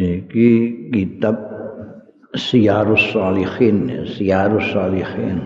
iki 0.00 0.50
kitab 0.88 1.36
Siyarus 2.32 3.10
Salihin, 3.12 4.06
Siyarus 4.06 4.72
Salihin, 4.72 5.44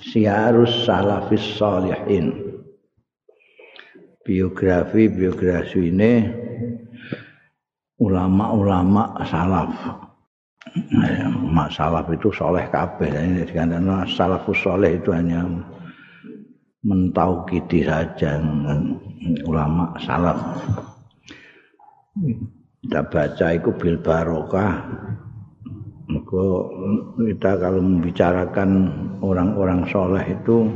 Siyarus 0.00 0.86
Salafis 0.88 1.44
Salihin. 1.58 2.32
Biografi 4.20 5.10
biografi 5.10 5.90
ini 5.90 6.22
ulama-ulama 7.98 9.18
salaf. 9.26 9.74
Mak 11.50 11.68
salaf 11.74 12.06
itu 12.14 12.30
soleh 12.30 12.70
kabeh. 12.70 13.10
Salafus 14.06 14.60
soleh 14.62 15.02
itu 15.02 15.10
hanya 15.10 15.42
kiti 17.50 17.82
saja 17.82 18.38
ulama 19.44 19.98
salaf. 19.98 20.38
Kita 22.80 23.00
baca 23.04 23.46
itu 23.52 23.70
bil 23.76 24.00
barokah 24.00 24.80
Maka 26.10 26.42
kita 27.22 27.50
kalau 27.60 27.80
membicarakan 27.86 28.70
orang-orang 29.22 29.86
soleh 29.86 30.24
itu 30.26 30.66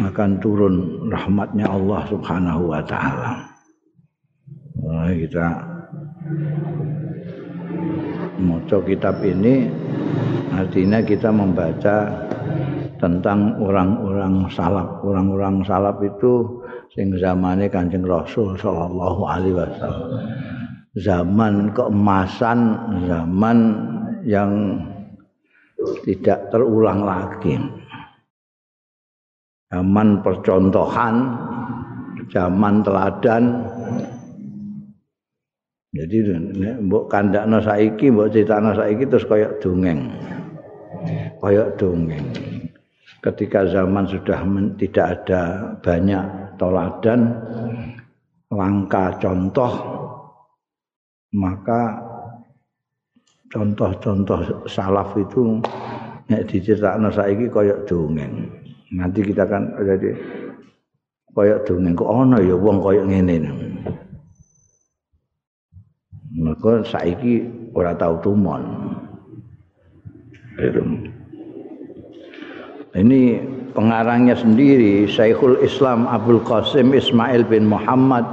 akan 0.00 0.40
turun 0.40 1.04
rahmatnya 1.12 1.68
Allah 1.68 2.00
subhanahu 2.08 2.72
wa 2.72 2.80
ta'ala. 2.80 3.36
Nah, 4.80 5.12
kita 5.12 5.46
moco 8.40 8.80
kitab 8.88 9.20
ini 9.28 9.68
artinya 10.56 11.04
kita 11.04 11.28
membaca 11.28 11.96
tentang 12.96 13.60
orang-orang 13.60 14.48
salaf. 14.48 15.04
Orang-orang 15.04 15.60
salaf 15.68 16.00
itu 16.00 16.59
sing 16.94 17.14
zamane 17.18 17.70
Kanjeng 17.70 18.02
Rasul 18.02 18.58
sallallahu 18.58 19.22
alaihi 19.22 19.54
wasallam. 19.54 20.10
zaman 20.98 21.70
keemasan, 21.70 22.58
zaman 23.06 23.58
yang 24.26 24.82
tidak 26.02 26.50
terulang 26.50 27.06
lagi. 27.06 27.54
Zaman 29.70 30.18
percontohan, 30.26 31.14
zaman 32.34 32.82
teladan. 32.82 33.44
Jadi 35.94 36.16
mbok 36.82 37.06
kandakno 37.06 37.62
saiki, 37.62 38.10
mbok 38.10 38.34
critakno 38.34 38.74
saiki 38.74 39.06
terus 39.06 39.26
kaya 39.30 39.46
dongeng. 39.62 40.10
Kaya 41.38 41.70
dongeng. 41.78 42.34
Ketika 43.22 43.62
zaman 43.70 44.10
sudah 44.10 44.42
tidak 44.74 45.06
ada 45.06 45.42
banyak 45.78 46.49
teladan, 46.60 47.20
langka 48.52 49.16
contoh, 49.16 49.72
maka 51.32 51.96
contoh-contoh 53.48 54.68
salaf 54.68 55.16
itu 55.16 55.58
nek 56.28 56.44
diceritakno 56.46 57.08
saiki 57.08 57.48
kaya 57.48 57.74
dongeng. 57.88 58.46
Nanti 58.92 59.24
kita 59.24 59.48
kan 59.48 59.72
jadi 59.80 60.12
kaya 61.32 61.56
dongeng 61.64 61.96
kok 61.96 62.12
ana 62.12 62.38
ya 62.44 62.54
wong 62.54 62.78
kaya 62.84 63.02
ngene. 63.08 63.36
Maka 66.30 66.84
saiki 66.86 67.48
ora 67.74 67.96
tau 67.96 68.20
tumon. 68.22 68.62
Ini 72.90 73.20
pengarangnya 73.80 74.36
sendiri 74.36 75.08
Syekhul 75.08 75.64
Islam 75.64 76.04
Abdul 76.04 76.44
Qasim 76.44 76.92
Ismail 76.92 77.48
bin 77.48 77.64
Muhammad 77.64 78.28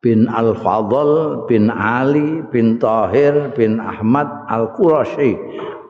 bin 0.00 0.24
Al-Fadl 0.24 1.44
bin 1.44 1.68
Ali 1.68 2.40
bin 2.48 2.80
Tahir 2.80 3.52
bin 3.52 3.76
Ahmad 3.76 4.24
Al-Qurashi 4.48 5.36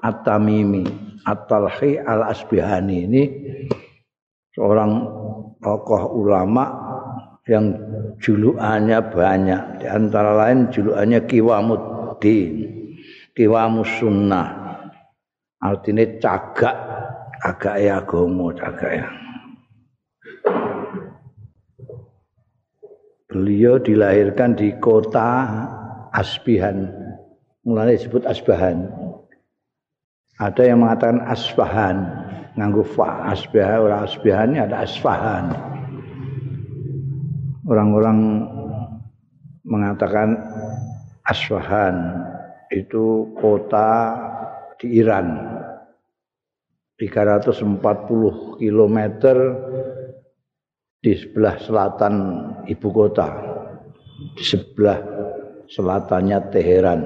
At-Tamimi 0.02 0.91
At-Talhi 1.22 2.02
Al-Asbihani. 2.02 2.98
Ini 3.06 3.22
seorang 4.58 4.91
tokoh 5.62 6.11
ulama 6.18 6.67
yang 7.46 7.79
julukannya 8.18 8.98
banyak. 9.06 9.62
Di 9.83 9.86
antara 9.86 10.35
lain 10.35 10.67
julukannya 10.74 11.23
Kiwamuddin 11.30 12.52
Kiwamus 13.39 14.02
Sunnah 14.02 14.67
artinya 15.62 16.05
cagak 16.20 16.93
agak 17.44 17.77
ya 17.84 18.00
agama 18.00 18.50
cagak 18.56 19.05
ya 19.05 19.06
Beliau 23.34 23.82
dilahirkan 23.82 24.55
di 24.55 24.70
kota 24.78 25.42
Asbihan. 26.14 26.86
Mulanya 27.66 27.98
disebut 27.98 28.22
Asbahan. 28.30 28.86
Ada 30.38 30.70
yang 30.70 30.86
mengatakan 30.86 31.18
Asbahan. 31.27 31.96
Nganggu 32.55 32.86
fa 32.86 33.34
Asbahan, 33.34 33.90
orang 33.90 34.00
Asbahan 34.06 34.46
ini 34.55 34.61
ada 34.62 34.86
Asfahan. 34.86 35.44
Orang-orang 37.66 38.18
mengatakan 39.66 40.38
Asfahan 41.26 42.14
itu 42.70 43.34
kota 43.34 44.14
di 44.78 45.02
Iran. 45.02 45.54
340 47.05 48.61
kilometer 48.61 49.37
di 51.05 51.13
sebelah 51.13 51.61
selatan 51.61 52.15
ibu 52.65 52.89
kota 52.89 53.29
di 54.33 54.45
sebelah 54.45 54.98
selatannya 55.69 56.39
Teheran 56.48 57.01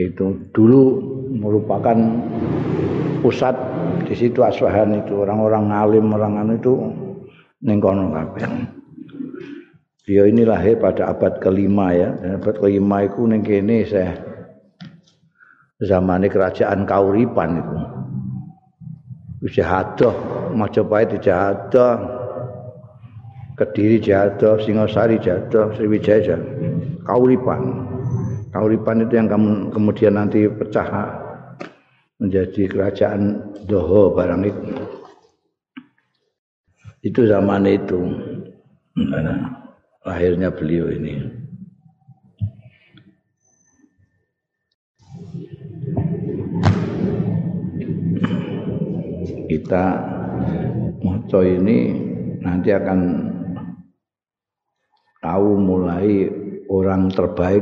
itu 0.00 0.48
dulu 0.56 1.04
merupakan 1.36 1.96
pusat 3.20 3.52
di 4.08 4.14
situ 4.16 4.40
Aswahan 4.40 5.04
itu 5.04 5.20
orang-orang 5.20 5.68
ngalim 5.68 6.06
orang 6.16 6.34
anu 6.40 6.52
itu 6.56 6.72
nengkono 7.62 8.10
kabeh. 8.10 8.44
Dia 10.02 10.26
ini 10.26 10.42
lahir 10.42 10.82
pada 10.82 11.14
abad 11.14 11.38
kelima 11.38 11.94
ya, 11.94 12.10
dan 12.18 12.42
abad 12.42 12.58
kelima 12.58 13.06
itu 13.06 13.22
neng 13.22 13.46
kene 13.46 13.86
saya 13.86 14.18
zaman 15.78 16.26
kerajaan 16.26 16.82
Kauripan 16.82 17.50
itu. 17.62 17.78
Jahadah, 19.42 20.14
Majapahit 20.54 21.18
Jahadah, 21.18 22.22
Kediri 23.52 24.00
jatuh, 24.00 24.56
Singosari 24.64 25.20
jatuh, 25.20 25.76
Sriwijaya 25.76 26.24
jatuh. 26.24 26.50
Kauripan. 27.04 27.62
Kauripan 28.48 29.04
itu 29.04 29.12
yang 29.18 29.28
kemudian 29.68 30.16
nanti 30.16 30.48
pecah 30.48 30.88
menjadi 32.16 32.62
kerajaan 32.70 33.42
Doho 33.66 34.14
barang 34.16 34.42
itu. 34.46 34.66
Itu 37.02 37.20
zaman 37.26 37.66
itu. 37.66 38.00
Lahirnya 40.02 40.48
beliau 40.54 40.88
ini. 40.90 41.41
Kita 49.52 49.84
moco 51.04 51.44
ini 51.44 51.92
nanti 52.40 52.72
akan 52.72 53.00
tahu 55.20 55.60
mulai 55.60 56.24
orang 56.72 57.12
terbaik 57.12 57.60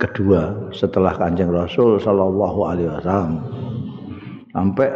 kedua 0.00 0.72
setelah 0.72 1.20
kanjeng 1.20 1.52
Rasul 1.52 2.00
Shallallahu 2.00 2.60
Alaihi 2.64 2.88
Wasallam. 2.88 3.32
Sampai 4.56 4.88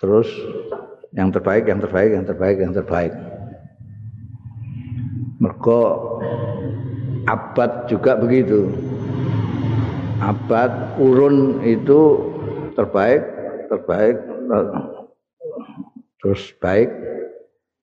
terus 0.00 0.32
yang 1.12 1.28
terbaik 1.28 1.68
yang 1.68 1.84
terbaik 1.84 2.10
yang 2.16 2.24
terbaik 2.24 2.56
yang 2.64 2.72
terbaik. 2.72 3.12
Mereka 5.36 5.80
abad 7.28 7.92
juga 7.92 8.16
begitu. 8.16 8.72
Abad 10.24 10.96
urun 10.96 11.60
itu 11.60 12.00
terbaik 12.72 13.37
terbaik 13.68 14.16
terus 16.18 16.42
baik 16.58 16.90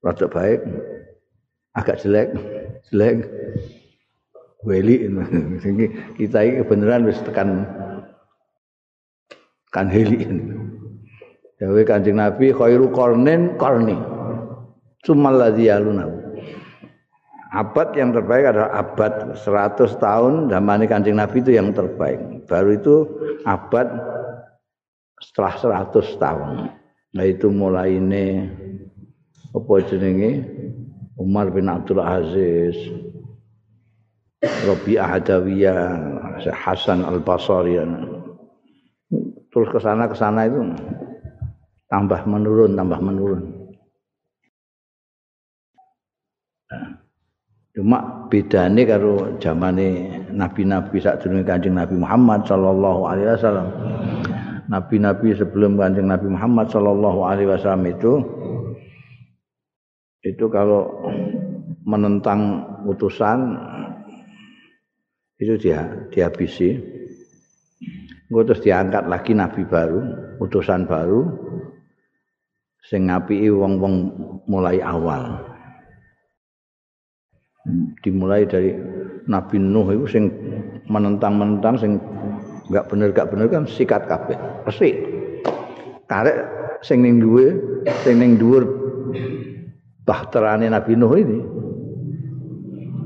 rada 0.03 0.27
baik 0.27 0.59
agak 1.77 2.01
jelek 2.03 2.29
jelek 2.91 3.29
weli 4.65 5.05
kita 6.19 6.39
ini 6.41 6.59
kebenaran 6.65 7.05
wis 7.07 7.21
tekan 7.23 7.63
kan 9.69 9.87
heli 9.87 10.25
Dawe 11.55 11.81
Kanjeng 11.87 12.19
Nabi 12.19 12.51
khairu 12.51 12.91
qarnin 12.91 13.55
qarni. 13.55 13.95
Sumal 15.07 15.39
ladzi 15.39 15.71
Abad 17.55 17.95
yang 17.95 18.11
terbaik 18.11 18.51
adalah 18.51 18.83
abad 18.83 19.39
100 19.39 19.95
tahun 20.03 20.51
zaman 20.51 20.83
Kanjeng 20.91 21.15
Nabi 21.15 21.39
itu 21.39 21.55
yang 21.55 21.71
terbaik. 21.71 22.43
Baru 22.51 22.75
itu 22.75 22.95
abad 23.47 23.87
setelah 25.35 25.83
100 25.91 26.15
tahun. 26.15 26.71
Nah 27.11 27.25
itu 27.27 27.51
mulai 27.51 27.99
ini 27.99 28.47
apa 29.51 29.73
jenenge 29.83 30.47
Umar 31.19 31.51
bin 31.51 31.67
Abdul 31.67 31.99
Aziz 31.99 32.79
Rabi'ah 34.39 35.19
Adawiyah, 35.19 35.79
Hasan 36.55 37.03
Al-Basri. 37.03 37.75
Terus 39.51 39.67
ke 39.71 39.79
sana 39.83 40.07
ke 40.07 40.15
sana 40.15 40.47
itu 40.47 40.71
tambah 41.91 42.23
menurun, 42.23 42.71
tambah 42.79 42.99
menurun. 43.03 43.41
Cuma 47.75 48.27
bedane 48.31 48.87
karo 48.87 49.35
zamane 49.43 50.07
nabi-nabi 50.31 50.95
sadurunge 50.95 51.43
Kanjeng 51.43 51.75
Nabi 51.75 51.99
Muhammad 51.99 52.47
sallallahu 52.47 53.01
alaihi 53.03 53.35
wasallam. 53.35 53.67
Nabi-nabi 54.65 55.37
sebelum 55.37 55.77
Kanjeng 55.77 56.09
Nabi 56.09 56.27
Muhammad 56.31 56.73
sallallahu 56.73 57.19
alaihi 57.21 57.49
wasallam 57.49 57.85
itu 57.85 58.13
itu 60.25 60.45
kalau 60.49 60.89
menentang 61.85 62.65
utusan 62.89 63.53
itu 65.37 65.53
dia 65.59 65.85
dihabisi. 66.09 66.81
Terus 68.25 68.59
diangkat 68.65 69.05
lagi 69.05 69.37
nabi 69.37 69.63
baru, 69.69 70.01
utusan 70.41 70.89
baru 70.89 71.29
sing 72.81 73.07
ngapiki 73.07 73.53
wong-wong 73.53 73.95
mulai 74.49 74.81
awal. 74.81 75.55
dimulai 78.05 78.45
dari 78.45 78.77
Nabi 79.25 79.57
Nuh 79.57 79.89
itu 79.89 80.05
sing 80.05 80.23
menentang-menentang 80.85 81.75
sing 81.81 81.97
enggak 82.69 82.85
bener 82.89 83.09
enggak 83.13 83.29
bener 83.29 83.47
kan 83.49 83.63
sikat 83.69 84.05
kabeh. 84.09 84.37
Resik. 84.65 84.95
Karek 86.05 86.37
sing 86.85 87.01
ning 87.01 87.17
duwe, 87.17 87.57
sing 88.05 88.21
ning 88.21 88.37
dhuwur 88.37 88.65
bahterane 90.05 90.69
Nabi 90.69 90.93
Nuh 90.93 91.13
ini 91.17 91.39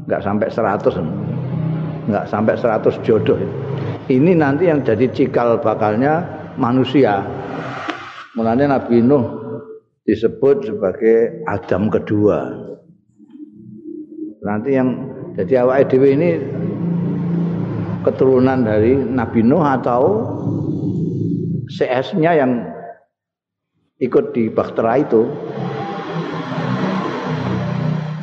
enggak 0.04 0.22
sampai 0.26 0.48
100 0.52 2.10
enggak 2.12 2.26
sampai 2.28 2.54
100 2.60 3.06
jodoh. 3.08 3.40
Ini 4.10 4.34
nanti 4.34 4.68
yang 4.68 4.82
jadi 4.82 5.06
cikal 5.14 5.62
bakalnya 5.62 6.26
manusia. 6.58 7.22
Mulanya 8.34 8.80
Nabi 8.80 9.06
Nuh 9.06 9.26
disebut 10.10 10.66
sebagai 10.66 11.46
Adam 11.46 11.94
kedua. 11.94 12.50
Nanti 14.42 14.74
yang 14.74 14.90
jadi 15.38 15.62
awak 15.62 15.94
dhewe 15.94 16.18
ini 16.18 16.42
keturunan 18.04 18.64
dari 18.64 18.96
Nabi 18.96 19.44
Nuh 19.44 19.64
atau 19.64 20.02
CS-nya 21.70 22.34
yang 22.40 22.52
ikut 24.00 24.32
di 24.34 24.48
Bahtera 24.50 24.98
itu. 25.04 25.28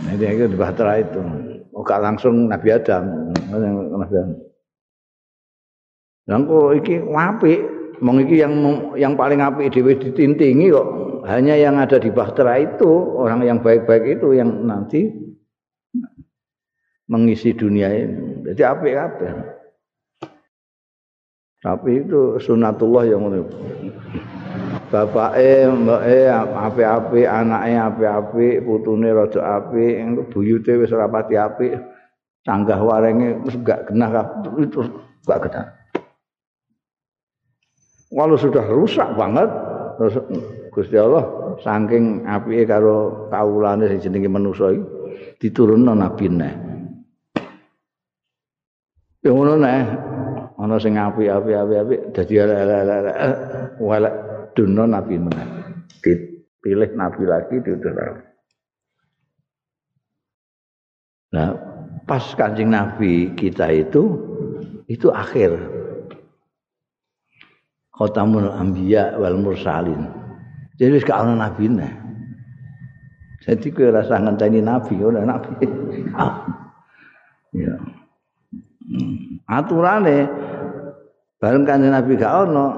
Nah, 0.02 0.14
dia 0.17 0.32
ikut 0.32 0.50
di 0.52 0.58
Bahtera 0.58 0.99
itu. 0.99 1.20
Oh, 1.76 1.84
langsung 1.84 2.49
Nabi 2.49 2.69
Adam. 2.73 3.37
Nabi 3.52 4.14
Adam. 4.17 4.28
Lah 6.26 6.43
kok 6.43 6.75
iki 6.82 6.94
apik, 7.06 7.61
mong 8.02 8.19
iki 8.26 8.43
yang 8.43 8.52
yang 8.99 9.14
paling 9.14 9.38
apik 9.38 9.70
dhewe 9.70 9.94
ditintingi 9.94 10.75
kok. 10.75 10.88
Hanya 11.26 11.55
yang 11.58 11.78
ada 11.78 11.99
di 11.99 12.11
Bahtera 12.11 12.58
itu, 12.58 12.87
orang 13.19 13.43
yang 13.46 13.58
baik-baik 13.58 14.19
itu 14.19 14.34
yang 14.34 14.67
nanti 14.67 15.11
mengisi 17.06 17.55
dunia 17.55 17.90
ini. 17.90 18.46
Jadi 18.46 18.62
apik-apik. 18.62 19.56
Tapi 21.67 22.07
itu 22.07 22.39
sunatullah 22.39 23.11
yang 23.11 23.27
ngono. 23.27 23.43
Bapake, 24.87 25.67
mbake 25.67 26.31
apik-apik, 26.31 27.27
anake 27.27 27.75
apik-apik, 27.75 28.63
putune 28.63 29.11
rada 29.11 29.59
apik, 29.59 29.99
buyute 30.31 30.79
wis 30.79 30.95
ora 30.95 31.11
pati 31.11 31.35
apik. 31.35 31.75
Canggah 32.47 32.79
warenge 32.79 33.43
wis 33.43 33.59
gak 33.67 33.91
genah 33.91 34.15
terus 34.47 34.87
gak 35.27 35.51
genah. 35.51 35.67
Kalau 38.15 38.39
sudah 38.39 38.62
rusak 38.71 39.11
banget, 39.19 39.51
Gusti 40.71 40.95
Allah 40.95 41.27
saking 41.67 42.23
apike 42.31 42.71
karo 42.71 43.27
kawulane 43.27 43.91
sing 43.91 43.99
jenenge 44.07 44.31
manusa 44.31 44.71
iki 44.71 44.87
diturunno 45.43 45.99
nabi 45.99 46.31
neh. 46.31 46.55
Ya 49.27 49.35
ngono 49.35 49.59
neh. 49.59 50.15
Ana 50.67 50.83
sing 50.83 50.99
apik-apik 50.99 51.55
apik-apik 51.55 52.01
dadi 52.11 52.43
wala 53.79 54.11
duno 54.51 54.83
nabi 54.83 55.15
meneh. 55.15 55.47
Dipilih 56.03 56.91
nabi 56.99 57.23
lagi 57.23 57.63
diutus 57.63 57.95
Nah, 61.31 61.55
pas 62.03 62.35
kancing 62.35 62.75
nabi 62.75 63.31
kita 63.39 63.71
itu 63.71 64.19
itu 64.91 65.07
akhir 65.15 65.55
khotamul 67.95 68.51
anbiya 68.51 69.15
wal 69.23 69.39
mursalin. 69.39 70.03
Jadi 70.83 70.99
gak 71.07 71.15
ana 71.15 71.47
nabine. 71.47 71.95
Jadi 73.47 73.71
kowe 73.71 73.95
rasa 73.95 74.19
ngenteni 74.19 74.67
nabi 74.67 74.99
ora 74.99 75.23
nabi. 75.23 75.62
ya. 77.62 77.79
Hmm. 78.87 79.43
Aturane 79.51 80.31
bareng 81.41 81.65
kanjeng 81.69 81.93
Nabi 81.93 82.12
gak 82.17 82.35
ono. 82.49 82.69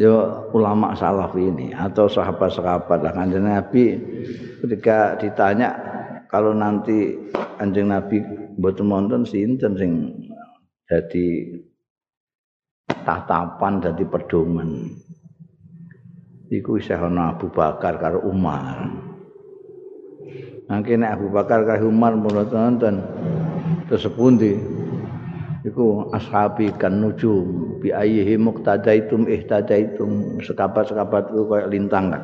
Ya 0.00 0.16
ulama 0.56 0.96
salaf 0.96 1.36
ini 1.36 1.76
atau 1.76 2.08
sahabat-sahabat 2.08 3.04
lah. 3.04 3.12
Kanjeng 3.12 3.44
Nabi 3.44 4.00
ketika 4.64 5.20
ditanya 5.20 5.76
kalau 6.32 6.56
nanti 6.56 7.20
kanjeng 7.60 7.92
Nabi 7.92 8.24
mboten 8.56 8.88
wonten 8.88 9.28
sinten 9.28 9.76
sing 9.76 9.92
jadi 10.88 11.52
tatapan 13.04 13.84
dadi 13.84 14.04
pedoman? 14.08 14.88
Iku 16.50 16.80
isih 16.80 16.98
ana 16.98 17.36
Abu 17.36 17.52
Bakar 17.52 18.00
karo 18.00 18.24
Umar. 18.24 18.88
Nangkene 20.66 21.06
Abu 21.12 21.28
Bakar 21.28 21.62
karo 21.68 21.92
Umar 21.92 22.16
mulo 22.16 22.42
nonton 22.48 23.04
terus 23.84 24.02
sepundi 24.08 24.56
iku 25.66 26.08
ashabi 26.14 26.72
kan 26.76 27.00
nujum 27.00 27.80
bi 27.80 27.92
ayyihi 27.92 28.36
muqtadaitum 28.40 29.28
ihtadaitum. 29.28 30.40
Sekapat-sekapat 30.44 31.32
itu 31.32 31.42
kayak 31.48 31.70
lintang 31.70 32.12
kan 32.12 32.22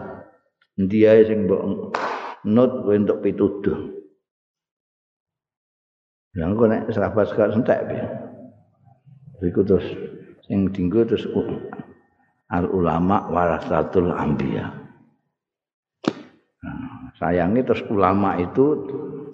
dia 0.76 1.24
sing 1.24 1.48
mbok 1.48 1.96
nut 2.44 2.72
untuk 2.84 3.24
pituduh. 3.24 3.96
Yang 6.36 6.50
kok 6.52 6.68
nek 6.68 6.82
sekapat-sekapat 6.92 7.56
entek 7.56 7.80
piye? 7.88 8.06
Iku 9.40 9.60
terus 9.64 9.88
sing 10.44 10.68
dinggo 10.68 11.00
terus 11.08 11.24
al 12.52 12.68
ulama 12.68 13.24
warasatul 13.32 14.12
anbiya. 14.12 14.68
Nah, 16.60 17.08
sayangnya 17.16 17.72
terus 17.72 17.88
ulama 17.88 18.36
itu 18.36 18.64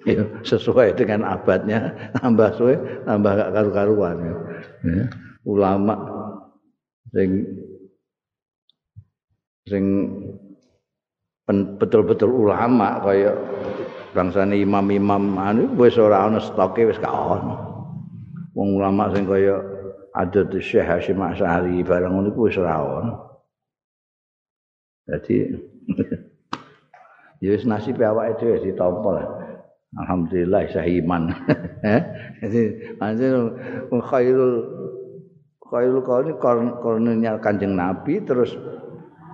ya, 0.07 0.23
sesuai 0.43 0.95
dengan 0.99 1.23
abadnya 1.27 2.11
tambah 2.19 2.49
suwe 2.55 2.75
tambah 3.07 3.31
gak 3.35 3.51
karu-karuan 3.55 4.15
ya. 4.19 4.35
ya. 4.83 5.05
ulama 5.47 5.95
sing 7.11 7.29
sing 9.67 9.83
betul-betul 11.79 12.31
ulama 12.31 13.03
kaya 13.03 13.35
bangsane 14.15 14.59
imam-imam 14.63 15.35
anu 15.39 15.71
wis 15.75 15.99
ora 15.99 16.27
ana 16.27 16.39
stoke 16.39 16.83
wis 16.83 16.99
gak 16.99 17.11
ono 17.11 17.55
wong 18.55 18.79
ulama 18.79 19.11
sing 19.11 19.27
kaya 19.27 19.59
ada 20.13 20.45
di 20.45 20.61
Syekh 20.61 20.85
Hashim 20.85 21.19
Asy'ari 21.19 21.81
barang 21.81 22.11
ngono 22.13 22.31
wis 22.37 22.55
ora 22.59 22.75
ono 22.79 23.13
dadi 25.03 25.51
ya 27.43 27.49
wis 27.51 27.67
nasib 27.67 27.99
awake 27.99 28.39
dhewe 28.39 28.63
ditampa 28.63 29.09
lah 29.11 29.42
Alhamdulillah 29.93 30.61
saya 30.73 30.89
iman. 31.01 31.29
Eh? 31.83 32.01
Jadi 32.39 32.61
anjir 33.03 33.35
khairul 33.91 34.55
khairul 35.59 35.99
qauli 36.07 36.31
kornenya 36.79 37.35
Kanjeng 37.43 37.75
Nabi 37.75 38.23
terus 38.23 38.55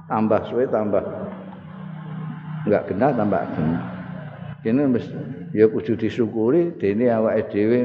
tambah 0.09 0.49
suwe 0.49 0.65
tambah 0.65 1.05
enggak 2.65 2.89
kenal 2.89 3.13
tambah 3.13 3.41
kenal. 3.53 3.83
Kene 4.65 4.89
wis 4.97 5.05
ya 5.53 5.69
kudu 5.69 5.93
disyukuri 5.93 6.73
dene 6.81 7.05
awake 7.13 7.53
dhewe 7.53 7.79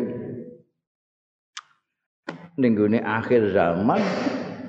ning 2.57 2.75
akhir 3.05 3.53
zaman 3.53 4.01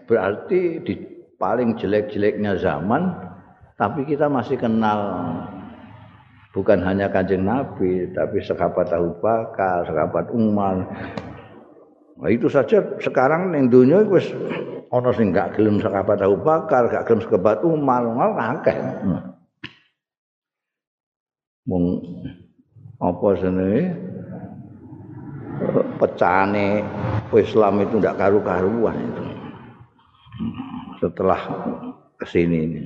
berarti 0.04 0.84
di 0.84 0.94
paling 1.40 1.80
jelek-jeleknya 1.80 2.60
zaman 2.60 3.16
tapi 3.80 4.08
kita 4.08 4.32
masih 4.32 4.60
kenal 4.60 5.00
bukan 6.56 6.80
hanya 6.88 7.12
kanjeng 7.12 7.44
Nabi, 7.44 8.10
tapi 8.16 8.40
sahabat 8.40 8.88
Abu 8.96 9.12
Bakar, 9.20 9.84
sahabat 9.84 10.32
Umar. 10.32 10.88
Nah, 12.16 12.30
itu 12.32 12.48
saja 12.48 12.80
sekarang 13.04 13.52
yang 13.52 13.68
dunia 13.68 14.08
wis 14.08 14.32
ana 14.88 15.12
sing 15.12 15.36
gak 15.36 15.60
gelem 15.60 15.84
sahabat 15.84 16.24
Abu 16.24 16.40
Bakar, 16.40 16.88
gak 16.88 17.04
gelem 17.12 17.22
sahabat 17.28 17.60
Umar, 17.68 18.08
ngono 18.08 18.40
akeh. 18.40 18.78
Mung 21.68 22.00
apa 23.04 23.28
jenenge? 23.36 24.16
pecahane 25.96 26.84
Islam 27.32 27.84
itu 27.84 27.96
tidak 28.00 28.20
karu-karuan 28.20 28.96
itu 29.00 29.24
setelah 31.04 31.40
ke 32.20 32.26
sini 32.28 32.58
ini 32.64 32.82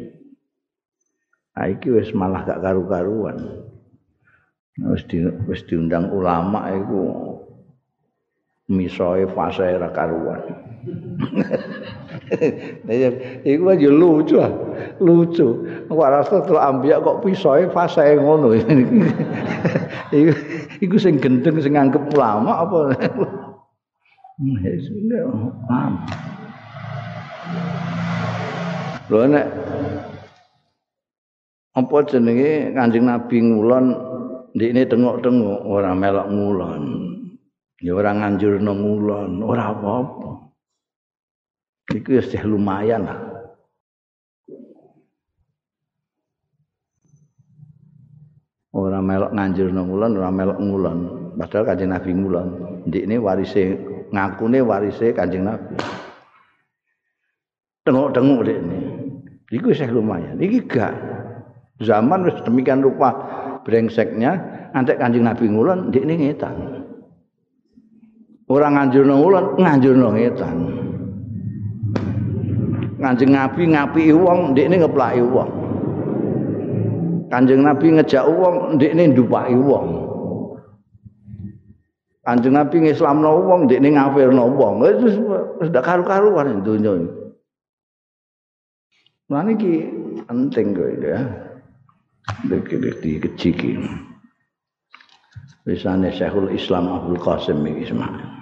nah, 1.60 1.68
iki 1.68 1.92
wis 1.92 2.16
malah 2.16 2.48
gak 2.48 2.64
karu-karuan 2.64 3.68
wis 4.80 5.04
di, 5.12 5.28
wis 5.44 5.68
diundang 5.68 6.08
ulama 6.08 6.72
itu 6.72 7.04
misoe 8.72 9.28
fase 9.36 9.76
ra 9.76 9.92
karuan 9.92 10.40
Iku 13.44 13.64
ya 13.76 13.90
lucu 13.92 14.38
ah. 14.40 14.52
Lucu. 15.02 15.66
Warasa 15.90 16.46
telah 16.46 16.72
ambiak 16.72 17.02
kok 17.02 17.20
pisoe 17.26 17.68
fase 17.74 18.16
ngono. 18.16 18.54
iku 20.16 20.32
iku 20.80 20.96
sing 21.02 21.18
gendeng 21.18 21.58
sing 21.60 21.76
nganggep 21.76 22.14
ulama 22.14 22.64
apa? 22.64 22.80
Lho 29.10 29.26
nek 29.26 29.46
apa 31.78 31.96
jenenge 32.10 32.74
Kanjeng 32.74 33.06
Nabi 33.06 33.38
ngulon 33.46 33.86
ndekne 34.58 34.82
tengok-tengok 34.90 35.60
ora 35.66 35.94
melok 35.94 36.28
ngulon. 36.30 36.84
Ya 37.80 37.96
ora 37.96 38.12
nganjurno 38.12 38.72
ngulon, 38.76 39.40
ora 39.40 39.72
apa-apa. 39.72 40.52
Iku 41.96 42.20
ya 42.20 42.44
lumayan 42.44 43.08
lah. 43.08 43.20
Orang 48.70 49.08
melok 49.08 49.32
nganjur 49.34 49.72
ngulon, 49.74 50.12
orang 50.20 50.36
melok 50.36 50.60
ngulon. 50.60 50.98
Padahal 51.40 51.66
kanjeng 51.72 51.92
Nabi 51.96 52.12
ngulon. 52.14 52.48
Ini 52.92 53.16
warise 53.16 53.64
ngakune 54.12 54.60
warise 54.60 55.16
kanjeng 55.16 55.48
Nabi. 55.48 55.80
Tengok-tengok 57.88 58.44
ini. 58.46 58.80
Iku 59.50 59.74
sih 59.74 59.90
lumayan. 59.90 60.38
Iki 60.38 60.68
gak. 60.70 60.94
Zaman 61.80 62.28
wis 62.28 62.36
demikian 62.44 62.84
rupa 62.84 63.16
brengseknya, 63.64 64.36
antek 64.76 65.00
kanjeng 65.00 65.24
Nabi 65.24 65.48
ngulon, 65.48 65.96
di 65.96 66.04
ini 66.04 66.28
ngetan. 66.28 66.84
Orang 68.52 68.76
nganjur 68.76 69.08
ngulon, 69.08 69.46
nganjur 69.56 69.96
ngetan. 69.96 70.58
Kanjeng 73.00 73.32
Nabi 73.32 73.64
ngapi 73.72 74.12
wong, 74.12 74.52
ndekne 74.52 74.76
ngeplaki 74.84 75.24
wong. 75.24 75.50
Kanjeng 77.32 77.64
Nabi 77.64 77.96
ngejak 77.96 78.28
wong, 78.28 78.76
ndekne 78.76 79.16
ndupaki 79.16 79.56
wong. 79.56 79.88
Kanjeng 82.28 82.60
Nabi 82.60 82.76
ngislamno 82.84 83.32
wong, 83.48 83.72
ndekne 83.72 83.96
ngafirno 83.96 84.52
wong. 84.52 84.84
Wis 84.84 85.16
sudah 85.64 85.80
karu-karuan 85.80 86.60
donya 86.60 86.92
iki. 86.92 87.08
Nah 89.30 89.46
ini 89.46 89.86
penting 90.26 90.74
kok 90.74 90.90
ya. 91.06 91.49
Dikit-dikit 92.50 93.34
keciki. 93.34 93.78
Misalnya 95.68 96.10
Syekhul 96.10 96.56
Islam 96.56 96.90
Abdul 96.90 97.20
Qasim 97.22 97.62
Ismail. 97.66 98.40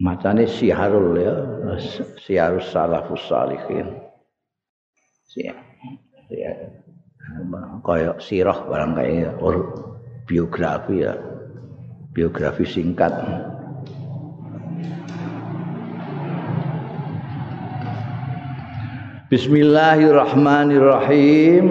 macane 0.00 0.48
siharul 0.48 1.14
ya. 1.20 1.34
Siharus 2.24 2.72
salafus 2.72 3.22
salihin. 3.28 4.00
Ya 5.38 5.54
ya 6.26 6.52
kaya 7.86 8.18
sirah 8.18 8.66
barang 8.66 8.92
kaya 8.98 9.30
biografi 10.26 11.06
ya. 11.06 11.14
Biografi 12.10 12.66
singkat 12.66 13.14
Bismillahirrahmanirrahim. 19.30 21.64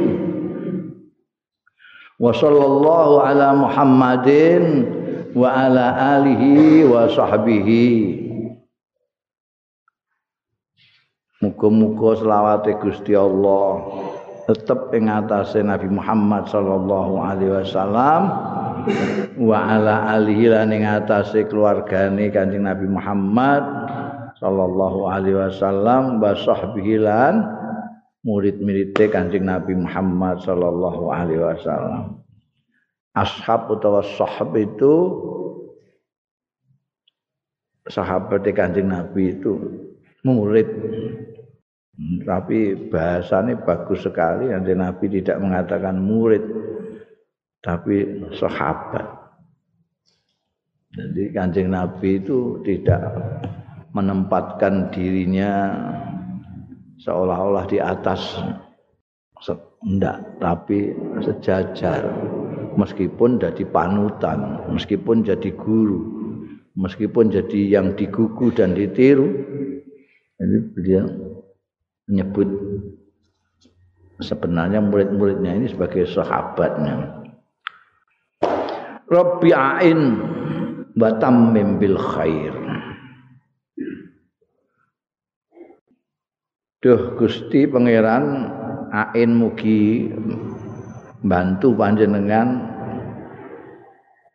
Wa 2.15 2.31
sallallahu 2.31 3.19
ala 3.19 3.51
Muhammadin 3.51 4.87
wa 5.35 5.67
ala 5.67 6.15
alihi 6.15 6.87
wa 6.87 7.11
sahbihi. 7.11 8.15
Muga-muga 11.43 12.23
selawate 12.23 12.79
Gusti 12.79 13.11
Allah 13.11 13.91
tetep 14.47 14.95
ing 14.95 15.11
Nabi 15.11 15.91
Muhammad 15.91 16.47
sallallahu 16.47 17.19
alaihi 17.19 17.59
wasallam 17.59 18.21
wa 19.35 19.67
ala 19.67 20.15
alihi 20.15 20.47
lan 20.47 20.71
ing 20.71 20.87
atase 20.87 21.43
keluargane 21.43 22.31
Kanjeng 22.31 22.63
Nabi 22.63 22.87
Muhammad 22.87 23.67
sallallahu 24.39 25.11
alaihi 25.11 25.37
wasallam 25.37 26.23
wa 26.23 26.31
sahbihi 26.33 27.03
lan 27.03 27.43
murid-muride 28.23 29.11
Kanjeng 29.11 29.45
Nabi 29.47 29.75
Muhammad 29.75 30.39
sallallahu 30.43 31.11
alaihi 31.11 31.43
wasallam. 31.43 32.23
Ashab 33.13 33.67
utawa 33.67 33.99
sahab 34.01 34.55
itu 34.55 34.93
sahabat 37.91 38.47
Kanjeng 38.55 38.87
Nabi 38.87 39.35
itu 39.35 39.59
murid. 40.23 40.67
Tapi 42.23 42.87
bahasanya 42.87 43.59
bagus 43.59 44.07
sekali. 44.07 44.47
Nanti 44.47 44.71
Nabi 44.71 45.05
tidak 45.19 45.37
mengatakan 45.43 45.99
murid 45.99 46.43
tapi 47.59 48.23
sahabat. 48.39 49.19
Jadi 50.89 51.29
kanjeng 51.35 51.69
Nabi 51.69 52.17
itu 52.17 52.63
tidak 52.65 53.03
menempatkan 53.95 54.93
dirinya 54.93 55.73
seolah-olah 57.01 57.65
di 57.69 57.81
atas 57.81 58.37
enggak 59.79 60.19
tapi 60.43 60.91
sejajar 61.23 62.03
meskipun 62.75 63.39
jadi 63.39 63.63
panutan 63.71 64.59
meskipun 64.67 65.23
jadi 65.23 65.55
guru 65.55 66.03
meskipun 66.75 67.31
jadi 67.31 67.79
yang 67.79 67.95
digugu 67.95 68.51
dan 68.51 68.75
ditiru 68.75 69.31
jadi 70.35 70.57
beliau 70.75 71.07
menyebut 72.11 72.49
sebenarnya 74.19 74.83
murid-muridnya 74.83 75.55
ini 75.55 75.67
sebagai 75.71 76.07
sahabatnya. 76.07 77.23
Rabbi 79.09 79.49
a'in 79.55 79.99
batam 80.93 81.55
bil 81.55 81.97
khair. 81.97 82.53
Duh 86.79 87.19
Gusti 87.19 87.67
pangeran 87.67 88.47
ain 88.95 89.35
mugi 89.35 90.07
bantu 91.19 91.75
panjenengan 91.75 92.71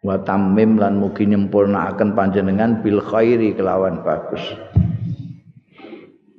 wa 0.04 0.20
tamim 0.20 0.76
lan 0.76 1.00
mugi 1.00 1.24
nyempurnakaken 1.24 2.12
panjenengan 2.12 2.84
bil 2.84 3.00
khairi 3.00 3.56
kelawan 3.56 4.04
bagus. 4.04 4.44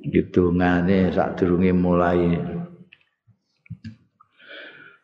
Ngane 0.06 1.10
sadurunge 1.10 1.74
mulai. 1.74 2.38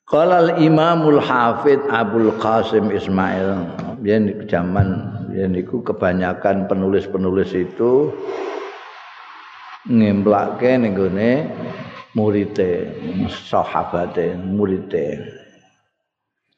Qala 0.07 0.55
al-Imamul 0.55 1.19
Hafid 1.19 1.83
Abdul 1.91 2.31
Qasim 2.39 2.95
Ismail. 2.95 3.59
Yen 4.07 4.47
zaman 4.47 5.19
yen 5.35 5.59
kebanyakan 5.67 6.71
penulis-penulis 6.71 7.51
itu 7.59 8.15
ngemplake 9.89 10.79
ning 10.79 10.95
gone 10.95 11.33
murite 12.15 12.93
sahabate 13.51 14.39
murite 14.39 15.19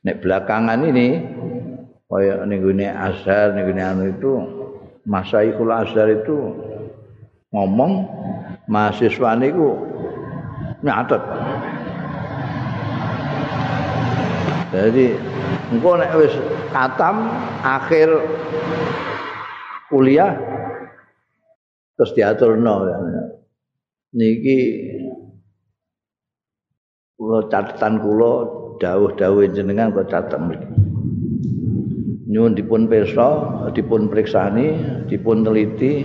nek 0.04 0.20
belakangan 0.20 0.84
ini 0.84 1.08
kaya 2.04 2.44
ning 2.44 2.60
gone 2.60 2.86
Azhar 2.88 3.56
ning 3.56 3.64
gone 3.68 3.82
anu 3.82 4.04
itu 4.12 4.32
Masaikul 5.04 5.68
Azhar 5.68 6.08
itu 6.08 6.36
ngomong 7.52 8.08
mahasiswa 8.64 9.36
niku 9.36 9.76
nyatet. 10.80 11.22
Jadi 14.72 15.14
engko 15.70 16.00
nek 16.00 16.12
wis 16.18 16.34
katam 16.72 17.30
akhir 17.62 18.10
kuliah 19.92 20.34
terus 21.94 22.10
diaturno 22.14 22.74
niki 24.14 24.58
kula 27.14 27.46
catatan 27.50 28.02
kula 28.02 28.32
dawuh-dawuh 28.82 29.46
jenengan 29.54 29.94
kula 29.94 30.06
catet 30.10 30.38
mriki 30.38 30.74
nyuwun 32.30 32.58
dipun 32.58 32.90
pirsa 32.90 33.28
dipun 33.70 34.10
priksani 34.10 34.74
dipun 35.06 35.46
teliti 35.46 36.02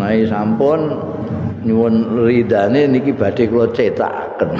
Nai 0.00 0.24
sampun 0.24 0.80
nyuwun 1.60 2.24
ridane 2.24 2.88
niki 2.88 3.12
badhe 3.12 3.44
kula 3.52 3.68
cetaken. 3.76 4.56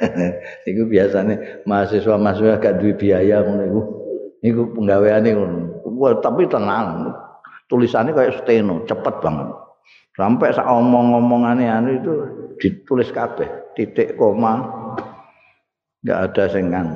iku 0.68 0.84
biasane 0.84 1.64
mahasiswa-mahasiswa 1.64 2.60
gak 2.60 2.76
duwe 2.76 2.92
biaya 2.92 3.40
ngono 3.40 3.62
iku. 3.64 3.80
Iku 4.44 4.62
penggaweane 4.76 5.32
ngono. 5.32 5.58
Tapi 6.20 6.44
tenang. 6.44 7.08
Tulisannya 7.66 8.14
kayak 8.14 8.46
steno, 8.46 8.86
cepet 8.86 9.14
banget. 9.18 9.50
Sampai 10.14 10.54
sak 10.54 10.70
omong-omongane 10.70 11.66
anu 11.66 11.90
itu 11.98 12.12
ditulis 12.62 13.10
kabeh, 13.10 13.74
titik 13.74 14.14
koma. 14.14 14.64
Enggak 16.02 16.20
ada 16.30 16.44
sing 16.48 16.70
kan. 16.70 16.88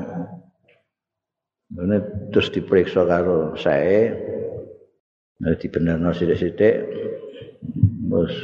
terus 2.31 2.51
diperiksa 2.51 3.07
karo 3.07 3.55
saya. 3.55 4.15
Nah, 5.41 5.55
dibenerno 5.59 6.11
sithik-sithik. 6.11 6.75
Terus 8.11 8.35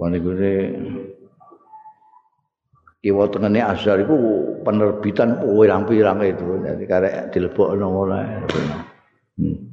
Wani 0.00 0.16
gune 0.16 0.52
kiwa 3.04 3.28
tengene 3.28 3.60
asal 3.60 4.00
iku 4.00 4.16
penerbitan 4.64 5.44
pirang-pirang 5.44 6.20
itu 6.24 6.46
jadi 6.64 6.84
karek 6.88 7.14
dilebokno 7.32 7.86
ngono 7.88 8.16
hmm. 9.36 9.69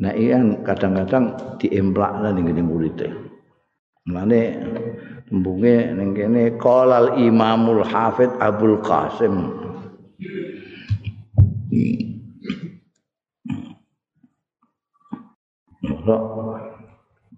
Nah 0.00 0.12
iya 0.16 0.40
kadang-kadang 0.64 1.56
diemplak 1.60 2.24
lah 2.24 2.32
ning 2.32 2.48
ngene 2.48 2.62
murid 2.64 3.00
Mane 4.08 4.42
tembunge 5.28 5.92
ning 5.92 6.16
kene 6.16 6.56
qalal 6.56 7.20
Imamul 7.20 7.84
Hafid 7.84 8.32
Abdul 8.40 8.80
Qasim. 8.80 9.60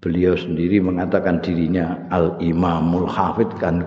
Beliau 0.03 0.35
sendiri 0.35 0.83
mengatakan 0.83 1.39
dirinya 1.39 2.11
al 2.11 2.35
imamul 2.43 3.07
hafid 3.07 3.47
kan 3.63 3.87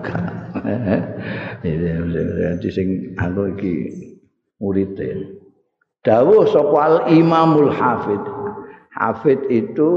jadi 1.60 2.68
sing 2.72 3.12
anu 3.20 3.52
iki 3.52 3.92
murid 4.56 4.96
dawuh 6.00 6.48
sapa 6.48 6.78
al 6.80 6.98
imamul 7.12 7.68
hafid 7.68 8.22
hafid 8.96 9.44
itu 9.52 9.88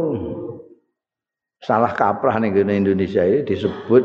salah 1.63 1.95
kaprah 1.95 2.35
ning 2.39 2.55
Indonesia 2.55 3.23
ini 3.23 3.47
disebut 3.47 4.03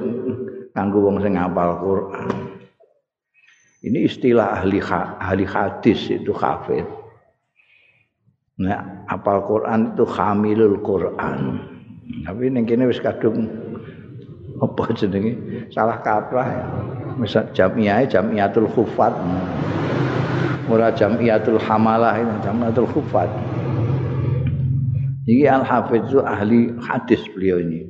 kanggo 0.71 1.03
wong 1.03 1.19
sing 1.23 1.35
ngapal 1.35 1.83
Quran 1.83 2.31
ini 3.85 4.07
istilah 4.07 4.63
ahli 4.63 4.79
ahli 5.21 5.45
hadis 5.45 6.09
itu 6.09 6.31
hafid 6.31 6.87
nah 8.55 9.05
apal 9.11 9.43
Quran 9.43 9.99
itu 9.99 10.07
hamilul 10.07 10.79
Quran 10.81 11.75
Tapi 12.25 12.53
ning 12.53 12.69
kene 12.69 12.89
wis 12.89 13.01
kadung 13.01 13.49
apa 14.61 14.93
jenenge? 14.93 15.67
Salah 15.73 15.99
kaprah 16.05 16.49
ya. 16.49 16.65
Misal 17.17 17.49
jamiah 17.57 18.05
jamiatul 18.05 18.69
khufat. 18.71 19.13
Ora 20.69 20.93
jamiatul 20.93 21.61
hamalah 21.61 22.17
jamiatul 22.45 22.89
khufat. 22.89 23.29
Ini 25.25 25.49
Al-Hafidh 25.49 26.13
itu 26.13 26.21
ahli 26.21 26.61
hadis 26.85 27.21
beliau 27.33 27.57
ini. 27.61 27.89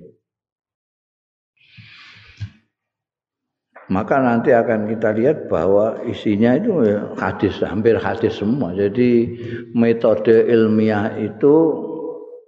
Maka 3.93 4.17
nanti 4.17 4.49
akan 4.49 4.89
kita 4.89 5.13
lihat 5.13 5.53
bahwa 5.53 6.01
isinya 6.09 6.57
itu 6.57 6.73
hadis, 7.21 7.61
hampir 7.61 8.01
hadis 8.01 8.41
semua. 8.41 8.73
Jadi 8.73 9.29
metode 9.77 10.49
ilmiah 10.49 11.13
itu 11.21 11.85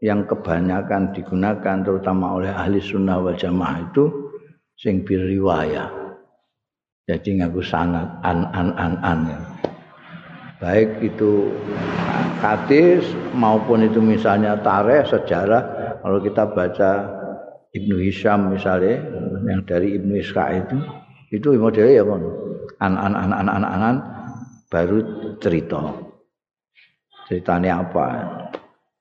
yang 0.00 0.24
kebanyakan 0.24 1.12
digunakan 1.12 1.76
terutama 1.84 2.40
oleh 2.40 2.48
ahli 2.48 2.80
sunnah 2.80 3.20
wal 3.20 3.36
jamaah 3.36 3.84
itu 3.84 4.32
sing 4.80 5.04
riwayah. 5.04 5.92
Jadi 7.06 7.38
ngaku 7.38 7.62
sangat 7.62 8.06
an 8.24 8.48
an 8.50 8.68
an 8.74 8.94
an. 9.04 9.20
Baik 10.56 11.04
itu 11.04 11.52
hadis 12.40 13.04
maupun 13.36 13.84
itu 13.84 14.00
misalnya 14.00 14.56
tarikh 14.64 15.04
sejarah 15.08 15.62
kalau 16.00 16.18
kita 16.24 16.48
baca 16.48 16.90
Ibnu 17.76 18.00
Hisham 18.00 18.52
misalnya 18.52 19.04
yang 19.44 19.60
dari 19.68 20.00
Ibnu 20.00 20.16
Ishaq 20.16 20.48
itu 20.64 20.76
itu 21.34 21.48
modelnya 21.60 22.00
ya 22.00 22.04
kan 22.08 22.22
an 22.80 22.92
an 22.96 23.12
an 23.12 23.30
an 23.36 23.48
an 23.52 23.64
an, 23.64 23.82
an 23.84 23.96
baru 24.72 24.98
cerita 25.44 25.92
ceritanya 27.28 27.84
apa 27.84 28.06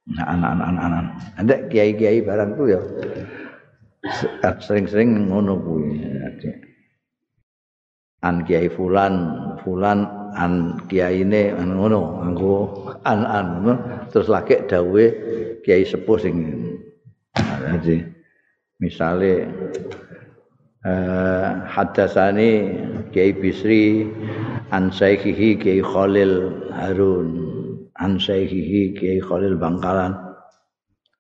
Nah, 0.06 0.26
anak-anak-anak. 0.38 1.06
Ada 1.42 1.56
kiai-kiai 1.66 2.22
barang 2.22 2.54
tuh 2.54 2.68
ya 2.70 2.82
sering-sering 4.62 5.34
ngono 5.34 5.58
kuwi. 5.58 5.98
An 8.22 8.46
kiai 8.46 8.70
fulan, 8.70 9.14
fulan 9.66 10.06
an 10.36 10.84
kiai 10.92 11.24
ini 11.24 11.56
an 11.56 11.80
ngono, 11.80 12.22
anggo 12.22 12.56
an 13.08 13.24
an 13.24 13.48
terus 14.12 14.28
lagi 14.28 14.62
dawe 14.68 15.06
kiai 15.64 15.88
sepuh 15.88 16.18
sing. 16.20 16.36
Jadi 17.36 17.98
misale 18.84 19.34
eh 20.86 21.50
hadasani 21.66 22.50
kiai 23.10 23.32
Bisri 23.34 24.06
an 24.70 24.92
Syekhi 24.92 25.58
kiai 25.58 25.82
Khalil 25.82 26.34
Harun 26.76 27.56
an 28.00 28.20
sayyihi 28.20 28.96
Kiai 28.96 29.20
Khalil 29.24 29.56
Bangkalan. 29.56 30.14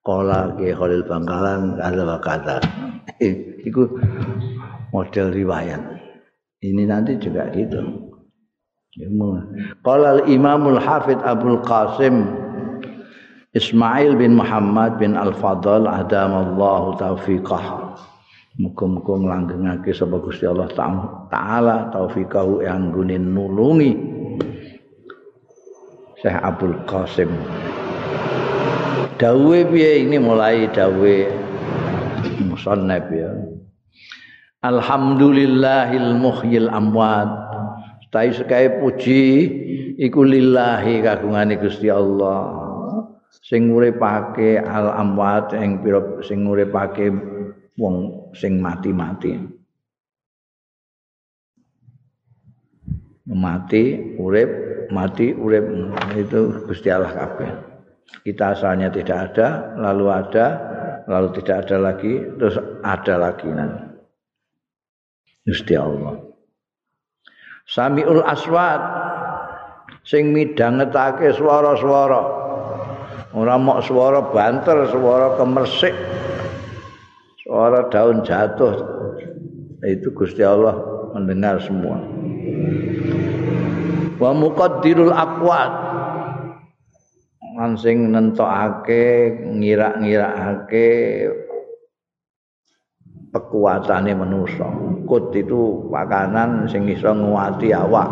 Kola 0.06 0.54
Kiai 0.54 0.76
Khalil 0.76 1.02
Bangkalan 1.08 1.82
ada 1.82 2.20
kata 2.22 2.62
itu 3.68 3.84
model 4.94 5.28
riwayat. 5.34 5.82
Ini 6.62 6.84
nanti 6.86 7.18
juga 7.18 7.50
gitu 7.54 8.14
Qala 9.84 10.24
al-Imamul 10.24 10.80
Hafid 10.80 11.20
Abdul 11.20 11.60
Qasim 11.68 12.32
Ismail 13.52 14.16
bin 14.16 14.40
Muhammad 14.40 14.96
bin 14.96 15.20
Al-Fadl 15.20 15.84
adamallahu 15.84 16.96
taufiqah 16.96 17.92
Muga-muga 18.56 19.20
nglanggengake 19.20 19.92
sapa 19.92 20.16
Gusti 20.24 20.48
Allah 20.48 20.72
taala 21.28 21.92
taufiqahu 21.92 22.64
yang 22.64 22.96
gunin 22.96 23.36
nulungi 23.36 23.92
Syekh 26.24 26.40
Abdul 26.40 26.80
Qasim. 26.88 27.28
Dawe 29.20 29.58
piye 29.68 30.08
ini 30.08 30.16
mulai 30.24 30.72
dawe 30.72 31.16
musannaf 32.48 33.12
ya. 33.12 33.30
Alhamdulillahil 34.64 36.18
muhyil 36.18 36.72
amwat. 36.72 37.45
Tai 38.16 38.32
sekai 38.32 38.80
puji 38.80 39.24
iku 40.00 40.24
lillahi 40.24 41.04
kagungane 41.04 41.60
Gusti 41.60 41.92
Allah. 41.92 42.64
Sing 43.44 43.68
uripake 43.76 44.56
al 44.56 44.88
amwat 44.96 45.52
ing 45.52 45.84
pira 45.84 46.24
sing 46.24 46.48
uripake 46.48 47.12
wong 47.76 48.32
sing 48.32 48.64
mati-mati. 48.64 49.36
Mati, 53.36 54.16
urip, 54.16 54.50
mati 54.96 55.36
urip 55.36 55.66
itu 56.16 56.64
Gusti 56.72 56.88
Allah 56.88 57.12
kabeh. 57.12 57.52
Kita 58.24 58.56
asalnya 58.56 58.96
tidak 58.96 59.34
ada, 59.34 59.76
lalu 59.76 60.08
ada, 60.08 60.46
lalu 61.04 61.36
tidak 61.42 61.68
ada 61.68 61.92
lagi, 61.92 62.14
terus 62.40 62.56
ada 62.80 63.14
lagi 63.20 63.50
nanti. 63.52 63.84
Gusti 65.44 65.76
Allah. 65.76 66.25
Samiul 67.66 68.22
aswat 68.26 68.82
sing 70.06 70.32
midhangetake 70.34 71.34
swara-swara. 71.34 72.24
Ora 73.36 73.60
mok 73.60 73.84
swara 73.84 74.22
banter, 74.32 74.88
swara 74.90 75.36
kemersik. 75.36 75.94
Suara 77.44 77.90
daun 77.92 78.24
jatuh. 78.24 78.74
Itu 79.86 80.10
Gusti 80.16 80.42
Allah 80.42 80.78
mendengar 81.14 81.62
semua. 81.62 82.16
wa 84.20 84.32
muqaddirul 84.32 85.12
aqwat 85.12 85.74
lan 87.56 87.72
sing 87.80 88.12
nentokake 88.12 89.32
ngira-ngirakake 89.56 90.90
kekuatane 93.36 94.16
manusa 94.16 94.64
kut 95.04 95.36
itu 95.36 95.92
pakanan 95.92 96.72
sing 96.72 96.88
iso 96.88 97.12
nguati 97.12 97.76
awak 97.76 98.08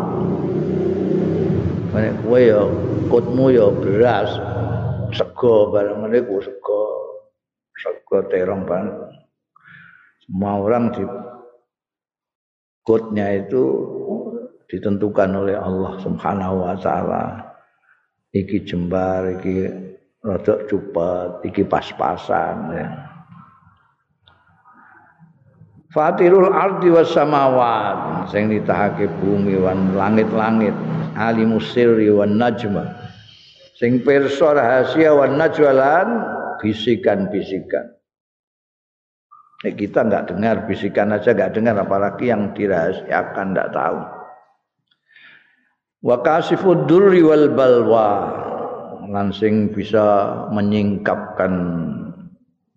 nek 1.96 2.12
kowe 2.20 2.36
ya 2.36 2.60
kutmu 3.08 3.48
ya 3.48 3.72
beras 3.72 4.28
sego 5.16 5.72
bareng 5.72 6.04
ngene 6.04 6.20
ku 6.28 6.44
sego 6.44 6.82
sego 7.72 8.28
terong 8.28 8.68
banget 8.68 8.92
semua 10.28 10.60
orang 10.60 10.92
di 10.92 11.04
kutnya 12.84 13.40
itu 13.40 13.64
ditentukan 14.68 15.30
oleh 15.44 15.56
Allah 15.56 15.96
Subhanahu 16.00 16.64
wa 16.64 16.74
taala. 16.80 17.24
Iki 18.34 18.66
jembar, 18.66 19.38
iki 19.38 19.70
rodok 20.20 20.66
cupet, 20.66 21.30
iki 21.46 21.62
pas-pasan 21.62 22.56
ya. 22.74 23.13
Fatirul 25.94 26.50
ardi 26.50 26.90
was 26.90 27.14
samawat. 27.14 28.26
Sing 28.34 28.50
nitahake 28.50 29.06
bumi 29.22 29.54
wan 29.62 29.94
langit-langit. 29.94 30.74
Alimus 31.14 31.70
sirri 31.70 32.10
wan 32.10 32.34
najma. 32.34 32.82
Sing 33.78 34.02
pirsa 34.02 34.58
rahasia 34.58 35.14
wan 35.14 35.38
najwalan 35.38 36.26
bisikan-bisikan. 36.58 37.94
Nek 39.62 39.74
kita 39.78 40.02
nggak 40.02 40.34
dengar 40.34 40.66
bisikan 40.66 41.14
aja 41.14 41.30
nggak 41.30 41.54
dengar 41.54 41.78
apalagi 41.78 42.26
yang 42.26 42.50
dirahasiakan 42.58 43.54
nggak 43.54 43.70
tahu. 43.70 43.98
Wa 46.02 46.16
kasifud 46.26 46.90
durri 46.90 47.22
wal 47.22 47.54
balwa. 47.54 48.42
Langsing 49.14 49.70
bisa 49.70 50.34
menyingkapkan 50.50 51.54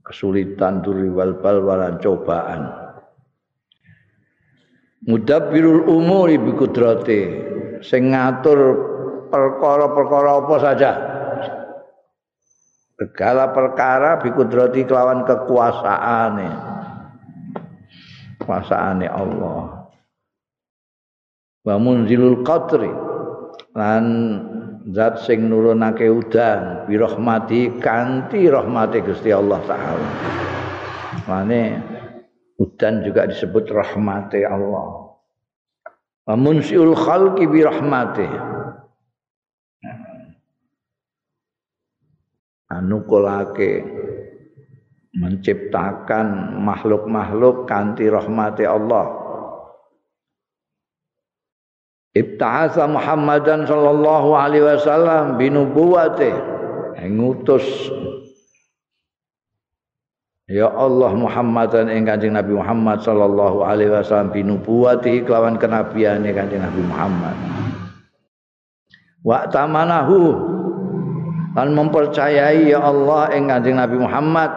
kesulitan 0.06 0.86
durri 0.86 1.10
wal 1.10 1.34
balwa 1.42 1.82
dan 1.82 1.98
cobaan 1.98 2.87
mudabbirul 5.06 5.86
umuri 5.86 6.42
bi 6.42 6.52
kudrati 6.58 7.22
sing 7.86 8.16
ngatur 8.16 8.60
perkara-perkara 9.30 10.30
apa 10.42 10.56
saja. 10.58 10.92
Segala 12.98 13.54
perkara 13.54 14.18
bi 14.18 14.34
kudrati 14.34 14.82
kelawan 14.82 15.22
kekuasaane. 15.22 16.50
Kekuasaane 18.42 19.06
Allah. 19.06 19.86
Wa 21.62 21.76
munzilul 21.78 22.42
qadri. 22.42 22.90
Lan 23.78 24.06
zat 24.90 25.22
sing 25.30 25.46
nurunake 25.46 26.10
udan. 26.10 26.90
Bi 26.90 26.98
rahmati 26.98 27.78
kanthi 27.78 28.50
rahmati 28.50 28.98
Gusti 29.06 29.30
Allah 29.30 29.62
taala. 29.70 30.10
Mane 31.30 31.97
Hudan 32.58 33.06
juga 33.06 33.30
disebut 33.30 33.70
rahmati 33.70 34.42
Allah. 34.42 35.14
Munsiul 36.34 36.98
khalqi 36.98 37.46
bi 37.46 37.62
rahmati. 37.62 38.28
Anukulake 42.68 43.86
menciptakan 45.16 46.60
makhluk-makhluk 46.62 47.70
kanti 47.70 48.10
rahmati 48.10 48.66
Allah. 48.68 49.06
Ibta'asa 52.18 52.90
Muhammadan 52.90 53.70
sallallahu 53.70 54.34
alaihi 54.34 54.66
wasallam 54.66 55.38
binubuwati 55.38 56.34
ngutus 57.06 57.94
Ya 60.48 60.72
Allah 60.72 61.12
Muhammadan 61.12 61.92
ing 61.92 62.08
Kanjeng 62.08 62.32
Nabi 62.32 62.56
Muhammad 62.56 63.04
sallallahu 63.04 63.68
alaihi 63.68 63.92
wasallam 63.92 64.32
binubuwati 64.32 65.28
kelawan 65.28 65.60
kenabiane 65.60 66.32
Kanjeng 66.32 66.64
Nabi 66.64 66.88
Muhammad. 66.88 67.36
Wa 69.28 69.44
tamanahu 69.52 70.40
dan 71.52 71.76
mempercayai 71.76 72.72
ya 72.72 72.80
Allah 72.80 73.28
ing 73.36 73.52
Kanjeng 73.52 73.76
Nabi 73.76 74.00
Muhammad 74.00 74.48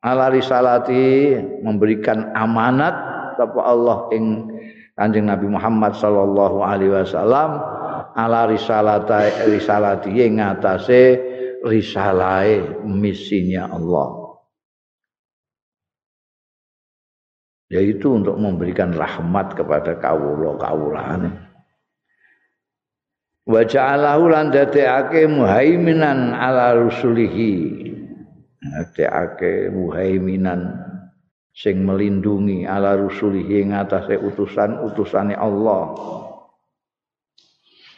ala 0.00 0.32
risalati 0.32 1.36
memberikan 1.60 2.32
amanat 2.32 2.96
sapa 3.36 3.60
Allah 3.68 4.08
ing 4.16 4.48
Kanjeng 4.96 5.28
Nabi 5.28 5.44
Muhammad 5.44 5.92
sallallahu 5.92 6.64
alaihi 6.64 6.96
wasallam 6.96 7.60
ala 8.16 8.48
risalata 8.48 9.44
risalati 9.44 10.08
ing 10.08 10.40
ngatasé 10.40 11.20
risalahe 11.68 12.80
misinya 12.88 13.68
Allah. 13.68 14.25
Yaitu 17.66 18.14
untuk 18.14 18.38
memberikan 18.38 18.94
rahmat 18.94 19.58
kepada 19.58 19.98
kawula 19.98 20.54
kawulane. 20.58 21.30
Wa 23.46 23.62
ja'alahu 23.62 24.30
lan 24.30 24.50
dadekake 24.50 25.26
muhaiminan 25.30 26.34
ala 26.34 26.74
rusulihi. 26.78 27.86
Dadekake 28.58 29.70
muhaiminan 29.70 30.82
sing 31.54 31.86
melindungi 31.86 32.66
ala 32.66 32.98
rusulihi 32.98 33.66
ing 33.66 33.70
atase 33.74 34.18
utusan-utusane 34.18 35.34
Allah. 35.38 35.94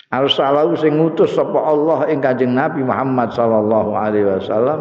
Arsalahu 0.08 0.72
sing 0.80 0.96
ngutus 0.96 1.36
sapa 1.36 1.60
Allah 1.68 2.08
ing 2.08 2.24
Kanjeng 2.24 2.56
Nabi 2.56 2.80
Muhammad 2.80 3.32
sallallahu 3.36 3.92
alaihi 3.92 4.24
wasallam. 4.24 4.80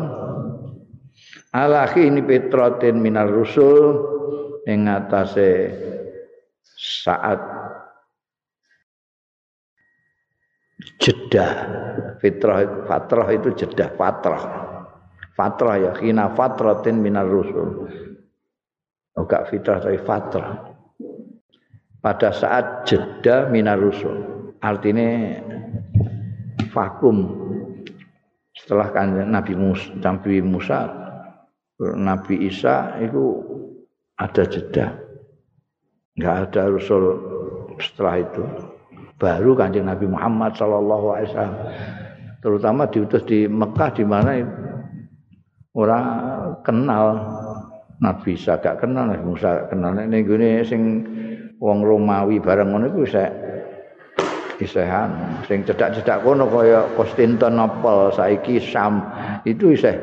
Ala 1.52 1.88
khini 1.92 2.24
petratin 2.24 3.00
minar 3.00 3.28
rusul 3.28 4.17
ing 4.68 4.84
atase 4.92 5.72
saat 6.76 7.40
jeda 11.00 11.48
fitrah 12.20 12.84
fatrah 12.84 13.28
itu 13.32 13.50
jeda 13.56 13.88
fatrah. 13.96 14.44
Fatrah 15.38 15.76
ya 15.80 15.92
khina 15.96 16.34
fatratin 16.36 17.00
minar 17.00 17.30
rusul. 17.30 17.88
Enggak 19.18 19.42
oh, 19.42 19.48
fitrah 19.50 19.78
tapi 19.80 20.00
fatrah. 20.04 20.76
Pada 21.98 22.30
saat 22.36 22.86
jeda 22.86 23.48
minar 23.48 23.80
rusul 23.80 24.52
artinya 24.60 25.40
vakum. 26.76 27.48
Setelah 28.58 28.90
kan 28.92 29.08
Nabi 29.32 29.54
Musa, 29.54 29.94
Nabi 30.02 30.42
Musa 30.42 31.08
Nabi 31.78 32.50
Isa 32.50 32.98
itu 33.06 33.46
ada 34.18 34.44
jeda. 34.50 34.98
Nggak 36.18 36.36
ada 36.50 36.62
rasul 36.74 37.04
setelah 37.78 38.26
itu. 38.26 38.44
Baru 39.18 39.54
kanjeng 39.54 39.86
Nabi 39.86 40.10
Muhammad 40.10 40.58
Shallallahu 40.58 41.08
Alaihi 41.14 41.30
Wasallam. 41.34 41.58
Terutama 42.42 42.86
diutus 42.90 43.26
di 43.26 43.50
Mekah 43.50 43.90
di 43.94 44.06
mana 44.06 44.42
orang 45.74 46.06
kenal. 46.66 47.06
Nabi 47.98 48.38
Isa 48.38 48.62
gak 48.62 48.86
kenal 48.86 49.10
Nabi 49.10 49.26
Musa 49.26 49.66
kenal. 49.74 49.98
Ini 49.98 50.22
gini 50.22 50.62
sing 50.62 50.82
wong 51.58 51.82
Romawi 51.82 52.38
bareng 52.38 52.70
ngono 52.70 52.94
iku 52.94 53.10
saya 53.10 53.34
isehan 54.62 55.42
sing 55.50 55.66
cedak-cedak 55.66 56.22
kono 56.22 56.46
kaya 56.46 56.86
Konstantinopel 56.94 58.14
saiki 58.14 58.62
Sam. 58.62 59.02
Itu 59.50 59.74
isih 59.74 59.98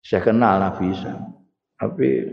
saya 0.00 0.24
kenal 0.24 0.64
Nabi 0.64 0.96
Isa 0.96 1.12
tapi 1.78 2.26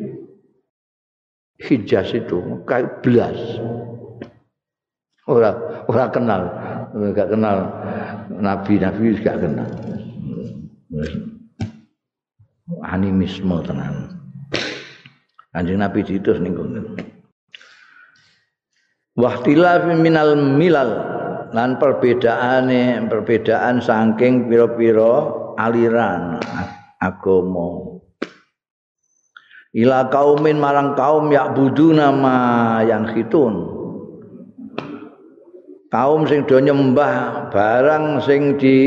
Hijaz 1.56 2.12
itu 2.12 2.66
kayak 2.68 3.00
belas. 3.00 3.38
Orang 5.26 5.58
orang 5.88 6.12
kenal. 6.12 6.42
Nggak 6.92 7.32
kenal. 7.32 7.58
Nabi 8.36 8.74
nabi 8.76 9.16
nggak 9.16 9.38
kenal. 9.40 9.70
Animisme 12.84 13.56
tenan. 13.64 14.20
Anjing 15.56 15.80
nabi 15.80 16.04
itu 16.04 16.36
ning 16.44 16.60
Wahtilaf 19.16 19.88
minal 19.96 20.36
milal 20.36 20.92
lan 21.56 21.80
perbedaane 21.80 23.08
perbedaan 23.08 23.80
saking 23.80 24.52
pira-pira 24.52 25.32
aliran 25.56 26.36
agama 27.00 27.95
ila 29.76 30.08
kaumin 30.08 30.56
marang 30.56 30.96
kaum 30.96 31.28
yak 31.30 31.52
budu 31.52 31.92
nama 31.92 32.80
yang 32.88 33.04
khitun 33.12 33.76
kaum 35.96 36.28
sing 36.28 36.48
do 36.48 36.60
nyembah 36.60 37.52
barang 37.52 38.20
sing 38.24 38.60
di 38.60 38.80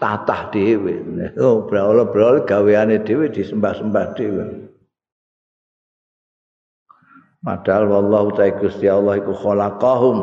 tatah 0.00 0.48
dhewe. 0.48 1.04
Oh 1.44 1.68
brawl-brawl 1.68 2.48
gaweane 2.48 3.04
dhewe 3.04 3.28
disembah-sembah 3.28 4.06
dhewe. 4.16 4.44
Padahal 7.40 7.88
wallahu 7.88 8.36
ta'ala 8.36 8.56
Gusti 8.60 8.88
Allah 8.88 9.20
iku 9.20 9.32
khalaqahum. 9.32 10.18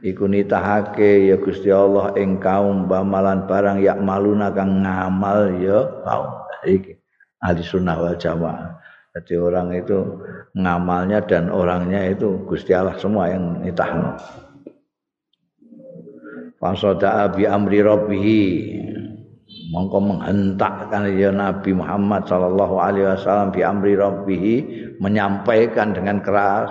Iku 0.00 0.24
nitahake 0.28 1.28
ya 1.28 1.36
Gusti 1.36 1.68
Allah 1.68 2.16
ing 2.16 2.40
kaum 2.40 2.88
bamalan 2.88 3.44
barang 3.44 3.84
yak 3.84 4.00
maluna 4.00 4.48
kang 4.52 4.80
ngamal 4.80 5.60
ya 5.60 5.80
kaum. 6.04 6.28
Iki 6.64 6.99
ahli 7.40 7.60
sunnah 7.64 7.96
wal 7.96 8.16
jamaah. 8.16 8.80
Jadi 9.10 9.34
orang 9.34 9.74
itu 9.74 9.98
ngamalnya 10.54 11.18
dan 11.26 11.50
orangnya 11.50 12.14
itu 12.14 12.46
Gusti 12.46 12.70
Allah 12.70 12.94
semua 12.94 13.26
yang 13.26 13.58
nitahno. 13.58 14.14
Fasoda'a 16.60 17.34
bi 17.34 17.48
amri 17.48 17.82
rabbihi 17.82 18.42
mongko 19.74 19.98
menghentakkan 19.98 21.10
ya 21.16 21.34
Nabi 21.34 21.74
Muhammad 21.74 22.28
sallallahu 22.30 22.78
alaihi 22.78 23.08
wasallam 23.08 23.50
bi 23.50 23.66
amri 23.66 23.98
rabbihi 23.98 24.54
menyampaikan 25.02 25.90
dengan 25.90 26.22
keras 26.22 26.70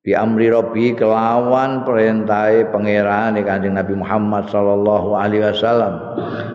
bi 0.00 0.16
amri 0.16 0.48
rabbi 0.48 0.96
kelawan 0.96 1.84
perintahe 1.84 2.72
pangeran 2.72 3.36
Kanjeng 3.44 3.76
Nabi 3.76 3.94
Muhammad 4.00 4.48
sallallahu 4.48 5.12
alaihi 5.12 5.44
wasallam. 5.44 5.94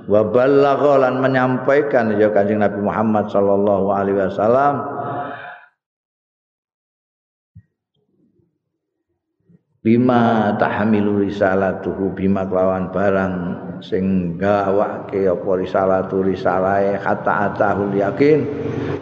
Wa 0.10 0.22
ballagha 0.26 1.14
menyampaikan 1.14 2.18
ya 2.18 2.34
Kanjeng 2.34 2.66
Nabi 2.66 2.82
Muhammad 2.82 3.30
sallallahu 3.30 3.86
alaihi 3.94 4.18
wasallam. 4.18 4.76
Bima 9.86 10.58
tahmilu 10.58 11.22
risalatuhu 11.30 12.18
bima 12.18 12.42
kelawan 12.50 12.90
barang 12.90 13.34
sing 13.86 14.34
gawake 14.34 15.30
apa 15.30 15.50
risalatu 15.62 16.26
risalahe 16.26 16.98
hatta 16.98 17.54
atahul 17.54 17.94
yakin. 17.94 18.42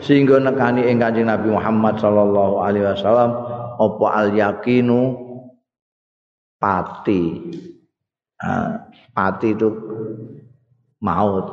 Sehingga 0.04 0.44
nekani 0.44 0.84
ing 0.92 1.00
Kanjeng 1.00 1.32
Nabi 1.32 1.48
Muhammad 1.56 1.96
sallallahu 1.96 2.60
alaihi 2.60 2.84
wasallam 2.84 3.53
apa 3.80 4.08
al 4.14 4.30
yakinu? 4.34 5.02
Pati. 6.60 7.24
Pati 9.12 9.48
itu 9.52 9.70
maut. 11.04 11.48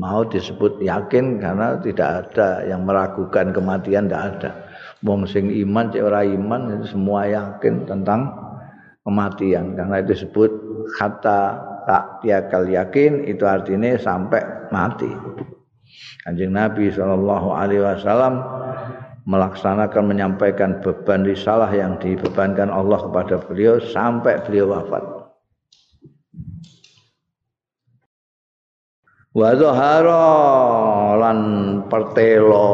Maut 0.00 0.32
disebut 0.32 0.80
yakin 0.80 1.36
karena 1.44 1.76
tidak 1.84 2.08
ada 2.32 2.64
yang 2.64 2.88
meragukan 2.88 3.52
kematian 3.52 4.08
tidak 4.08 4.24
ada. 4.32 4.50
Wong 5.04 5.28
sing 5.28 5.52
iman 5.52 5.92
cek 5.92 6.04
ora 6.04 6.24
iman 6.24 6.80
semua 6.88 7.28
yakin 7.28 7.84
tentang 7.84 8.32
kematian. 9.04 9.76
Karena 9.76 10.00
itu 10.00 10.16
disebut 10.16 10.50
kata 10.96 11.40
tak 11.84 12.24
tiakal 12.24 12.64
yakin 12.68 13.28
itu 13.28 13.44
artinya 13.44 13.96
sampai 14.00 14.40
mati. 14.72 15.10
Kanjeng 16.24 16.52
Nabi 16.52 16.92
Shallallahu 16.92 17.48
Alaihi 17.50 17.82
Wasallam 17.82 18.34
melaksanakan 19.28 20.04
menyampaikan 20.08 20.80
beban 20.80 21.26
risalah 21.26 21.68
yang 21.72 22.00
dibebankan 22.00 22.72
Allah 22.72 23.00
kepada 23.04 23.36
beliau 23.44 23.76
sampai 23.80 24.40
beliau 24.44 24.72
wafat. 24.72 25.04
Wa 29.30 29.54
lan 31.14 31.38
pertelo 31.86 32.68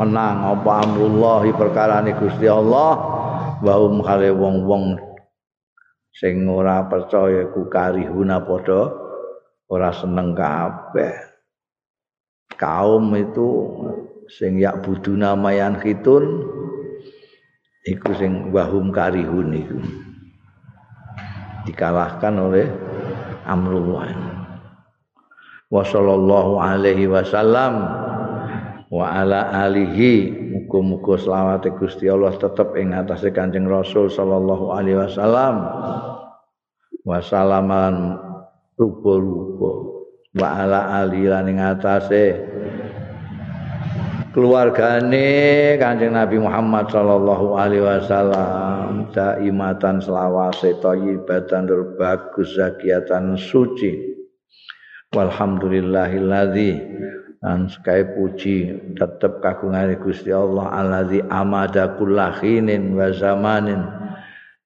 menang 0.00 0.56
apa 0.56 0.72
amrullah 0.88 1.44
perkara 1.52 2.00
Gusti 2.16 2.48
Allah 2.48 2.96
wa 3.60 3.74
hum 3.80 4.00
kale 4.00 4.32
wong-wong 4.32 4.96
sing 6.16 6.48
ora 6.48 6.84
percaya 6.88 7.52
ku 7.52 7.68
karihuna 7.68 8.40
padha 8.40 8.88
ora 9.68 9.92
seneng 9.92 10.32
kabeh. 10.32 11.12
Kaum 12.56 13.12
itu 13.12 13.48
sing 14.30 14.58
yak 14.58 14.82
buduna 14.82 15.38
mayan 15.38 15.78
khitun 15.78 16.42
iku 17.86 18.10
sing 18.18 18.50
wahum 18.50 18.90
karihun 18.90 19.54
iku. 19.54 19.78
Dikalahkan 21.66 22.34
oleh 22.38 22.66
Amrullah 23.46 24.10
wa 25.66 25.82
sallallahu 25.82 26.62
alaihi 26.62 27.10
wasallam 27.10 27.90
wa 28.86 29.06
ala 29.10 29.66
alihi 29.66 30.30
muga-muga 30.54 31.18
selawat 31.18 31.66
Gusti 31.74 32.06
Allah 32.06 32.34
tetep 32.38 32.78
ing 32.78 32.94
atase 32.94 33.34
Kanjeng 33.34 33.66
Rasul 33.66 34.10
sallallahu 34.10 34.74
alaihi 34.74 34.98
wasallam. 34.98 35.54
Wa 37.06 37.22
salaman 37.22 38.18
rupa-rupa. 38.74 39.70
Wa 40.36 40.48
ala 40.66 41.06
alihi 41.06 41.30
lan 41.30 41.46
ing 41.50 41.58
atase 41.62 42.34
keluargane 44.36 45.80
Kanjeng 45.80 46.12
Nabi 46.12 46.36
Muhammad 46.36 46.92
sallallahu 46.92 47.56
alaihi 47.56 47.80
wasallam 47.80 49.08
daimatan 49.16 49.96
selawase 50.04 50.76
thayyibatan 50.84 51.64
bagus 51.96 52.52
zakiatan 52.52 53.40
suci. 53.40 54.12
Walhamdulillahilladzi 55.16 56.70
dan 57.40 57.72
sekali 57.72 58.04
puji 58.12 58.56
tetap 59.00 59.40
kagungan 59.40 59.96
Gusti 60.04 60.28
Allah 60.28 60.68
alladzi 60.68 61.24
amada 61.32 61.96
kullahinin 61.96 62.92
wa 62.92 63.08
zamanin. 63.16 63.88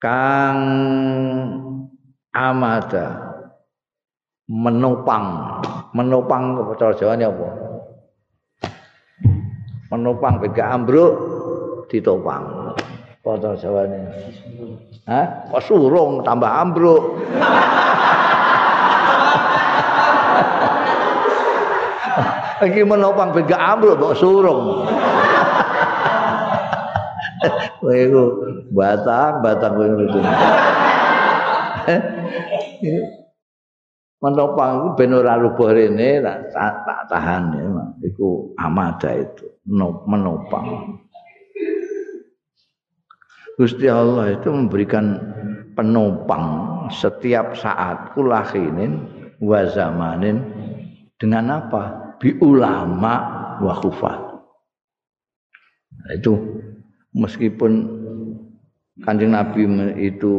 Kang 0.03 0.59
amada 2.35 3.39
menopang. 4.51 5.63
Menopang 5.95 6.59
cara 6.75 6.95
Jawane 6.99 7.27
apa 7.27 7.70
menopang 9.91 10.39
bega 10.39 10.71
ambruk 10.71 11.19
ditopang 11.91 12.71
apa 13.21 13.53
jawane 13.59 14.07
Hah? 15.11 15.51
Kok 15.51 15.63
surung 15.67 16.23
tambah 16.23 16.47
ambruk. 16.47 17.19
Iki 22.71 22.87
menopang 22.87 23.35
bega 23.35 23.75
ambruk 23.75 23.99
kok 23.99 24.15
surung. 24.15 24.87
Kowe 27.81 27.97
batang 28.71 29.43
batang 29.43 29.75
ngono. 29.75 30.23
menopang 34.21 34.77
iku 34.85 34.89
ben 35.01 35.17
ora 35.17 35.41
rubuh 35.41 35.73
tak, 36.53 36.75
tak 36.85 37.01
tahan 37.09 37.43
ya 37.57 37.65
iku 38.05 38.53
amada 38.61 39.17
itu 39.17 39.49
menopang. 40.05 41.01
Gusti 43.57 43.89
Allah 43.93 44.41
itu 44.41 44.49
memberikan 44.49 45.21
penopang 45.77 46.89
setiap 46.89 47.57
saat 47.57 48.17
kulahinin 48.17 49.05
wa 49.41 49.65
zamanin 49.69 50.41
dengan 51.21 51.61
apa? 51.61 52.17
Bi 52.21 52.37
ulama 52.41 53.15
wa 53.61 53.77
nah, 56.01 56.13
itu 56.17 56.33
meskipun 57.17 57.73
kanjeng 59.05 59.33
Nabi 59.33 59.65
itu 60.01 60.33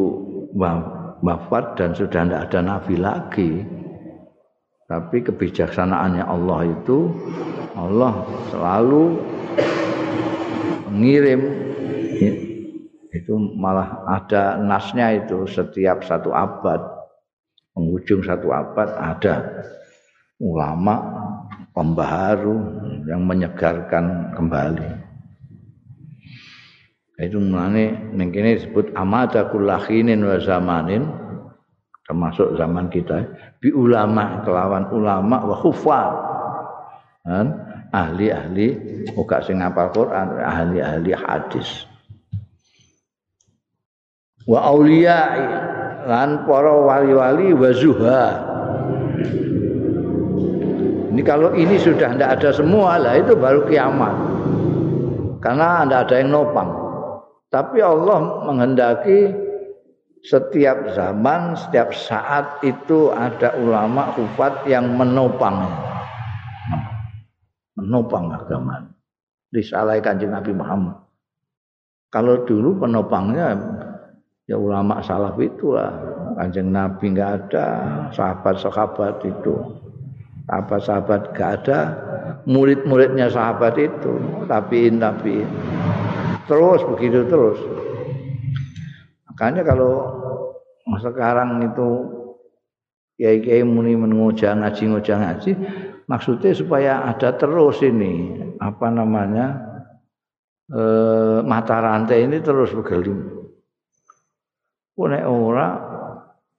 wafat 1.22 1.78
dan 1.78 1.94
sudah 1.94 2.26
tidak 2.26 2.42
ada 2.50 2.60
nabi 2.60 2.96
lagi. 2.98 3.52
Tapi 4.90 5.24
kebijaksanaannya 5.24 6.26
Allah 6.28 6.60
itu 6.68 6.98
Allah 7.80 8.28
selalu 8.52 9.04
mengirim. 10.92 11.42
Itu 13.12 13.40
malah 13.56 14.04
ada 14.08 14.60
nasnya 14.60 15.16
itu 15.16 15.48
setiap 15.48 16.04
satu 16.04 16.36
abad. 16.36 16.82
Penghujung 17.72 18.20
satu 18.20 18.52
abad 18.52 18.92
ada 19.00 19.64
ulama 20.44 21.00
pembaharu 21.72 22.60
yang 23.08 23.24
menyegarkan 23.24 24.36
kembali 24.36 25.01
itu 27.22 27.38
mulane 27.38 27.94
ning 28.18 28.34
kene 28.34 28.58
disebut 28.58 28.98
amada 28.98 29.46
kullahinin 29.54 30.26
wa 30.26 30.42
zamanin 30.42 31.06
termasuk 32.10 32.58
zaman 32.58 32.90
kita 32.90 33.30
bi 33.62 33.70
ulama 33.70 34.42
kelawan 34.42 34.90
ulama 34.90 35.38
wa 35.46 35.56
khufal 35.62 36.12
kan? 37.22 37.48
Ahli-ahli 37.92 38.68
muka 39.14 39.44
sing 39.44 39.60
ngapal 39.60 39.92
Quran 39.92 40.40
ahli-ahli 40.40 41.12
hadis. 41.12 41.84
Wa 44.48 44.72
auliya 44.72 45.20
lan 46.08 46.48
para 46.48 46.72
wali-wali 46.72 47.52
wa 47.52 47.70
zuha. 47.76 48.26
Ini 51.12 51.22
kalau 51.28 51.52
ini 51.52 51.76
sudah 51.76 52.16
tidak 52.16 52.40
ada 52.40 52.50
semua 52.56 52.96
lah 52.96 53.20
itu 53.20 53.36
baru 53.36 53.68
kiamat. 53.68 54.16
Karena 55.44 55.84
tidak 55.84 56.00
ada 56.08 56.16
yang 56.16 56.30
nopang 56.32 56.81
tapi 57.52 57.84
Allah 57.84 58.48
menghendaki 58.48 59.28
setiap 60.24 60.96
zaman, 60.96 61.60
setiap 61.60 61.92
saat 61.92 62.64
itu 62.64 63.12
ada 63.12 63.52
ulama 63.60 64.16
ufat 64.16 64.64
yang 64.72 64.96
menopang. 64.96 65.68
Menopang 67.76 68.32
agama. 68.32 68.88
Risalah 69.52 70.00
kanjeng 70.00 70.32
Nabi 70.32 70.56
Muhammad. 70.56 70.96
Kalau 72.08 72.48
dulu 72.48 72.88
penopangnya 72.88 73.60
ya 74.48 74.56
ulama 74.56 75.04
salaf 75.04 75.36
itulah. 75.36 75.92
Kanjeng 76.40 76.72
Nabi 76.72 77.12
nggak 77.12 77.32
ada, 77.52 77.68
sahabat-sahabat 78.16 79.28
itu. 79.28 79.56
Sahabat-sahabat 80.48 81.36
nggak 81.36 81.52
ada, 81.60 81.80
murid-muridnya 82.48 83.28
sahabat 83.28 83.76
itu, 83.76 84.16
tabiin 84.48 85.04
tabiin 85.04 85.50
terus 86.52 86.84
begitu 86.84 87.24
terus 87.32 87.60
makanya 89.32 89.64
kalau 89.64 89.94
sekarang 91.00 91.64
itu 91.64 91.90
kiai-kiai 93.16 93.64
muni 93.64 93.96
menguja 93.96 94.52
ngaji 94.60 94.92
nguja 94.92 95.16
ngaji 95.16 95.52
maksudnya 96.12 96.52
supaya 96.52 97.08
ada 97.08 97.32
terus 97.40 97.80
ini 97.80 98.36
apa 98.60 98.92
namanya 98.92 99.48
e, 100.68 100.82
mata 101.48 101.80
rantai 101.80 102.28
ini 102.28 102.44
terus 102.44 102.76
bergelim 102.76 103.42
nek 105.02 105.26
ora 105.26 105.68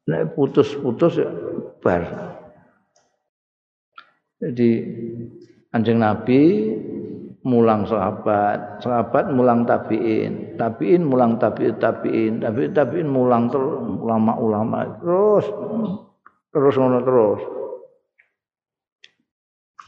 nek 0.08 0.34
putus-putus 0.34 1.22
ya 1.22 1.30
bar. 1.78 2.02
Jadi 4.42 4.70
Anjing 5.70 6.02
Nabi 6.02 6.40
mulang 7.42 7.82
sahabat, 7.90 8.78
sahabat 8.78 9.34
mulang 9.34 9.66
tabiin, 9.66 10.54
tabiin 10.54 11.02
mulang 11.02 11.42
tabiin, 11.42 11.74
tabiin, 11.82 12.32
tabiin, 12.38 12.70
tabiin 12.70 13.08
mulang 13.10 13.50
terus 13.50 13.82
ulama-ulama 13.98 15.02
terus 15.02 15.46
terus 16.54 16.74
ngono 16.78 16.98
terus. 17.02 17.42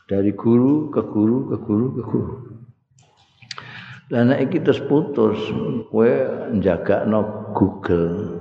Dari 0.05 0.37
guru 0.37 0.93
ke 0.93 1.01
guru 1.01 1.38
ke 1.55 1.57
guru 1.62 1.87
ke 1.97 2.03
guru. 2.05 2.35
Dan 4.12 4.37
iki 4.37 4.61
terus 4.61 4.85
putus, 4.85 5.40
kowe 5.88 6.12
njagakno 6.53 7.51
Google. 7.57 8.37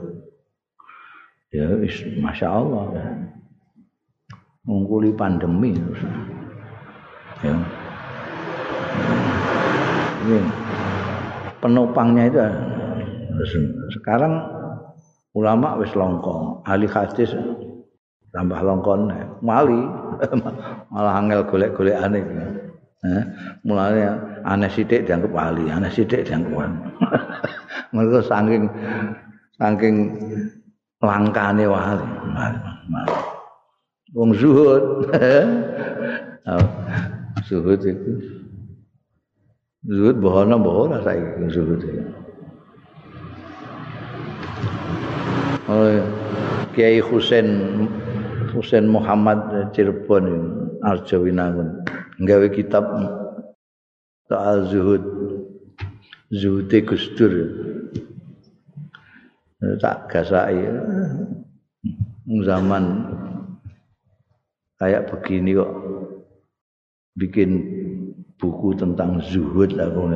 Ya 1.54 1.70
wis 1.80 2.04
masyaallah. 2.20 2.92
Mungkuli 4.68 5.16
pandemi 5.16 5.76
ya. 7.44 7.83
Ini 10.24 10.40
penopangnya 11.60 12.32
itu 12.32 12.40
sekarang 14.00 14.40
ulama 15.36 15.76
wis 15.84 15.92
longkong, 15.92 16.64
ahli 16.64 16.88
hadis 16.88 17.36
tambah 18.32 18.60
longkon 18.64 19.12
mali 19.44 19.84
malah 20.96 21.20
angel 21.20 21.44
golek-golekane 21.44 22.24
iki. 22.24 22.36
Eh, 23.04 23.24
mulane 23.68 24.16
aneh 24.48 24.72
sithik 24.72 25.04
dianggap 25.04 25.36
ahli, 25.36 25.68
aneh 25.68 25.92
sithik 25.92 26.24
dianggap 26.24 26.72
Mereka 27.94 28.24
saking 28.24 28.64
saking 29.60 29.96
langkane 31.04 31.68
wali. 31.68 32.08
Wong 34.16 34.32
zuhud. 34.40 35.12
zuhud 37.44 37.82
itu 37.84 38.43
Zuhud 39.84 40.24
bohono 40.24 40.56
mbok 40.64 40.76
ora 40.88 40.98
saiki 41.04 41.44
zuhud. 41.52 41.82
Oleh 45.68 46.00
Kiai 46.72 47.04
Husain 47.04 47.48
Husain 48.56 48.88
Muhammad 48.88 49.44
Cirebon 49.76 50.26
Arjawinangun 50.80 51.84
nggawe 52.16 52.48
kitab 52.56 52.88
soal 54.32 54.72
zuhud. 54.72 55.04
Zuhud 56.32 56.72
e 56.72 56.80
Gustur. 56.88 57.34
Tak 59.84 60.08
gasai 60.08 60.64
zaman 62.48 62.84
kayak 64.80 65.12
begini 65.12 65.60
kok 65.60 65.72
bikin 67.20 67.83
buku 68.44 68.76
tentang 68.76 69.24
zuhud 69.24 69.72
aku 69.80 70.12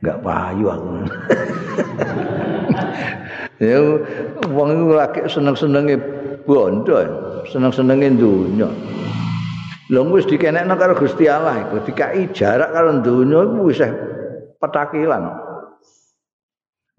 nggak 0.00 0.18
payu 0.24 0.72
aku. 0.72 0.88
Ya 3.58 3.82
wong 4.54 4.68
iku 4.70 4.94
lagi 4.94 5.18
seneng-senenge 5.26 5.98
bondo 6.46 6.94
seneng-senenge 7.50 8.14
dunya. 8.14 8.70
Lho 9.90 10.00
wis 10.14 10.30
dikenekno 10.30 10.78
karo 10.78 10.94
Gusti 10.94 11.26
Allah 11.26 11.66
iku 11.66 11.82
dikai 11.82 12.30
jarak 12.30 12.70
karo 12.70 13.02
dunya 13.02 13.42
iku 13.42 13.66
wis 13.66 13.82
petakilan. 14.62 15.34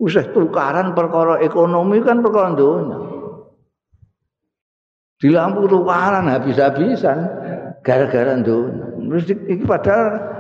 Wis 0.04 0.20
tukaran 0.36 0.92
perkara 0.92 1.40
ekonomi 1.40 2.04
kan 2.04 2.20
perkara 2.20 2.52
dunya. 2.52 2.98
Dilampu 5.24 5.64
tukaran 5.64 6.28
habis-habisan 6.28 7.24
gara-gara 7.88 8.36
dunya. 8.36 8.84
Terus 9.00 9.32
iki 9.32 9.64
padahal 9.64 10.39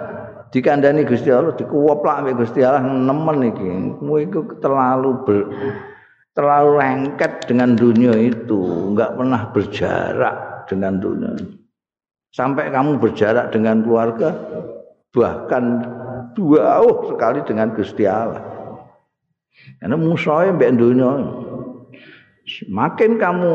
dikandani 0.49 1.05
Gusti 1.05 1.29
Allah 1.29 1.53
dikuwoplak 1.57 2.25
ambek 2.25 2.45
Gusti 2.45 2.65
Allah 2.65 2.81
nemen 2.83 3.37
iki. 3.49 3.67
Kowe 4.01 4.19
iku 4.21 4.39
terlalu 4.61 5.11
ber, 5.25 5.39
terlalu 6.33 6.71
lengket 6.81 7.45
dengan 7.45 7.77
dunia 7.77 8.13
itu, 8.17 8.93
enggak 8.93 9.13
pernah 9.17 9.41
berjarak 9.53 10.35
dengan 10.69 10.93
dunia. 10.97 11.31
Sampai 12.29 12.69
kamu 12.69 13.01
berjarak 13.01 13.49
dengan 13.49 13.81
keluarga 13.81 14.29
bahkan 15.09 15.81
jauh 16.37 16.97
sekali 17.09 17.41
dengan 17.45 17.73
Gusti 17.73 18.05
Allah. 18.05 18.45
Karena 19.81 19.97
musuhnya 19.97 20.55
mbek 20.55 20.77
dunia. 20.77 21.11
Semakin 22.49 23.21
kamu 23.21 23.51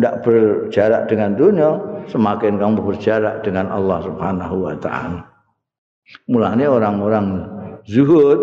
tidak 0.00 0.24
berjarak 0.24 1.02
dengan 1.12 1.36
dunia, 1.36 1.70
semakin 2.08 2.56
kamu 2.56 2.80
berjarak 2.80 3.44
dengan 3.44 3.68
Allah 3.68 4.00
Subhanahu 4.08 4.56
wa 4.64 4.76
taala. 4.80 5.37
Mulanya 6.28 6.72
orang-orang 6.72 7.44
zuhud 7.84 8.40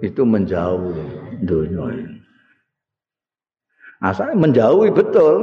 itu 0.00 0.22
menjauh 0.24 0.96
dunia. 1.44 2.16
Asalnya 4.00 4.36
menjauhi 4.36 4.92
betul 4.92 5.34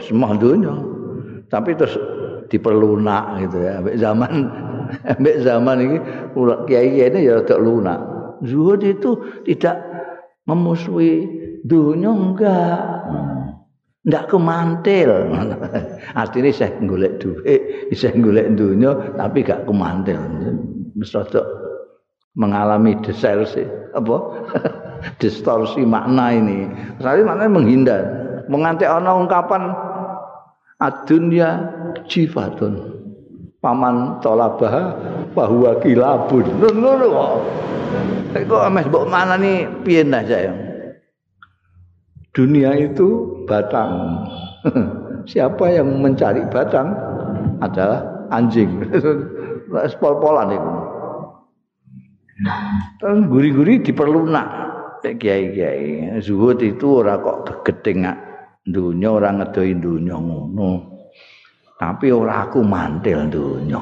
semua 0.00 0.36
dunia. 0.36 0.72
Tapi 1.52 1.76
terus 1.76 1.96
diperlunak 2.48 3.44
gitu 3.44 3.56
ya. 3.60 3.72
Sampai 3.80 3.94
zaman 4.00 4.32
sampai 5.08 5.34
zaman 5.44 5.76
ini 5.80 5.96
kiai 6.68 6.96
ini 6.96 7.28
ya 7.28 7.44
tidak 7.44 7.60
lunak. 7.60 8.00
Zuhud 8.42 8.80
itu 8.82 9.20
tidak 9.44 9.80
memusuhi 10.48 11.28
dunia 11.62 12.10
enggak. 12.10 12.80
ndak 14.02 14.34
kemantil. 14.34 15.30
Artine 16.18 16.50
saya 16.50 16.74
golek 16.82 17.22
duit, 17.22 17.94
saya 17.94 18.18
golek 18.18 18.50
dunya 18.58 18.90
tapi 19.14 19.46
gak 19.46 19.62
kemantil. 19.62 20.18
Mesti 20.96 21.40
mengalami 22.36 22.96
distorsi 23.04 23.64
apa? 23.92 24.16
distorsi 25.20 25.82
makna 25.82 26.32
ini. 26.32 26.68
Saya 27.02 27.24
maknanya 27.26 27.52
menghindar. 27.52 28.02
Menganti 28.50 28.84
ana 28.86 29.12
ungkapan 29.16 29.72
adunya 30.82 31.70
jifatun. 32.08 33.02
Paman 33.62 34.18
tolabah 34.18 34.98
bahwa 35.38 35.78
kilabun. 35.78 36.46
Ngono 36.58 37.06
kok. 37.06 37.32
Kok 38.50 38.62
ames 38.66 38.88
mbok 38.90 39.06
mana 39.06 39.38
nih 39.38 39.70
piye 39.86 40.02
saya? 40.02 40.72
dunia 42.32 42.72
itu 42.76 43.38
batang. 43.44 44.24
Siapa 45.30 45.70
yang 45.70 46.02
mencari 46.02 46.42
batang 46.50 46.96
adalah 47.62 48.26
anjing. 48.34 48.82
Pol-polan 49.72 50.48
itu. 50.52 50.72
Guri-guri 53.32 53.80
diperlunak 53.80 54.46
kiai-kiai. 55.02 56.20
Zuhud 56.22 56.60
itu 56.62 57.02
ora 57.02 57.18
kok 57.18 57.64
gedeng 57.66 58.06
dunya 58.62 59.08
ora 59.10 59.34
ngedoi 59.34 59.72
dunya 59.80 60.14
ngono. 60.14 60.70
Tapi 61.80 62.14
ora 62.14 62.46
aku 62.46 62.62
mantil 62.62 63.26
dunya. 63.26 63.80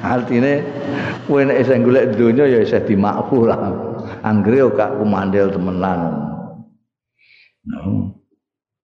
Artine 0.00 0.64
kowe 1.28 1.44
nek 1.44 1.60
isih 1.60 1.80
golek 1.84 2.16
dunya 2.16 2.44
ya 2.48 2.58
isih 2.64 2.84
dimakfu 2.84 3.48
lah. 3.48 3.90
anggere 4.24 4.68
gak 4.74 4.96
kumandel 5.00 5.52
temenan. 5.52 6.00
No. 7.68 8.16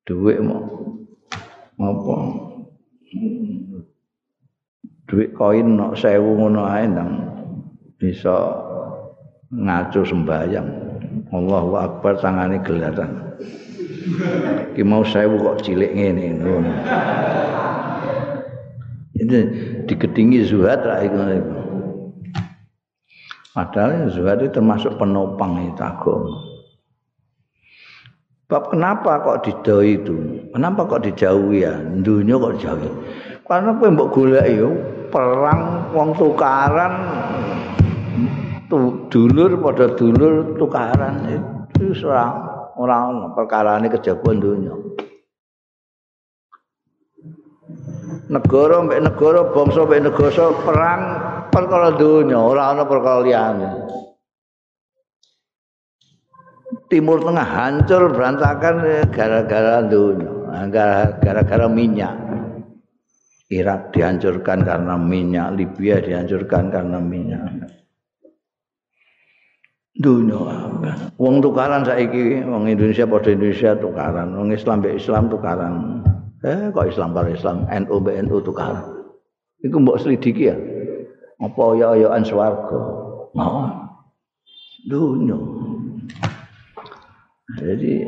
Duit 0.07 0.38
mau 0.38 0.62
apa? 1.83 2.16
Duit 5.06 5.30
koin 5.38 5.78
nok 5.78 5.94
sewu 5.94 6.34
ngono 6.34 6.66
ae 6.66 6.86
nang 6.90 7.10
bisa 7.94 8.34
ngaco 9.54 10.02
sembayang. 10.02 10.68
Allahu 11.30 11.78
Akbar 11.78 12.18
tangane 12.18 12.58
gelatan. 12.66 13.38
Ki 14.74 14.82
mau 14.82 15.06
sewu 15.06 15.38
kok 15.38 15.62
cilik 15.62 15.94
ngene 15.94 16.42
ngono. 16.42 16.72
Ini 19.16 19.38
digedingi 19.86 20.42
zuhad 20.42 20.82
ra 20.82 21.00
iku. 21.00 21.18
Padahal 23.57 24.12
zuhad 24.12 24.44
itu 24.44 24.52
termasuk 24.52 24.98
penopang 25.00 25.70
itu 25.70 25.80
agama. 25.80 26.57
Bab 28.46 28.70
kenapa 28.70 29.26
kok 29.26 29.42
didoi 29.42 29.98
itu? 29.98 30.14
Kenapa 30.54 30.86
kok 30.86 31.02
dijauhi 31.02 31.66
ya? 31.66 31.74
Dunia 31.82 32.38
kok 32.38 32.54
dijauhi? 32.62 32.90
Karena 33.47 33.78
kowe 33.78 34.11
golek 34.11 34.47
yo 34.59 34.74
perang 35.07 35.94
wong 35.94 36.18
tukaran 36.18 36.94
tu, 38.66 39.07
dulur 39.07 39.55
pada 39.62 39.86
dulur 39.94 40.59
tukaran 40.59 41.30
itu 41.30 41.94
ora 42.11 42.26
ora 42.74 43.07
ono 43.07 43.30
perkarane 43.38 43.86
kejabuan 43.86 44.42
dunia. 44.42 44.74
Negara 48.26 48.82
mbek 48.82 49.07
negara, 49.07 49.40
bangsa 49.55 49.86
mbek 49.86 50.03
negara 50.11 50.44
perang 50.66 51.01
perkara 51.55 51.88
dunya, 51.94 52.42
ora 52.42 52.74
ana 52.74 52.82
perkara 52.82 53.22
liyane. 53.22 53.70
Timur 56.90 57.22
Tengah 57.22 57.47
hancur 57.47 58.11
berantakan 58.11 59.07
gara-gara 59.14 59.86
dunia, 59.86 60.66
gara-gara 61.22 61.70
minyak. 61.70 62.26
Irak 63.47 63.94
dihancurkan 63.94 64.66
karena 64.66 64.99
minyak, 64.99 65.55
Libya 65.55 66.03
dihancurkan 66.03 66.74
karena 66.74 66.99
minyak. 66.99 67.70
Dunia 69.97 70.36
Wong 71.16 71.40
tukaran 71.40 71.86
saiki, 71.86 72.44
wong 72.44 72.68
Indonesia 72.68 73.09
pada 73.09 73.32
Indonesia 73.32 73.72
tukaran, 73.78 74.28
wong 74.36 74.53
Islam 74.53 74.84
be 74.84 74.92
Islam 74.92 75.32
tukaran. 75.32 76.05
Eh 76.44 76.68
kok 76.68 76.90
Islam 76.90 77.16
karo 77.16 77.32
Islam, 77.32 77.64
NU 77.64 77.97
be 78.05 78.12
NU 78.20 78.36
tukaran. 78.44 78.84
Iku 79.64 79.80
mbok 79.80 79.97
selidiki 80.05 80.53
ya. 80.53 80.57
Apa 81.40 81.64
ya-yaan 81.80 82.22
swarga. 82.28 82.80
Mau. 83.32 83.72
Dunia. 84.84 85.38
Jadi 87.57 88.05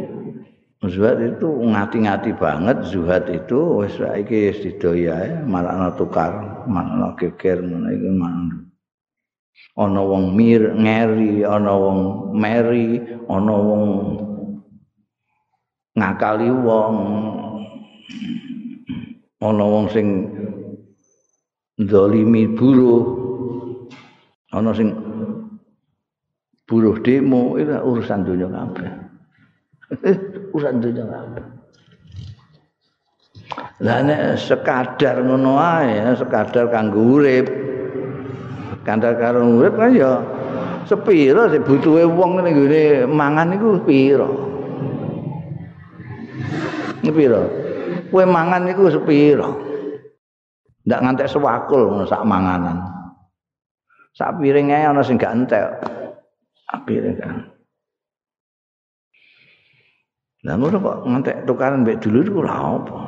zuhad 0.88 1.20
itu 1.20 1.48
ngati-ngati 1.48 2.32
banget 2.36 2.76
zuhad 2.88 3.24
itu 3.28 3.84
wis 3.84 3.94
saiki 3.96 4.50
wis 4.52 4.58
didoya 4.64 5.44
malah 5.44 5.92
tukar 5.94 6.64
malah 6.66 7.12
geger 7.16 7.60
ngono 7.62 7.88
iki 7.92 8.10
ana 9.78 10.02
wong 10.02 10.34
mir 10.34 10.74
ngeri 10.74 11.46
ana 11.46 11.70
wong 11.70 11.98
meri 12.34 12.98
ana 13.30 13.54
wong 13.54 13.84
ngakali 15.94 16.50
wong 16.50 16.96
ana 19.38 19.64
wong 19.64 19.86
sing 19.94 20.06
zalimi 21.78 22.50
buruh 22.50 23.06
ana 24.50 24.74
sing 24.74 24.94
buruh 26.66 26.98
demo 26.98 27.54
itu 27.54 27.74
urusan 27.78 28.26
dunia 28.26 28.50
kabeh 28.50 28.90
urusan 30.52 30.80
dunia 30.80 31.04
lah 33.78 34.02
nek 34.02 34.34
sekadar 34.34 35.22
ngono 35.22 35.54
ae 35.58 36.02
sekadar 36.18 36.66
kanggo 36.70 37.18
urip. 37.18 37.46
Kandhar 38.82 39.20
karo 39.20 39.44
urip 39.44 39.76
kan 39.78 39.94
ya 39.94 40.18
sepiro 40.88 41.46
sing 41.52 41.62
butuhe 41.62 42.02
wong 42.08 42.42
ning 42.42 42.54
gone 42.58 42.84
mangan 43.06 43.54
iku 43.54 43.78
sepiro. 43.78 44.28
Sepiro? 47.06 47.42
Kowe 48.08 48.24
mangan 48.26 48.66
iku 48.66 48.90
sepiro? 48.90 49.50
Ndak 50.88 51.00
ngantek 51.04 51.30
sewakul 51.30 51.86
ngono 51.86 52.04
sak 52.08 52.24
manganan. 52.26 52.80
Sak 54.16 54.40
piring 54.42 54.74
ae 54.74 54.88
ana 54.88 55.04
sing 55.04 55.20
gak 55.20 55.36
entek. 55.36 55.68
Piring 56.88 57.20
kan 57.20 57.57
Lah 60.46 60.54
ngono 60.54 60.76
kok 60.78 60.98
ngantek 61.02 61.36
tukaran 61.50 61.82
mbek 61.82 61.98
dulur 61.98 62.22
iku 62.22 62.40
lha 62.46 62.54
apa? 62.54 62.98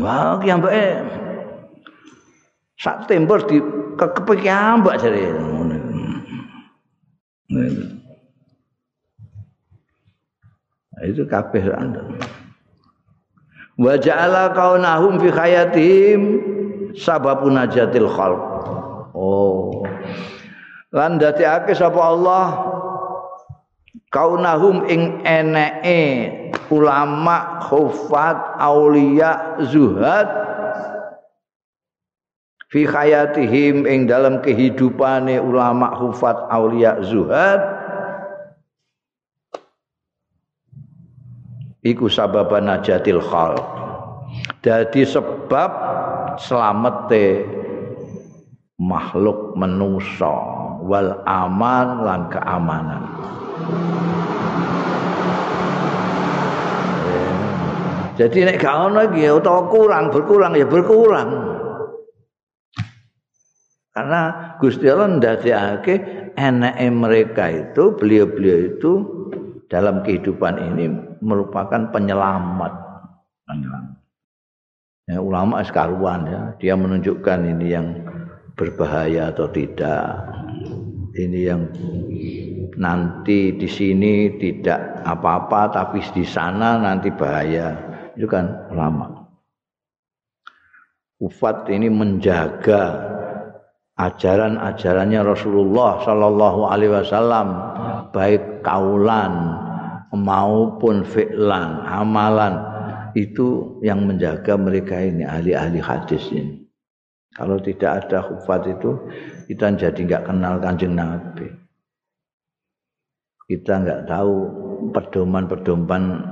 Wah, 0.00 0.38
ki 0.40 0.48
ambeke 0.48 0.84
sak 2.80 3.04
tempur 3.10 3.44
di 3.44 3.60
kekepeki 3.98 4.48
ambak 4.48 4.96
jare 5.02 5.36
ngono. 5.36 5.76
itu 11.00 11.24
kabeh 11.24 11.64
anda. 11.72 12.04
Wa 13.80 13.96
ja'ala 13.96 14.52
kaunahum 14.52 15.16
fi 15.16 15.28
khayatihim 15.32 16.20
sababun 16.92 17.56
najatil 17.56 18.04
khalq. 18.04 18.42
Oh. 19.16 19.80
Lan 20.92 21.16
dadekake 21.16 21.72
sapa 21.72 21.96
Allah 21.96 22.44
kaunahum 24.10 24.84
ing 24.90 25.22
eneke 25.22 26.02
ulama 26.70 27.62
khufat 27.62 28.58
aulia 28.58 29.62
zuhad 29.70 30.28
fi 32.70 32.86
hayatihim 32.86 33.86
ing 33.86 34.06
dalam 34.06 34.38
kehidupane 34.38 35.42
ulama 35.42 35.94
hufat 35.98 36.38
aulia 36.48 37.02
zuhad. 37.02 37.60
Iku 41.80 42.12
sababan 42.12 42.68
najatil 42.68 43.24
khal 43.24 43.56
dadi 44.60 45.00
sebab 45.00 45.70
selamete 46.36 47.40
makhluk 48.76 49.56
manusa 49.56 50.28
wal 50.84 51.24
aman 51.24 52.04
lan 52.04 52.20
keamanan 52.28 53.02
jadi 58.20 58.38
nek 58.52 58.60
gak 58.60 58.76
ono 58.92 59.00
iki 59.08 59.32
utawa 59.32 59.64
kurang 59.72 60.12
berkurang 60.12 60.52
ya 60.52 60.68
berkurang 60.68 61.50
Karena 63.90 64.54
Gusti 64.62 64.86
Allah 64.86 65.18
ndadekake 65.18 65.94
enake 66.38 66.88
mereka 66.94 67.50
itu 67.50 67.98
beliau-beliau 67.98 68.58
itu 68.70 68.92
dalam 69.66 70.06
kehidupan 70.06 70.56
ini 70.72 70.88
merupakan 71.18 71.90
penyelamat. 71.90 72.72
penyelamat. 73.50 73.98
Ya, 75.10 75.18
ulama 75.18 75.58
sekaruan 75.66 76.22
ya, 76.22 76.40
dia 76.62 76.74
menunjukkan 76.78 77.38
ini 77.42 77.66
yang 77.66 77.86
berbahaya 78.54 79.34
atau 79.34 79.50
tidak. 79.50 80.22
Ini 81.18 81.40
yang 81.50 81.66
nanti 82.80 83.54
di 83.60 83.68
sini 83.68 84.40
tidak 84.40 85.04
apa-apa 85.04 85.68
tapi 85.68 86.00
di 86.16 86.24
sana 86.24 86.80
nanti 86.80 87.12
bahaya. 87.12 87.76
Itu 88.16 88.26
kan 88.26 88.72
ulama. 88.72 89.28
Ufat 91.20 91.68
ini 91.68 91.92
menjaga 91.92 92.96
ajaran-ajarannya 94.00 95.20
Rasulullah 95.20 96.00
Shallallahu 96.00 96.60
Alaihi 96.64 96.96
Wasallam 96.96 97.48
baik 98.16 98.64
kaulan 98.64 99.60
maupun 100.16 101.04
fi'lan 101.04 101.84
amalan 101.84 102.56
itu 103.12 103.76
yang 103.84 104.08
menjaga 104.08 104.56
mereka 104.56 104.96
ini 104.96 105.28
ahli-ahli 105.28 105.84
hadis 105.84 106.24
ini. 106.32 106.64
Kalau 107.36 107.60
tidak 107.60 108.08
ada 108.08 108.24
khufat 108.24 108.80
itu 108.80 108.96
kita 109.52 109.76
jadi 109.76 110.00
nggak 110.00 110.24
kenal 110.24 110.56
kanjeng 110.58 110.96
Nabi. 110.96 111.59
Kita 113.50 113.82
nggak 113.82 114.06
tahu 114.06 114.34
pedoman-pedoman 114.94 116.22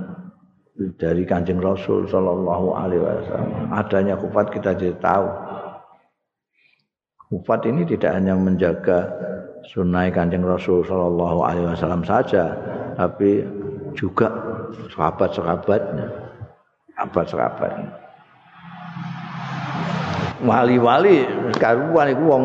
dari 0.94 1.26
kanjeng 1.26 1.58
Rasul 1.58 2.06
Shallallahu 2.06 2.78
Alaihi 2.78 3.02
Wasallam. 3.02 3.74
Adanya 3.74 4.14
khufat 4.14 4.54
kita 4.54 4.78
jadi 4.78 4.94
tahu 5.02 5.26
Ufat 7.28 7.68
ini 7.68 7.84
tidak 7.84 8.16
hanya 8.16 8.32
menjaga 8.32 9.04
sunnah 9.68 10.08
kanjeng 10.08 10.40
Rasul 10.40 10.80
Shallallahu 10.80 11.44
Alaihi 11.44 11.68
Wasallam 11.68 12.00
saja, 12.00 12.56
tapi 12.96 13.44
juga 13.92 14.32
sahabat-sahabatnya, 14.96 16.08
sahabat-sahabatnya. 16.96 17.92
Wali-wali 20.40 21.28
karuan 21.60 22.16
itu 22.16 22.24
wong 22.24 22.44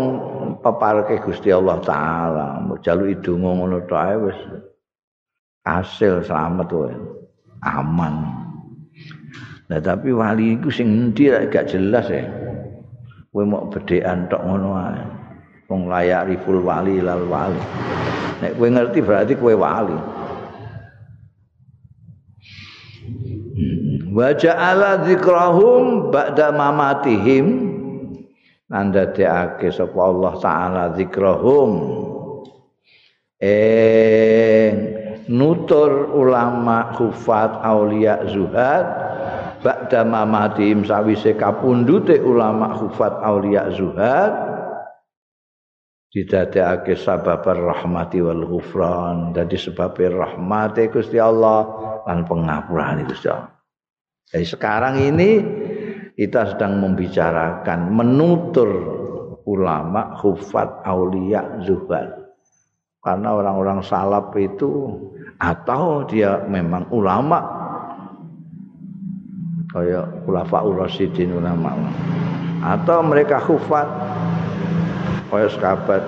peparke 0.59 1.15
Gusti 1.23 1.55
Allah 1.55 1.79
taala, 1.79 2.59
jaluk 2.83 3.07
idungo 3.07 3.55
ngono 3.55 3.87
tok 3.87 4.03
wis 4.27 4.39
hasil 5.63 6.23
selamat 6.23 6.67
wae. 6.71 6.95
Aman. 7.63 8.15
Nah 9.71 9.79
tapi 9.79 10.11
wali 10.11 10.59
itu 10.59 10.67
sing 10.67 10.87
endi 10.91 11.31
gak 11.47 11.71
jelas 11.71 12.07
ya. 12.11 12.27
kowe 13.33 13.41
mau 13.49 13.65
bedhekan 13.65 14.29
tok 14.29 14.45
ngono 14.45 14.77
ae 14.77 15.03
wong 15.65 15.89
layak 15.89 16.29
riful 16.29 16.61
wali 16.61 17.01
lal 17.01 17.25
wali 17.25 17.57
nek 18.45 18.53
kowe 18.53 18.69
ngerti 18.69 18.99
berarti 19.01 19.33
kowe 19.33 19.57
wali 19.57 19.97
wa 24.13 24.29
ja'ala 24.37 25.01
dzikrahum 25.01 26.13
ba'da 26.13 26.53
mamatihim 26.53 27.73
nanda 28.69 29.09
deake 29.09 29.73
sapa 29.73 29.97
Allah 29.97 30.33
taala 30.37 30.83
dzikrahum 30.93 31.71
eh 33.41 34.92
nutur 35.31 36.11
ulama 36.11 36.91
hufat 36.95 37.63
aulia 37.63 38.23
zuhad 38.27 38.85
ba'da 39.63 40.03
mamatihim 40.03 40.83
sawise 40.83 41.35
kapundute 41.39 42.19
ulama 42.19 42.75
hufat 42.75 43.23
aulia 43.23 43.71
zuhad 43.71 44.53
didadekake 46.13 46.93
sababar 46.93 47.57
rahmati 47.57 48.21
wal 48.21 48.45
ghufran 48.45 49.33
dadi 49.33 49.57
sebabe 49.57 50.13
rahmate 50.13 50.93
Gusti 50.93 51.17
Allah 51.17 51.65
lan 52.05 52.29
pengapuran 52.29 53.09
Gusti 53.09 53.27
Allah. 53.33 53.49
Jadi 54.29 54.45
sekarang 54.45 54.95
ini 55.01 55.29
kita 56.13 56.53
sedang 56.53 56.77
membicarakan 56.77 57.89
menutur 57.89 58.69
ulama 59.49 60.13
hufat 60.21 60.85
aulia 60.85 61.59
zuhad. 61.65 62.22
Karena 63.03 63.35
orang-orang 63.35 63.83
salaf 63.83 64.31
itu 64.39 64.95
atau 65.35 66.07
dia 66.07 66.39
memang 66.47 66.87
ulama. 66.95 67.43
Kayak 69.75 70.07
ulafaul 70.23 70.79
rasyidin 70.79 71.35
ulama. 71.35 71.75
Atau 72.63 73.03
mereka 73.03 73.43
khufat 73.43 73.89
kayak 75.27 75.51
sahabat 75.59 76.03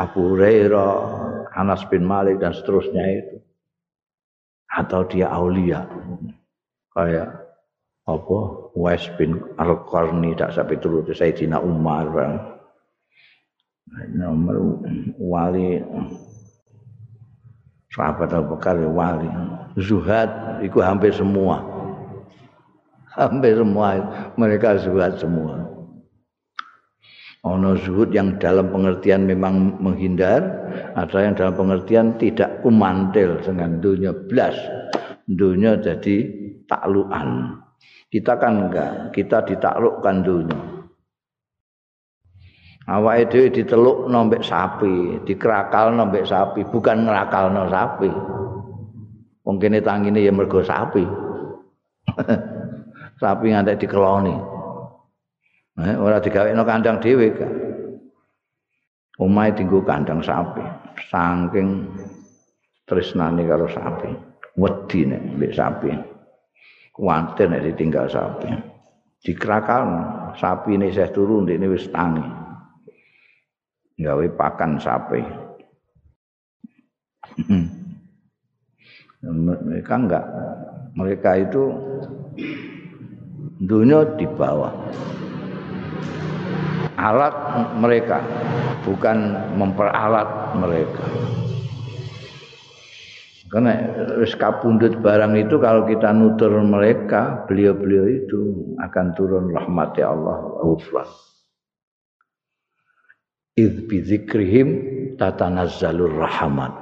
Abu 0.00 0.32
Hurairah 0.32 0.92
Anas 1.52 1.84
bin 1.92 2.08
Malik 2.08 2.40
dan 2.40 2.56
seterusnya 2.56 3.04
itu. 3.04 3.36
Atau 4.72 5.04
dia 5.06 5.28
aulia. 5.28 5.84
Kayak 6.96 7.36
apa? 8.08 8.38
Wes 8.74 9.06
bin 9.20 9.44
Al-Qarni 9.60 10.32
tak 10.34 10.56
sampai 10.56 10.80
turut 10.80 11.04
Sayyidina 11.06 11.60
Umar 11.60 12.08
nomor 14.14 14.82
wali. 15.18 15.82
Sahabat 17.94 18.34
Abu 18.34 18.58
Bakar 18.58 18.74
ya 18.78 18.90
wali. 18.90 19.30
Zuhad 19.78 20.60
itu 20.66 20.82
hampir 20.82 21.14
semua. 21.14 21.62
Hampir 23.14 23.54
semua. 23.54 23.88
Mereka 24.34 24.82
zuhad 24.82 25.14
semua. 25.18 25.62
Ono 27.44 27.76
zuhud 27.76 28.08
yang 28.08 28.40
dalam 28.40 28.72
pengertian 28.72 29.28
memang 29.28 29.76
menghindar 29.76 30.40
ada 30.96 31.18
yang 31.20 31.36
dalam 31.36 31.52
pengertian 31.52 32.16
tidak 32.16 32.64
kumantil 32.64 33.36
dengan 33.44 33.84
dunia 33.84 34.16
blas 34.16 34.56
dunia 35.28 35.76
jadi 35.76 36.24
takluan 36.64 37.60
kita 38.08 38.40
kan 38.40 38.68
enggak 38.68 39.12
kita 39.12 39.44
ditaklukkan 39.44 40.16
dunia 40.24 40.73
awake 42.84 43.32
dhewe 43.32 43.48
diteluk 43.48 44.12
nombek 44.12 44.44
sapi, 44.44 45.24
dikrakal 45.24 45.96
nombek 45.96 46.28
sapi, 46.28 46.64
bukan 46.68 47.08
ngrakalno 47.08 47.68
sapi. 47.72 48.10
Wong 49.44 49.56
kene 49.60 49.80
tangine 49.84 50.24
ya 50.24 50.32
mergo 50.32 50.64
sapi. 50.64 51.04
sapi 53.20 53.46
ngantek 53.52 53.80
dikeloni. 53.84 54.36
Eh, 55.74 55.96
ora 55.98 56.20
digawekno 56.20 56.62
kandang 56.64 57.00
dhewe. 57.00 57.28
Omahe 59.14 59.54
dinggo 59.54 59.78
kandang 59.86 60.26
sapi, 60.26 60.64
saking 61.08 61.86
tresnane 62.82 63.46
karo 63.46 63.70
sapi. 63.70 64.10
Wedi 64.58 65.06
nek 65.06 65.22
mbek 65.38 65.52
sapi. 65.54 65.90
Kuwatir 66.94 67.46
nek 67.50 67.62
ditinggal 67.62 68.06
sapi. 68.10 68.50
Dikrakal 69.24 69.82
sapi 70.36 70.76
ini 70.76 70.92
saya 70.92 71.08
turun 71.14 71.48
ini 71.48 71.66
wis 71.70 71.88
tangi. 71.88 72.43
Gawe 73.98 74.26
pakan 74.34 74.78
sapi. 74.78 75.22
mereka 79.64 79.94
enggak. 79.96 80.26
Mereka 80.94 81.30
itu 81.48 81.62
dunia 83.58 84.04
di 84.14 84.26
bawah. 84.28 84.72
Alat 86.94 87.34
mereka 87.76 88.22
bukan 88.86 89.16
memperalat 89.58 90.54
mereka. 90.56 91.04
Karena 93.54 93.70
wis 94.18 94.34
kapundut 94.34 94.98
barang 94.98 95.38
itu 95.38 95.62
kalau 95.62 95.86
kita 95.86 96.10
nutur 96.10 96.58
mereka, 96.58 97.46
beliau-beliau 97.46 98.06
itu 98.10 98.40
akan 98.82 99.14
turun 99.14 99.46
rahmat 99.54 99.94
ya 99.94 100.10
Allah. 100.10 100.42
Uflah. 100.66 101.06
Id 103.54 103.86
bidzikrihim 103.86 104.68
tatanazzalur 105.14 106.18
rahmat 106.18 106.74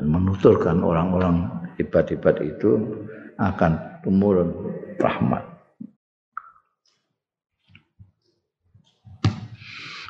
dan 0.00 0.06
menuturkan 0.08 0.80
orang-orang 0.80 1.48
hebat-hebat 1.76 2.40
itu 2.40 2.80
akan 3.36 4.00
tumurun 4.00 4.50
rahmat. 4.96 5.44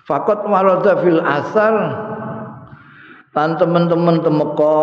Fakot 0.05 0.45
warada 0.45 1.01
fil 1.01 1.21
asar 1.25 1.75
dan 3.33 3.57
teman-teman 3.57 4.21
temeko 4.21 4.77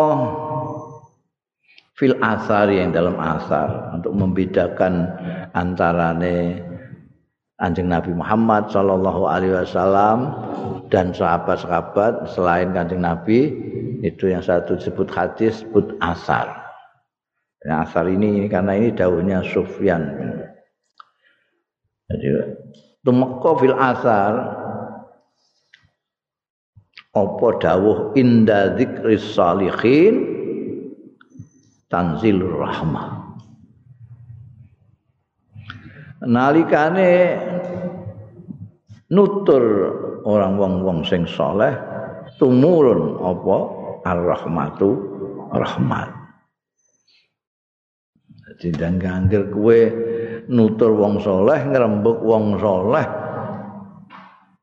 fil 1.94 2.18
asar 2.18 2.66
yang 2.74 2.90
dalam 2.90 3.14
asar 3.16 3.94
untuk 3.94 4.12
membedakan 4.18 5.06
antarane 5.54 6.58
Anjing 7.62 7.86
Nabi 7.86 8.10
Muhammad 8.10 8.74
Shallallahu 8.74 9.22
Alaihi 9.30 9.54
Wasallam 9.54 10.18
dan 10.92 11.16
sahabat-sahabat 11.16 12.28
selain 12.36 12.76
kanjeng 12.76 13.00
Nabi 13.00 13.48
itu 14.04 14.28
yang 14.28 14.44
satu 14.44 14.76
disebut 14.76 15.08
hadis 15.08 15.64
disebut 15.64 15.96
asar. 16.04 16.52
Yang 17.64 17.78
asar 17.88 18.04
ini 18.12 18.44
karena 18.52 18.76
ini 18.76 18.92
daunnya 18.92 19.40
Sufyan. 19.40 20.04
Jadi 22.12 22.28
tumeka 23.00 23.56
fil 23.56 23.72
asar 23.72 24.32
apa 27.16 27.48
dawuh 27.56 28.12
inda 28.12 28.76
dzikris 28.76 29.32
salihin 29.32 30.28
tanzilur 31.88 32.60
rahmah 32.60 33.22
nalikane 36.24 37.36
nutur 39.12 39.64
orang 40.26 40.58
wong-wong 40.58 41.02
sing 41.06 41.26
soleh 41.26 41.74
tumurun 42.38 43.22
apa? 43.22 43.56
Ar-rahmatu 44.02 44.90
rahmat. 45.54 46.10
Jadi 48.42 48.68
dan 48.74 48.98
ganggil 48.98 49.46
kue 49.54 49.80
nutur 50.50 50.98
wong 50.98 51.22
soleh 51.22 51.62
ngerembuk 51.70 52.18
wong 52.20 52.58
soleh 52.58 53.06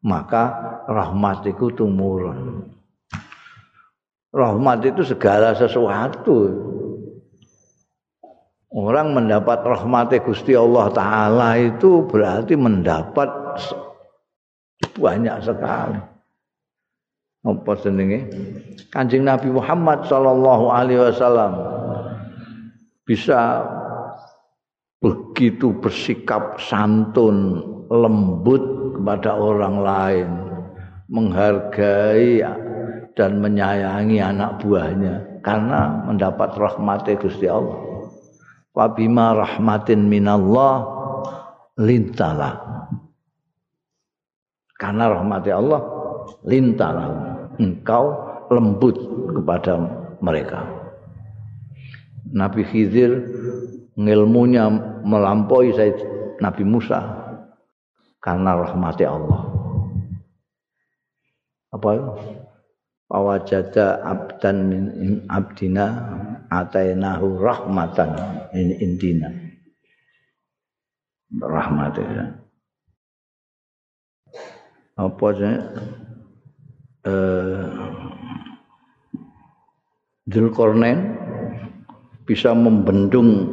maka 0.03 0.43
rahmat 0.87 1.47
itu 1.47 1.71
tumurun. 1.75 2.67
Rahmat 4.29 4.85
itu 4.85 5.01
segala 5.01 5.57
sesuatu. 5.57 6.67
Orang 8.69 9.17
mendapat 9.17 9.65
rahmat 9.65 10.13
Gusti 10.21 10.53
Allah 10.53 10.93
taala 10.93 11.57
itu 11.57 12.05
berarti 12.05 12.53
mendapat 12.53 13.57
banyak 14.99 15.39
sekali. 15.41 15.99
Apa 17.47 17.71
jenenge? 17.79 18.27
Kanjeng 18.91 19.23
Nabi 19.23 19.47
Muhammad 19.47 20.03
sallallahu 20.11 20.67
alaihi 20.67 20.99
wasallam 20.99 21.55
bisa 23.07 23.63
begitu 24.99 25.71
bersikap 25.79 26.59
santun, 26.59 27.63
lembut 27.87 28.61
kepada 28.99 29.39
orang 29.39 29.75
lain, 29.79 30.29
menghargai 31.07 32.43
dan 33.15 33.39
menyayangi 33.39 34.19
anak 34.19 34.59
buahnya 34.59 35.39
karena 35.41 36.03
mendapat 36.05 36.51
rahmat 36.59 37.07
Gusti 37.19 37.47
Allah 37.47 37.89
wa 38.75 38.85
bima 38.95 39.35
rahmatin 39.35 40.07
minallah 40.07 40.85
lintala 41.75 42.59
karena 44.79 45.11
rahmati 45.11 45.51
Allah 45.51 45.81
lintala 46.47 47.05
engkau 47.59 48.15
lembut 48.47 48.95
kepada 49.35 49.77
mereka 50.23 50.63
Nabi 52.31 52.63
Khidir 52.63 53.11
ngilmunya 53.99 54.71
melampaui 55.03 55.75
Nabi 56.39 56.63
Musa 56.63 57.03
karena 58.23 58.55
rahmati 58.55 59.03
Allah 59.03 59.41
apa 61.69 61.89
itu 61.93 62.09
Pawajada 63.09 64.05
abdan 64.05 64.69
min 64.69 64.83
abdina 65.33 66.13
atainahu 66.53 67.41
rahmatan 67.41 68.13
in 68.53 68.77
indina. 68.77 69.33
Rahmatnya. 71.33 72.37
Apa 74.99 75.27
sih? 75.31 75.55
Eh, 77.07 77.67
Zulkarnain 80.27 81.15
bisa 82.27 82.51
membendung 82.51 83.47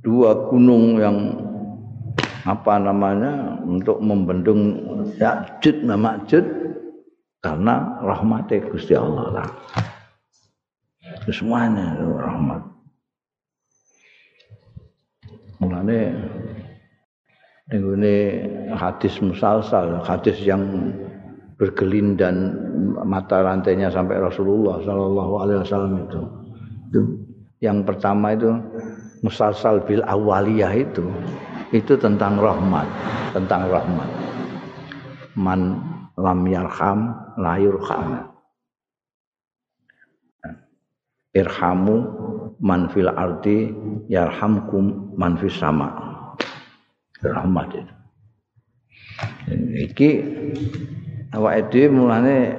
dua 0.00 0.48
gunung 0.48 0.96
yang 0.96 1.16
apa 2.48 2.80
namanya 2.80 3.60
untuk 3.62 4.00
membendung 4.00 4.80
Ya'jud 5.20 5.84
Ma'jud 5.84 6.46
karena 7.44 8.00
rahmatnya 8.00 8.64
Gusti 8.72 8.96
Allah 8.96 9.42
lah. 9.42 9.48
Semuanya 11.28 11.94
itu 11.94 12.08
rahmat. 12.16 12.62
Mulane 15.62 15.98
ini 17.74 18.46
hadis 18.78 19.18
musalsal, 19.18 19.98
hadis 20.06 20.38
yang 20.38 20.94
bergelindan 21.58 22.54
mata 23.02 23.42
rantainya 23.42 23.90
sampai 23.90 24.22
Rasulullah 24.22 24.78
Shallallahu 24.86 25.32
Alaihi 25.42 25.58
Wasallam 25.66 25.92
itu. 26.06 26.22
itu 26.86 27.00
yang 27.58 27.82
pertama 27.82 28.36
itu 28.38 28.54
musalsal 29.26 29.82
bil 29.82 30.04
awaliyah 30.06 30.70
itu 30.76 31.10
itu 31.74 31.98
tentang 31.98 32.38
rahmat 32.38 32.86
tentang 33.34 33.66
rahmat. 33.66 34.08
Man 35.34 35.82
lam 36.14 36.40
yarham 36.46 37.18
la 37.34 37.58
yurham. 37.58 38.30
Irhamu 41.34 41.96
man 42.62 42.88
fil 42.94 43.10
ardi 43.10 43.74
yarhamkum 44.08 45.18
man 45.18 45.36
fis 45.36 45.58
sama 45.58 46.15
rahmat 47.24 47.68
itu 47.72 47.94
iki 49.76 50.10
awake 51.32 51.72
dhewe 51.72 51.88
mulane 51.92 52.56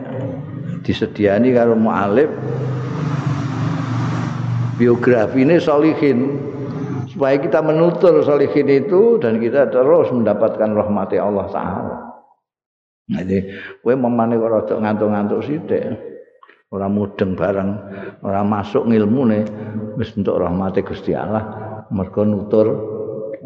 disediani 0.81 1.53
karo 1.53 1.73
mualif 1.75 2.29
biografi 4.77 5.41
ini 5.43 5.57
solihin 5.57 6.37
supaya 7.09 7.41
kita 7.41 7.65
menutur 7.65 8.21
solihin 8.21 8.67
itu 8.69 9.17
dan 9.17 9.41
kita 9.41 9.73
terus 9.73 10.13
mendapatkan 10.13 10.69
rahmati 10.69 11.17
Allah 11.17 11.45
Taala. 11.49 11.97
Jadi, 13.07 13.49
kowe 13.81 13.95
memane 13.95 14.35
kok 14.35 14.51
rada 14.51 14.75
ngantuk-ngantuk 14.77 15.39
sithik. 15.41 15.95
Ora 16.67 16.91
mudeng 16.91 17.39
bareng, 17.39 17.71
ora 18.19 18.43
masuk 18.43 18.91
ngilmune 18.91 19.47
wis 19.95 20.11
entuk 20.19 20.35
rahmati 20.35 20.83
Gusti 20.83 21.15
Allah. 21.15 21.41
Mergo 21.87 22.27
nutur, 22.27 22.67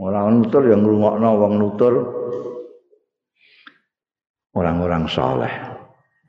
ora 0.02 0.26
nutur 0.34 0.66
yang 0.66 0.82
ngrungokno 0.82 1.30
wong 1.38 1.54
nutur. 1.62 1.94
Orang-orang 4.52 5.08
soleh. 5.08 5.54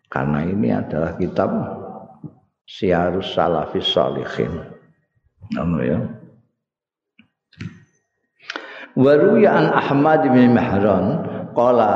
Karena 0.07 0.45
ini 0.47 0.71
adalah 0.71 1.17
kitab 1.19 1.51
Siarus 2.69 3.35
Salafis 3.35 3.89
Salihin. 3.89 4.63
Nama 5.51 5.79
ya. 5.83 5.99
Waruya 8.93 9.51
an 9.57 9.67
Ahmad 9.73 10.29
bin 10.31 10.53
Mahran 10.53 11.25
qala 11.57 11.93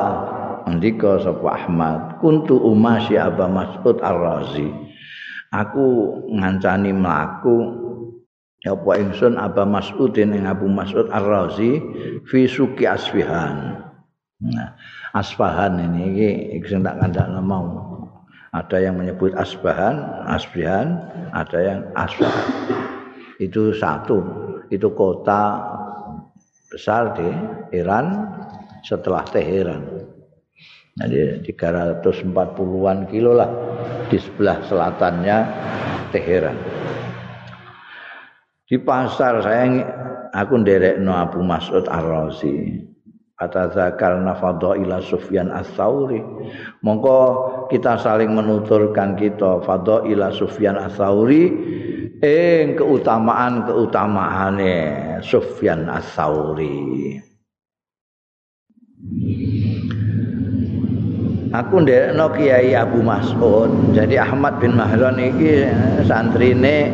andika 0.64 1.20
sapa 1.20 1.47
Ahmad 1.61 2.18
kuntu 2.24 2.57
umasyi 2.57 3.20
Aba 3.20 3.47
Mas'ud 3.47 4.01
Ar-Razi. 4.01 4.72
Aku 5.53 6.18
ngancani 6.33 6.91
mlaku 6.91 7.86
apa 8.67 8.91
ingsun 8.99 9.39
Aba 9.39 9.62
Mas'udin 9.62 10.35
ing 10.35 10.45
Abu 10.45 10.67
Mas'ud 10.67 11.07
Ar-Razi 11.09 11.79
fi 12.27 12.51
suki 12.51 12.85
Asfihan 12.85 13.83
nah 14.43 14.77
Asfahan 15.17 15.81
ini 15.81 16.12
iki 16.12 16.69
sing 16.69 16.85
tak 16.85 17.01
kandakno 17.01 17.41
mau. 17.41 17.67
Ada 18.53 18.85
yang 18.85 19.01
menyebut 19.01 19.33
Asbahan, 19.33 20.29
Asbihan, 20.29 21.01
ada 21.33 21.59
yang 21.61 21.81
Asfahan. 21.97 22.49
Itu 23.41 23.73
satu, 23.73 24.21
itu 24.69 24.93
kota 24.93 25.61
besar 26.69 27.17
di 27.17 27.29
Iran 27.73 28.29
setelah 28.85 29.25
Teheran. 29.29 30.09
Jadi 30.97 31.49
340-an 31.53 32.99
kilo 33.09 33.37
lah 33.37 33.49
di 34.09 34.21
sebelah 34.21 34.61
selatannya 34.69 35.37
Teheran. 36.12 36.57
Di 38.67 38.83
pasar 38.83 39.47
saya 39.47 39.67
aku 40.35 40.59
nderekno 40.59 41.14
Abu 41.14 41.39
Mas'ud 41.47 41.87
Ar-Razi. 41.87 42.87
atazakarna 43.37 44.33
fadaila 44.41 44.97
Sufyan 45.05 45.53
Ats-Tsauri 45.53 46.25
mongko 46.81 47.21
kita 47.69 48.01
saling 48.01 48.33
menuturkan 48.33 49.12
kita 49.12 49.61
fadaila 49.61 50.33
Sufyan 50.33 50.81
Ats-Tsauri 50.81 51.53
ing 52.25 52.81
keutamaan-keutamaane 52.81 54.75
Sufyan 55.21 55.85
Ats-Tsauri 55.93 57.21
Aku 61.57 61.81
ndekno 61.81 62.37
Kiai 62.37 62.77
Abu 62.77 63.01
Mas'ud. 63.01 63.97
Jadi 63.97 64.21
Ahmad 64.21 64.61
bin 64.61 64.77
Mahran 64.77 65.17
iki 65.17 65.64
santrine 66.05 66.93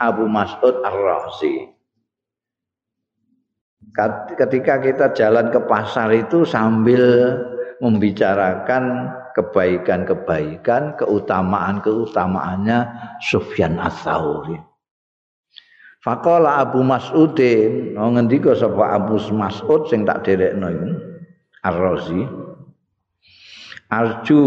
Abu 0.00 0.24
Mas'ud 0.24 0.80
Ar-Razi. 0.80 1.76
ketika 4.38 4.78
kita 4.78 5.10
jalan 5.12 5.50
ke 5.50 5.60
pasar 5.66 6.14
itu 6.14 6.46
sambil 6.46 7.36
membicarakan 7.82 9.10
kebaikan-kebaikan, 9.34 10.94
keutamaan-keutamaannya 11.00 12.78
Sufyan 13.24 13.76
Ats-Tsauri. 13.82 14.58
Faqala 16.00 16.64
Abu 16.64 16.80
Mas'udin, 16.80 17.92
oh 18.00 18.08
ngendika 18.16 18.56
sapa 18.56 18.96
Abu 18.96 19.20
Mas'ud 19.36 19.84
sing 19.92 20.08
tak 20.08 20.24
derekno 20.24 20.72
iku, 20.72 20.90
Ar-Razi. 21.60 22.24
Arju 23.90 24.42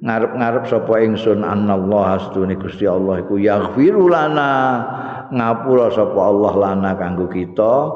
ngarep-ngarep 0.00 0.64
sapa 0.72 1.04
ingsun 1.04 1.44
anallah 1.44 2.16
astune 2.16 2.56
Gusti 2.56 2.88
Allah 2.88 3.20
iku 3.20 3.36
yaghfiru 3.36 4.08
lana 4.08 4.80
ngapura 5.28 5.92
sapa 5.92 6.16
Allah 6.16 6.52
lana 6.56 6.96
kanggo 6.96 7.28
kita 7.28 7.92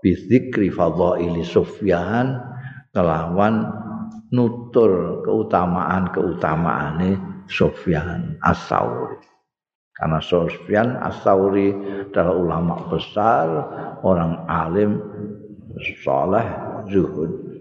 bizikri 0.00 0.72
fadhaili 0.72 1.44
Sufyan 1.44 2.40
kelawan 2.96 3.68
nutur 4.32 5.20
keutamaan-keutamaane 5.28 7.20
Sufyan 7.52 8.40
As-Sauri. 8.40 9.20
Karena 9.92 10.18
Sufyan 10.24 10.96
As-Sauri 11.04 11.68
adalah 12.08 12.32
ulama 12.32 12.74
besar, 12.88 13.46
orang 14.00 14.48
alim, 14.48 15.04
saleh, 16.00 16.48
zuhud. 16.88 17.51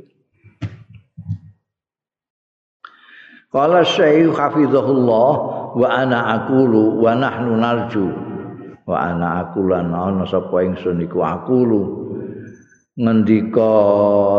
Qala 3.52 3.84
Syekh 3.84 4.32
hafizahullah 4.32 5.32
wa 5.76 5.84
ana 5.91 6.39
aqulu 6.39 7.04
wa 7.04 7.12
nahnu 7.12 7.60
narju. 7.60 8.08
Wa 8.88 9.12
ana 9.12 9.43
aqulu 9.43 9.76
ana 9.76 10.24
sapa 10.24 10.64
ingsun 10.64 11.04
iku 11.04 11.20
aqulu. 11.20 11.84
Ngendika 12.95 13.76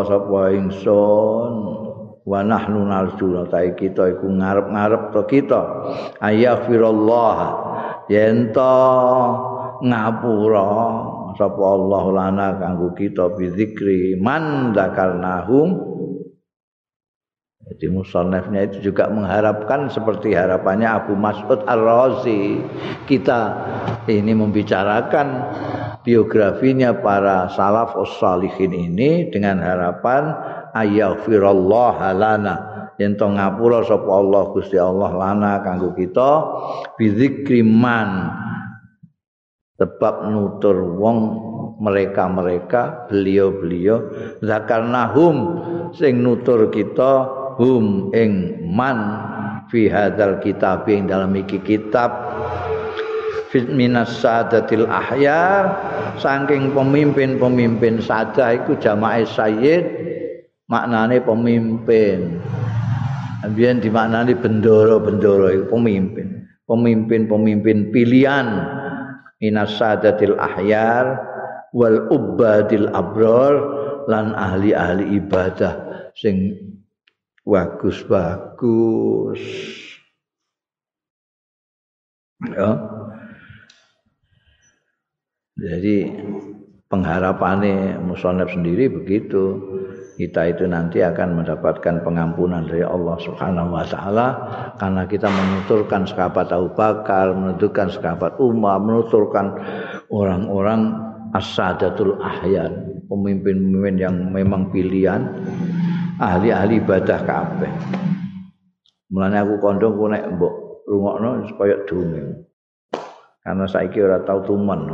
sapa 0.08 0.56
ingsun 0.56 1.52
wa 2.24 2.40
nahnu 2.40 2.88
narju. 2.88 3.52
Ta 3.52 3.60
kita 3.76 4.16
iku 4.16 4.32
ngarep-ngarep 4.32 5.12
to 5.12 5.22
kita. 5.28 5.60
Ayaghfirullah 6.24 7.36
yen 8.08 8.48
to 8.56 8.76
ngapura 9.84 10.72
sapa 11.36 11.60
Allah 11.60 12.04
lana 12.16 12.48
kanggo 12.56 12.96
kita 12.96 13.28
bizikri 13.36 14.16
man 14.16 14.72
dzakarnahum 14.72 15.91
Jadi 17.62 17.86
musonefnya 17.94 18.66
itu 18.66 18.90
juga 18.90 19.06
mengharapkan 19.06 19.86
seperti 19.86 20.34
harapannya 20.34 20.88
Abu 20.88 21.14
Mas'ud 21.14 21.62
Ar-Razi. 21.62 22.58
Kita 23.06 23.40
ini 24.10 24.34
membicarakan 24.34 25.26
biografinya 26.02 26.90
para 26.90 27.46
salaf 27.54 27.94
salihin 28.18 28.74
ini 28.74 29.30
dengan 29.30 29.62
harapan 29.62 30.34
ayaghfirullah 30.74 31.96
lana 32.18 32.56
yen 32.98 33.14
to 33.14 33.30
ngapura 33.30 33.86
sapa 33.86 34.10
Allah 34.10 34.42
Gusti 34.50 34.76
Allah 34.76 35.10
lana 35.14 35.62
kanggo 35.62 35.94
kita 35.94 36.30
bizikri 36.98 37.62
man 37.62 38.30
sebab 39.78 40.28
nutur 40.28 40.98
wong 40.98 41.18
mereka-mereka 41.82 43.10
beliau-beliau 43.10 44.12
zakarnahum 44.44 45.36
sing 45.94 46.22
nutur 46.22 46.70
kita 46.70 47.41
hum 47.58 48.12
ing 48.16 48.62
man 48.72 48.98
fi 49.68 49.88
hadzal 49.88 50.40
kitab 50.40 50.88
ing 50.88 51.08
dalam 51.08 51.32
iki 51.36 51.60
kitab. 51.60 52.12
Minas 53.52 54.24
sadatil 54.24 54.88
ahyar 54.88 55.76
saking 56.16 56.72
pemimpin-pemimpin 56.72 58.00
sadah 58.00 58.56
iku 58.56 58.80
jamaah 58.80 59.28
sayyid 59.28 59.84
maknane 60.72 61.20
pemimpin. 61.20 62.40
Ambian 63.44 63.84
dimaknani 63.84 64.32
bendoro-bendoro 64.40 65.52
itu 65.52 65.68
pemimpin. 65.68 66.48
Pemimpin-pemimpin 66.64 67.92
pilihan 67.92 68.46
minas 69.36 69.76
sadatil 69.76 70.40
ahyar 70.40 71.20
wal 71.76 72.08
ubadil 72.08 72.88
abror 72.96 73.54
lan 74.08 74.32
ahli-ahli 74.32 75.20
ibadah 75.20 75.76
sing 76.16 76.56
bagus-bagus. 77.42 79.42
Ya. 82.42 82.70
Jadi 85.62 86.10
pengharapannya 86.90 88.02
musonef 88.02 88.50
sendiri 88.50 88.90
begitu. 88.90 89.62
kita 90.12 90.52
itu 90.52 90.68
nanti 90.68 91.00
akan 91.00 91.40
mendapatkan 91.40 92.04
pengampunan 92.04 92.68
dari 92.68 92.84
Allah 92.84 93.16
Subhanahu 93.16 93.74
wa 93.74 93.82
taala 93.88 94.28
karena 94.76 95.08
kita 95.08 95.24
menuturkan 95.24 96.04
sahabat 96.04 96.52
Abu 96.52 96.68
Bakar, 96.76 97.32
menuturkan 97.32 97.88
sahabat 97.88 98.36
Umar, 98.36 98.76
menuturkan 98.76 99.56
orang-orang 100.12 101.00
as-sadatul 101.32 102.20
ahyan, 102.20 103.00
pemimpin-pemimpin 103.08 103.96
yang 103.96 104.14
memang 104.30 104.68
pilihan 104.68 105.32
ahli-ahli 106.22 106.78
ibadah 106.78 107.20
kabeh. 107.26 107.72
Mulane 109.10 109.36
aku 109.42 109.58
kandha 109.58 109.90
ku 109.90 110.06
nek 110.06 110.24
mbok 110.38 110.54
rungokno 110.86 111.50
supaya 111.50 111.82
dunge. 111.84 112.46
Karena 113.42 113.66
saiki 113.66 113.98
ora 113.98 114.22
tau 114.22 114.46
tuman. 114.46 114.86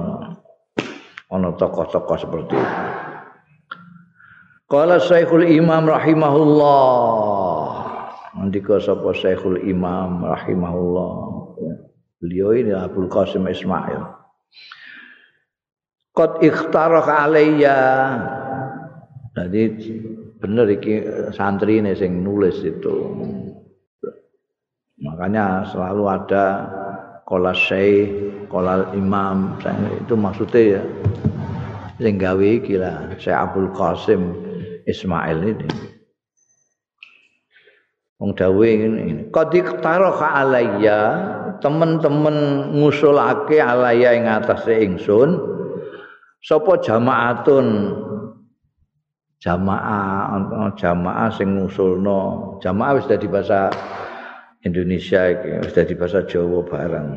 Ana 1.29 1.53
tokoh-tokoh 1.53 2.17
seperti 2.17 2.57
itu. 2.57 2.81
Qala 4.69 4.97
Syekhul 4.97 5.45
Imam 5.49 5.85
rahimahullah. 5.85 7.61
Ndika 8.49 8.81
sapa 8.81 9.13
Syekhul 9.13 9.61
Imam 9.69 10.25
rahimahullah. 10.25 11.13
Beliau 12.25 12.57
ini 12.57 12.73
Abdul 12.73 13.13
Qasim 13.13 13.45
Ismail. 13.45 14.09
Qad 16.17 16.41
ikhtaraka 16.41 17.29
alayya. 17.29 17.81
Jadi 19.37 19.63
bener 20.39 20.67
iki 20.71 21.03
santri 21.35 21.83
ini 21.83 21.93
sing 21.99 22.23
nulis 22.23 22.63
itu. 22.63 22.95
Makanya 24.99 25.67
selalu 25.71 26.05
ada 26.11 26.47
kola 27.23 27.55
syekh, 27.55 28.47
kola 28.51 28.91
imam, 28.95 29.59
itu 29.99 30.15
maksudnya 30.19 30.79
ya. 30.79 30.83
Sing 31.99 32.15
gawe 32.15 32.47
iki 32.63 32.79
lah, 32.79 33.11
Syekh 33.19 33.35
Abdul 33.35 33.75
Qasim 33.75 34.23
Ismail 34.87 35.39
ini. 35.43 35.69
Wong 38.19 38.35
dawe 38.35 38.67
ngene. 38.67 39.31
Qad 39.31 39.55
iqtaraha 39.55 40.43
alayya, 40.43 41.01
teman-teman 41.63 42.71
ngusulake 42.75 43.63
alayya 43.63 44.15
ing 44.19 44.27
atase 44.27 44.83
ingsun. 44.83 45.39
Sapa 46.43 46.79
jamaatun 46.83 47.67
jamaah 49.39 50.75
jamaah 50.75 51.29
sing 51.35 51.59
ngusulno. 51.59 52.57
Jamaah 52.63 52.99
wis 52.99 53.07
dadi 53.07 53.27
bahasa 53.31 53.71
Indonesia 54.67 55.31
iki, 55.31 55.67
wis 55.67 55.75
dadi 55.75 55.95
bahasa 55.95 56.27
Jawa 56.27 56.63
barang. 56.67 57.09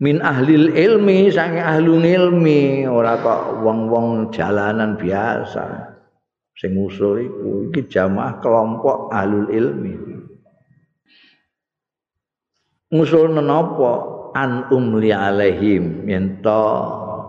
min 0.00 0.24
ahlil 0.24 0.72
ilmi 0.72 1.28
saking 1.28 1.60
ahlun 1.60 2.04
ilmi 2.08 2.88
ora 2.88 3.20
kok 3.20 3.60
wong-wong 3.60 4.32
jalanan 4.32 4.96
biasa 4.96 5.92
sing 6.56 6.72
usul 6.80 7.20
iku 7.20 7.68
iki 7.68 7.84
jamaah 7.84 8.40
kelompok 8.40 9.12
ahlul 9.12 9.52
ilmi 9.52 9.92
ngusul 12.96 13.28
menapa 13.28 13.92
an 14.32 14.72
umli 14.72 15.12
alaihim 15.12 16.08
yen 16.08 16.40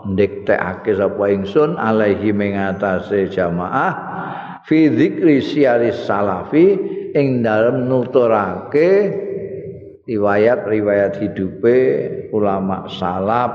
ndektekake 0.06 0.98
sapa 0.98 1.26
ingsun 1.30 1.78
alaihim 1.78 2.42
ing 2.42 2.58
atase 2.58 3.30
jamaah 3.30 3.94
fi 4.66 4.90
dzikri 4.90 5.42
siaris 5.42 6.06
salafi 6.06 6.78
ing 7.14 7.46
dalem 7.46 7.86
nuturake 7.86 9.14
riwayat-riwayat 10.06 11.22
hidupe 11.22 11.78
ulama 12.34 12.90
salaf 12.90 13.54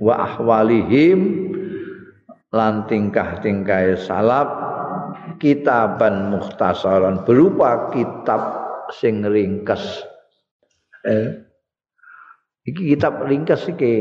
wa 0.00 0.14
ahwalihim 0.20 1.50
lan 2.52 2.84
tingkah-tingkah 2.86 3.96
salaf 3.98 4.48
kitaban 5.40 6.30
mukhtasaran 6.30 7.24
berupa 7.26 7.90
kitab 7.90 8.42
sing 8.94 9.24
ringkes. 9.26 10.04
Eh 11.04 11.43
iki 12.64 12.82
kitab 12.96 13.24
ringkes 13.28 13.68
iki 13.68 13.92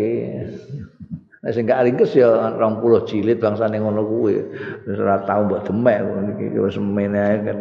Nek 1.43 1.51
sing 1.51 1.67
gak 1.67 1.83
ringkes 1.83 2.15
ya 2.15 2.55
20 2.55 3.03
jilid 3.03 3.43
bangsane 3.43 3.75
ngono 3.75 4.07
kuwi. 4.07 4.39
Wis 4.87 4.95
ora 4.95 5.19
tau 5.27 5.43
mbok 5.43 5.67
demek 5.67 5.99
iki 6.39 6.55
wis 6.55 6.79
mene 6.79 7.19
ae 7.19 7.35
kan 7.43 7.59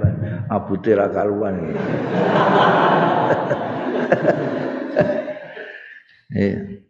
abute 0.54 0.94
ra 0.94 1.10
karuan. 1.10 1.58
Iya. 6.32 6.80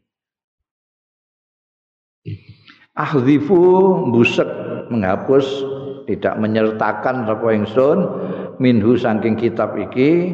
Ahzifu 2.95 3.59
busek 4.15 4.47
menghapus 4.87 5.67
tidak 6.07 6.39
menyertakan 6.39 7.27
sapa 7.27 7.49
ingsun 7.51 7.99
minhu 8.63 8.95
saking 8.95 9.35
kitab 9.35 9.75
iki 9.75 10.31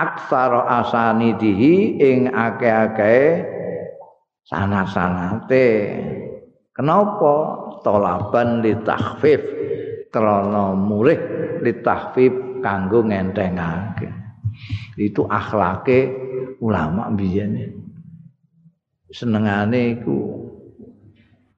aksara 0.00 0.80
asanidihi 0.80 2.00
ing 2.00 2.32
akeh-akeh 2.32 3.44
sanat-sanate. 4.48 5.68
Kenapa? 6.72 7.34
Tolaban 7.80 8.60
li 8.60 8.76
takhfif 8.84 9.40
krana 10.12 10.76
murih 10.76 11.20
li 11.64 11.72
takhfif 11.80 12.60
kanggo 12.60 13.04
ngentengake. 13.04 14.08
Itu 15.00 15.24
akhlake 15.24 16.12
ulama 16.60 17.08
biyen. 17.12 17.56
Senengane 19.08 19.96
iku 19.96 20.16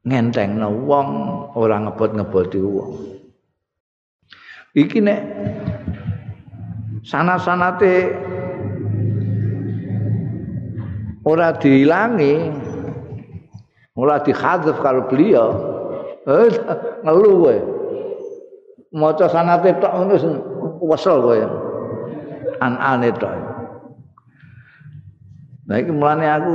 ngentengno 0.06 0.70
wong 0.86 1.08
ora 1.58 1.82
ngebot-ngeboti 1.82 2.60
wong. 2.62 2.92
Iki 4.72 4.98
nek 5.04 5.20
sanat-sanate 7.02 8.14
ora 11.22 11.54
diilangi 11.58 12.62
Mula 13.92 14.24
dihadzaf 14.24 14.80
kalau 14.80 15.04
beliau 15.04 15.52
eh, 16.24 16.48
ngeluh 17.04 17.34
kowe. 17.44 17.56
Maca 18.92 19.28
sanate 19.28 19.76
tok 19.76 19.92
ngono 19.92 20.16
wesel 20.80 21.20
kowe. 21.20 21.38
An-ane 22.64 23.12
tok. 23.20 23.32
Nah 25.68 25.76
iki 25.76 25.92
mulane 25.92 26.24
aku 26.24 26.52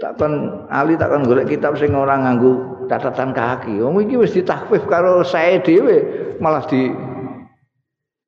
takon 0.00 0.64
ali 0.72 0.96
takon 0.96 1.28
golek 1.28 1.52
kitab 1.52 1.76
sing 1.76 1.92
ora 1.92 2.16
nganggo 2.16 2.80
catatan 2.88 3.36
kaki. 3.36 3.84
Wong 3.84 4.00
iki 4.00 4.16
wis 4.16 4.32
ditakfif 4.32 4.88
karo 4.88 5.20
saya 5.28 5.60
dhewe 5.60 6.08
malah 6.40 6.64
di 6.64 6.88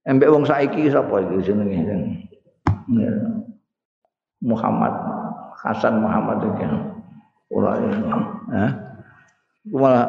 embek 0.07 0.31
wong 0.31 0.47
saiki 0.47 0.89
sapa 0.89 1.21
iki 1.21 1.51
jenenge? 1.53 1.83
Muhammad 4.41 4.95
Hasan 5.61 5.99
Muhammad 6.01 6.39
iki. 6.47 6.67
ora 7.47 7.79
eh 7.79 8.73
malah 9.71 10.07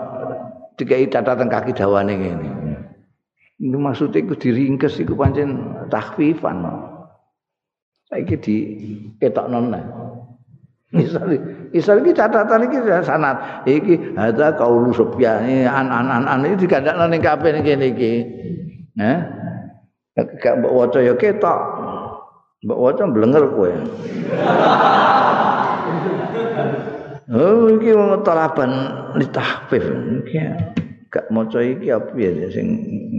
dikai 0.74 1.06
catatan 1.10 1.50
kaki 1.50 1.74
dawane 1.74 2.14
ngene. 2.18 2.50
Ini 3.58 3.78
maksudnya 3.78 4.22
itu 4.22 4.34
diringkes 4.38 5.02
itu 5.02 5.14
pancen 5.18 5.74
takhfifan 5.90 6.62
saiki 8.10 8.36
di 8.42 8.56
ketok 9.18 9.50
nona 9.50 9.82
misal 10.94 11.28
misal 11.74 12.00
iki 12.00 12.14
catatan 12.16 12.70
iki 12.70 12.78
sanat 13.04 13.68
iki 13.68 14.16
ada 14.16 14.56
kaulu 14.56 14.96
sopya 14.96 15.44
ini 15.44 15.68
an 15.68 15.92
an 15.92 16.08
an 16.08 16.24
an 16.26 16.46
iki 16.48 16.66
digandakno 16.66 17.06
ning 17.10 17.22
kabeh 17.22 17.50
ngene 17.54 17.86
iki. 17.94 18.14
Eh 18.98 19.20
gak 20.18 20.66
mbok 20.66 20.74
waca 20.74 21.00
ya 21.06 21.14
ketok 21.14 21.60
mbok 22.66 22.80
waca 22.82 23.04
blenger 23.06 23.46
kowe 23.54 23.72
Oh 27.28 27.68
iki 27.76 27.92
wong 27.92 28.24
talaban 28.24 28.72
litahfif. 29.20 29.84
Iki 30.24 30.40
gak 31.12 31.28
maca 31.28 31.60
iki 31.60 31.92
apa 31.92 32.16
ya 32.16 32.48
sing 32.48 32.68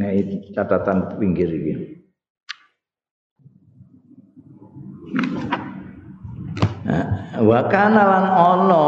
ngai 0.00 0.48
catatan 0.56 1.20
pinggir 1.20 1.52
iki. 1.52 1.74
Wa 7.36 7.68
kana 7.68 8.00
lan 8.00 8.26
ana 8.32 8.86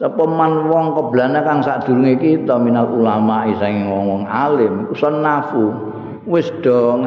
sapa 0.00 0.24
man 0.24 0.64
wong 0.72 0.96
keblana 0.96 1.44
kang 1.44 1.60
sadurunge 1.60 2.16
kita 2.16 2.56
minal 2.56 2.88
ulama 2.88 3.44
sing 3.60 3.84
wong-wong 3.84 4.24
alim 4.24 4.88
nafu 4.96 5.89
wis 6.28 6.48
do 6.60 7.00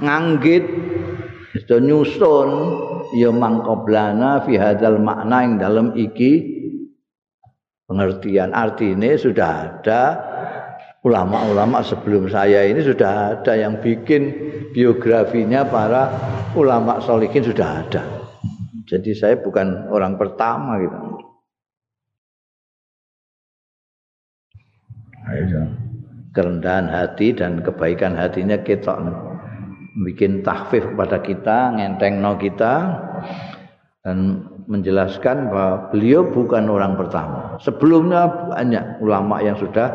nganggit 0.00 0.64
wis 1.52 1.64
do 1.68 1.76
nyusun 1.80 2.48
ya 3.16 3.30
mangkoblana 3.32 4.44
fi 4.44 4.56
hadzal 4.56 5.00
makna 5.00 5.44
yang 5.44 5.54
dalam 5.60 5.86
iki. 5.96 6.52
Pengertian 7.84 8.56
artinya 8.56 9.12
sudah 9.12 9.50
ada 9.68 10.02
ulama-ulama 11.04 11.84
sebelum 11.84 12.32
saya 12.32 12.64
ini 12.64 12.80
sudah 12.80 13.36
ada 13.36 13.52
yang 13.60 13.76
bikin 13.76 14.32
biografinya 14.72 15.68
para 15.68 16.08
ulama 16.56 16.96
solikin 17.04 17.44
sudah 17.44 17.84
ada. 17.84 18.02
Jadi 18.88 19.12
saya 19.12 19.36
bukan 19.36 19.92
orang 19.92 20.16
pertama 20.16 20.80
gitu 20.80 20.96
kerendahan 26.34 26.90
hati 26.90 27.30
dan 27.32 27.62
kebaikan 27.62 28.18
hatinya 28.18 28.58
kita 28.60 28.98
bikin 30.02 30.42
tahfif 30.42 30.82
kepada 30.82 31.22
kita 31.22 31.70
ngenteng 31.78 32.18
no 32.18 32.34
kita 32.34 32.98
dan 34.02 34.42
menjelaskan 34.66 35.48
bahwa 35.48 35.88
beliau 35.94 36.26
bukan 36.28 36.66
orang 36.66 36.98
pertama. 36.98 37.56
Sebelumnya 37.62 38.50
banyak 38.50 39.00
ulama 39.00 39.40
yang 39.40 39.54
sudah 39.56 39.94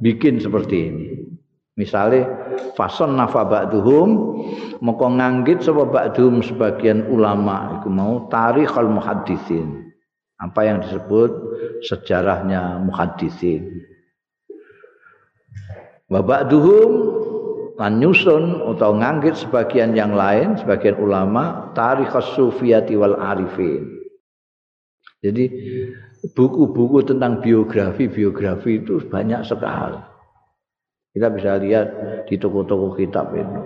bikin 0.00 0.38
seperti 0.38 0.76
ini. 0.88 1.06
Misalnya 1.74 2.30
fason 2.78 3.18
nafa 3.18 3.42
ba'duhum 3.42 4.08
moko 4.78 5.06
nganggit 5.10 5.66
sapa 5.66 5.82
ba'duhum 5.82 6.38
sebagian 6.46 7.10
ulama 7.10 7.82
iku 7.82 7.90
mau 7.90 8.30
tarikhul 8.30 8.94
muhaddisin. 8.94 9.82
Apa 10.38 10.70
yang 10.70 10.78
disebut 10.78 11.34
sejarahnya 11.82 12.78
muhaddisin 12.78 13.93
wa 16.10 16.20
ba'duhum 16.20 16.90
lan 17.74 17.98
nyusun 17.98 18.62
atau 18.76 18.90
nganggit 18.94 19.34
sebagian 19.34 19.98
yang 19.98 20.14
lain 20.14 20.54
sebagian 20.60 20.94
ulama 21.00 21.74
tarikh 21.74 22.14
sufiyati 22.34 22.94
wal 22.94 23.18
arifin 23.18 23.88
jadi 25.24 25.50
buku-buku 26.36 27.02
tentang 27.08 27.42
biografi-biografi 27.42 28.84
itu 28.84 29.02
banyak 29.08 29.42
sekali 29.42 30.14
kita 31.14 31.30
bisa 31.30 31.54
lihat 31.62 31.86
di 32.26 32.34
toko-toko 32.34 32.98
kitab 32.98 33.30
itu. 33.38 33.62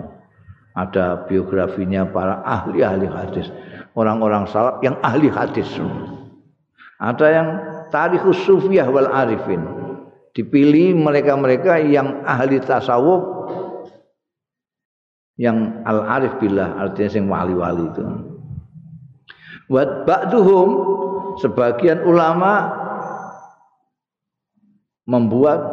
Ada 0.77 1.25
biografinya 1.25 2.05
para 2.05 2.45
ahli-ahli 2.45 3.09
hadis. 3.09 3.49
Orang-orang 3.97 4.45
salaf 4.45 4.77
yang 4.85 5.01
ahli 5.01 5.33
hadis. 5.33 5.65
Ada 7.01 7.25
yang 7.33 7.47
tarikhus 7.89 8.45
sufiyah 8.45 8.85
wal 8.93 9.09
arifin. 9.09 9.65
Dipilih 10.29 10.93
mereka-mereka 10.93 11.81
yang 11.81 12.21
ahli 12.21 12.61
tasawuf 12.61 13.39
yang 15.39 15.87
al 15.87 16.03
arif 16.03 16.35
billah 16.43 16.75
artinya 16.75 17.09
sing 17.09 17.25
wali-wali 17.31 17.87
itu. 17.87 18.03
Wa 19.71 20.03
ba'duhum 20.03 20.69
sebagian 21.39 22.03
ulama 22.03 22.67
membuat 25.07 25.63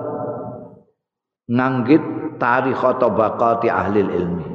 nganggit 1.51 2.01
tarikh 2.39 2.79
tabaqati 2.79 3.67
ahli 3.67 4.01
ilmi. 4.07 4.49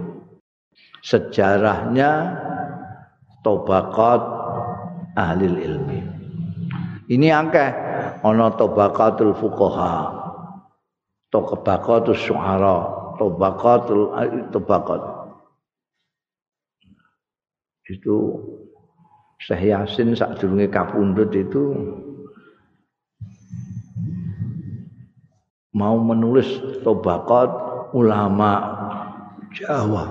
Sejarahnya 1.04 2.40
tabaqat 3.44 4.22
ahli 5.20 5.46
ilmi. 5.60 6.00
Ini 7.12 7.28
akeh 7.36 7.91
ana 8.22 8.54
tabaqatul 8.54 9.34
fuqaha 9.38 9.94
tabaqatus 11.34 12.20
syu'ara 12.22 12.78
tabaqatul 13.18 14.14
tabaqat 14.54 15.02
itu 17.92 18.40
Syekh 19.42 19.74
Yasin 19.74 20.14
sak 20.14 20.38
durunge 20.38 20.70
kapundhut 20.70 21.34
itu 21.34 21.74
mau 25.74 25.98
menulis 25.98 26.48
tobakat 26.86 27.50
ulama 27.96 28.80
Jawa. 29.52 30.08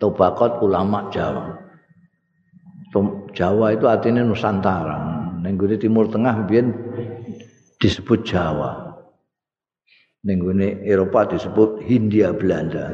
Tobakat 0.00 0.58
ulama 0.64 1.12
Jawa. 1.12 1.60
Jawa 3.36 3.66
itu 3.76 3.84
artinya 3.86 4.24
Nusantara. 4.26 5.09
Nenggune 5.40 5.80
Timur 5.80 6.06
Tengah 6.12 6.44
biyen 6.44 6.72
disebut 7.80 8.28
Jawa. 8.28 8.92
Nenggune 10.20 10.84
Eropa 10.84 11.24
disebut 11.32 11.80
Hindia 11.80 12.36
Belanda. 12.36 12.92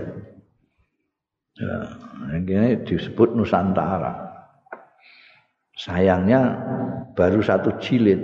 Ya, 1.58 1.76
ini 2.36 2.86
disebut 2.86 3.34
Nusantara. 3.34 4.14
Sayangnya 5.74 6.54
baru 7.18 7.42
satu 7.42 7.74
jilid. 7.82 8.22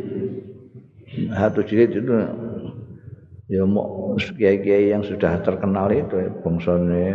Satu 1.34 1.60
jilid 1.66 1.90
itu 1.92 2.14
ya 3.52 3.68
mau 3.68 4.16
kiai-kiai 4.16 4.94
yang 4.94 5.04
sudah 5.04 5.42
terkenal 5.44 5.92
itu 5.92 6.32
bangsane 6.40 7.12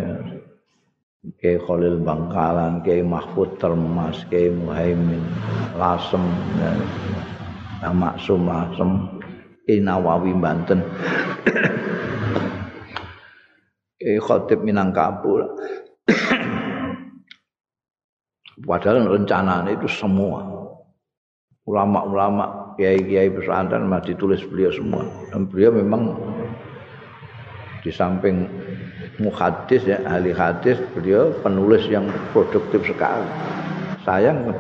Kiai 1.26 1.58
Khalil 1.58 1.98
Bangkalan, 2.06 2.86
Kiai 2.86 3.02
Mahfud 3.02 3.58
Termas, 3.58 4.22
Kiai 4.30 4.54
Muhaimin 4.54 5.26
Lasem, 5.74 6.22
ya, 7.82 7.90
Maksum 7.90 8.46
Lasem, 8.46 9.18
Kiai 9.66 9.82
Nawawi 9.82 10.38
Banten, 10.38 10.78
Kiai 13.98 14.22
Khotib 14.22 14.62
Minangkabau. 14.62 15.42
Padahal 18.68 19.10
rencana 19.10 19.66
itu 19.70 19.90
semua 19.90 20.58
ulama-ulama 21.68 22.74
kiai-kiai 22.80 23.30
pesantren 23.30 23.86
masih 23.86 24.16
ditulis 24.16 24.42
beliau 24.48 24.72
semua. 24.72 25.04
Dan 25.30 25.52
beliau 25.52 25.76
memang 25.76 26.16
di 27.84 27.92
samping 27.92 28.48
muhadis 29.18 29.82
ya 29.86 30.02
ahli 30.06 30.34
hadis 30.34 30.78
beliau 30.94 31.34
penulis 31.42 31.86
yang 31.90 32.06
produktif 32.34 32.86
sekali. 32.86 33.26
Sayang 34.06 34.54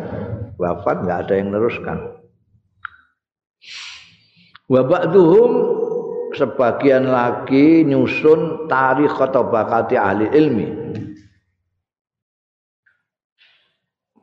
wafat 0.58 1.05
nggak 1.05 1.20
ada 1.28 1.34
yang 1.38 1.47
meneruskan. 1.53 1.97
Wabakduhum 4.68 5.51
sebagian 6.36 7.08
lagi 7.08 7.88
nyusun 7.88 8.68
tarikh 8.68 9.16
bakati 9.32 9.95
ahli 9.95 10.28
ilmi 10.36 10.68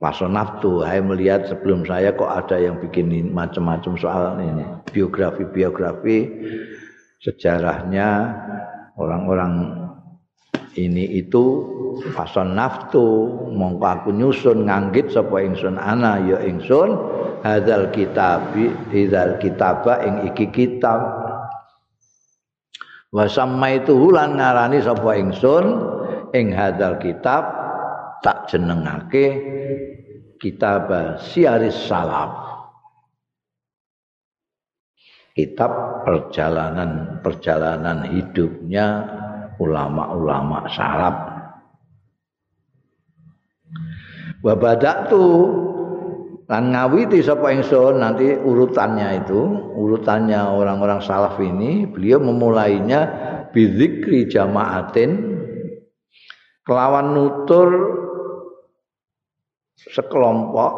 Pason 0.04 0.36
naftu, 0.36 0.84
saya 0.84 1.00
melihat 1.00 1.48
sebelum 1.48 1.88
saya 1.88 2.12
kok 2.12 2.28
ada 2.28 2.60
yang 2.60 2.76
bikin 2.76 3.32
macam-macam 3.32 3.96
soal 3.96 4.36
ini. 4.36 4.60
Biografi-biografi 4.92 6.28
sejarahnya 7.24 8.36
orang-orang 9.00 9.83
ini 10.74 11.22
itu 11.22 11.70
pason 12.14 12.58
naftu 12.58 13.30
mongko 13.54 13.86
aku 13.86 14.08
nyusun 14.10 14.66
nganggit 14.66 15.14
sapa 15.14 15.42
ingsun 15.42 15.78
ana 15.78 16.18
ya 16.26 16.42
ingsun 16.42 16.98
hadzal 17.46 17.90
kitabi 17.94 18.74
idzal 18.90 19.38
kitaba 19.38 20.02
ing 20.02 20.26
iki 20.34 20.50
kitab 20.50 21.00
wa 23.14 23.24
itu 23.70 23.94
lan 24.10 24.34
ngarani 24.34 24.82
sapa 24.82 25.14
ingsun 25.14 25.64
ing 26.34 26.50
hadzal 26.50 26.98
kitab 26.98 27.46
tak 28.24 28.50
jenengake 28.50 29.38
kitab 30.44 30.88
Siaris 31.20 31.88
Salaf. 31.88 32.44
Kitab 35.34 36.06
perjalanan 36.06 37.18
perjalanan 37.18 38.06
hidupnya 38.06 39.02
ulama-ulama 39.58 40.66
salaf. 40.70 41.16
Wa 44.44 44.54
badaktu 44.56 45.24
lan 46.44 46.76
ngawiti 46.76 47.24
sapa 47.24 47.56
ingsun 47.56 48.04
nanti 48.04 48.36
urutannya 48.36 49.24
itu, 49.24 49.40
urutannya 49.80 50.52
orang-orang 50.52 51.00
salaf 51.00 51.40
ini, 51.40 51.88
beliau 51.88 52.20
memulainya 52.20 53.00
bidzikri 53.56 54.28
jamaatin 54.28 55.34
kelawan 56.68 57.16
nutur 57.16 57.68
sekelompok 59.78 60.72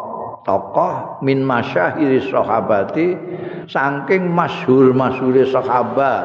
tokoh 0.47 1.23
min 1.27 1.43
masyahiri 1.43 2.23
sahabati 2.27 3.19
saking 3.67 4.31
masyhur 4.31 4.95
masyhure 4.95 5.47
sahabat 5.51 6.23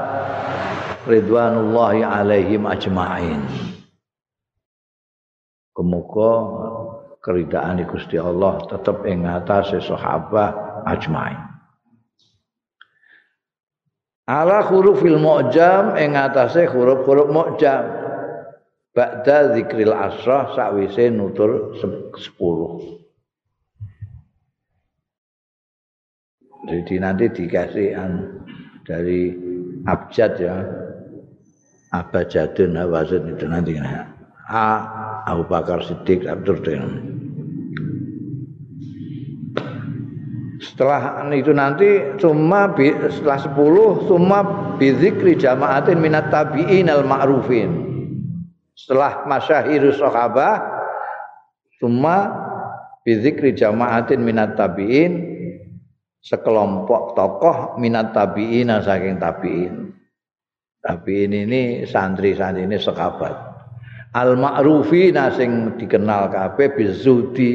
ridwanullahi 1.07 2.05
alaihim 2.05 2.65
ajmain. 2.67 3.41
Kemuka 5.71 6.31
keridaan 7.23 7.79
Gusti 7.87 8.19
Allah 8.19 8.59
tetap 8.67 9.05
ing 9.07 9.23
atase 9.25 9.79
sahabat 9.81 10.53
ajmain. 10.85 11.39
Ala 14.29 14.63
hurufil 14.67 15.17
mu'jam 15.17 15.97
ing 15.97 16.13
atase 16.17 16.69
huruf-huruf 16.69 17.29
mu'jam. 17.29 17.85
Ba'da 18.91 19.55
zikril 19.55 19.95
asrah 19.95 20.51
sakwise 20.51 21.07
nutur 21.15 21.79
10 21.79 23.01
jadi 26.71 26.93
nanti 27.03 27.25
dikasih 27.31 27.87
an, 27.97 28.11
dari 28.85 29.33
abjad 29.87 30.33
ya 30.37 30.55
abajadun 31.91 32.75
hawazun 32.79 33.35
itu 33.35 33.45
nanti 33.47 33.75
A 34.51 34.67
Abu 35.27 35.47
Bakar 35.47 35.83
Siddiq 35.83 36.27
Abdur 36.27 36.59
setelah 40.61 41.25
itu 41.33 41.51
nanti 41.51 41.89
cuma 42.19 42.71
setelah 43.11 43.39
10 43.39 44.09
cuma 44.09 44.39
bizikri 44.79 45.35
jama'atin 45.35 45.99
minat 45.99 46.31
tabi'in 46.31 46.87
al 46.87 47.03
ma'rufin 47.05 47.69
setelah 48.75 49.27
masyahir 49.27 49.83
sahabah 49.93 50.81
Tuma 51.81 52.29
bizikri 53.01 53.57
jama'atin 53.57 54.21
minat 54.21 54.53
tabi'in 54.53 55.17
sekelompok 56.21 57.17
tokoh 57.17 57.81
minat 57.81 58.13
tabi'in 58.13 58.69
saking 58.85 59.17
tabi'in 59.17 59.89
tabi'in 60.81 61.33
ini 61.33 61.85
santri-santri 61.85 62.65
ini 62.65 62.77
sekabat. 62.77 63.53
Al 64.11 64.35
ma'rufi 64.35 65.15
sing 65.39 65.79
dikenal 65.79 66.27
kabeh 66.35 66.75
bizudi 66.75 67.51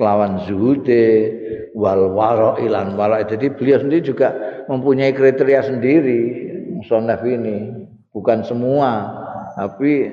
kelawan 0.00 0.40
zuhude 0.48 1.06
wal 1.76 2.16
wara 2.16 2.56
ilan 2.56 2.96
wara 2.96 3.20
jadi 3.20 3.52
beliau 3.52 3.84
sendiri 3.84 4.02
juga 4.08 4.32
mempunyai 4.72 5.12
kriteria 5.12 5.60
sendiri 5.60 6.20
musonaf 6.72 7.20
ini. 7.20 7.84
Bukan 8.16 8.42
semua 8.48 9.12
tapi 9.60 10.08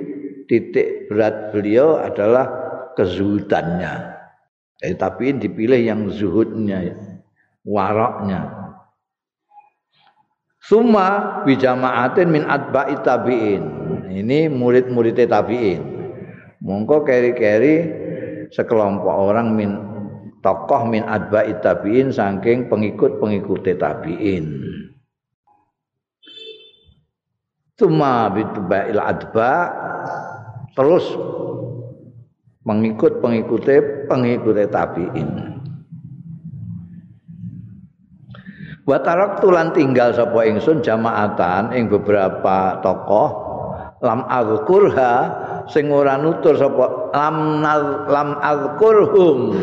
titik 0.52 1.08
berat 1.08 1.56
beliau 1.56 2.04
adalah 2.04 2.52
kezuhudannya. 3.00 4.18
Eh, 4.84 4.94
tapi 4.94 5.34
dipilih 5.40 5.82
yang 5.88 6.12
zuhudnya 6.12 6.94
ya 6.94 6.96
Summa 10.68 11.40
bijamaatin 11.48 12.28
min 12.28 12.44
atba'i 12.44 13.00
tabi'in. 13.00 13.64
Ini 14.12 14.52
murid-murid 14.52 15.16
tabi'in. 15.16 15.80
Mongko 16.60 17.08
keri-keri 17.08 17.76
sekelompok 18.52 19.16
orang 19.32 19.56
min 19.56 19.72
tokoh 20.44 20.84
min 20.92 21.08
atba'i 21.08 21.56
tabi'in 21.64 22.12
saking 22.12 22.68
pengikut-pengikut 22.68 23.64
tabi'in. 23.80 24.46
Summa 27.80 28.28
bitba'il 28.36 29.00
adba 29.00 29.72
terus 30.76 31.16
pengikut-pengikut 32.68 33.64
pengikut 34.12 34.58
tabi'in. 34.68 35.57
Wa 38.88 39.04
taraktu 39.04 39.52
lan 39.52 39.76
tinggal 39.76 40.16
sapa 40.16 40.48
ingsun 40.48 40.80
jamaatan 40.80 41.76
ing 41.76 41.92
beberapa 41.92 42.80
tokoh 42.80 43.30
lam 44.00 44.24
azkurha 44.32 45.14
sing 45.68 45.92
ora 45.92 46.16
nutur 46.16 46.56
sapa 46.56 47.12
lam 47.12 47.60
lam 48.08 48.30
azkurhum 48.40 49.60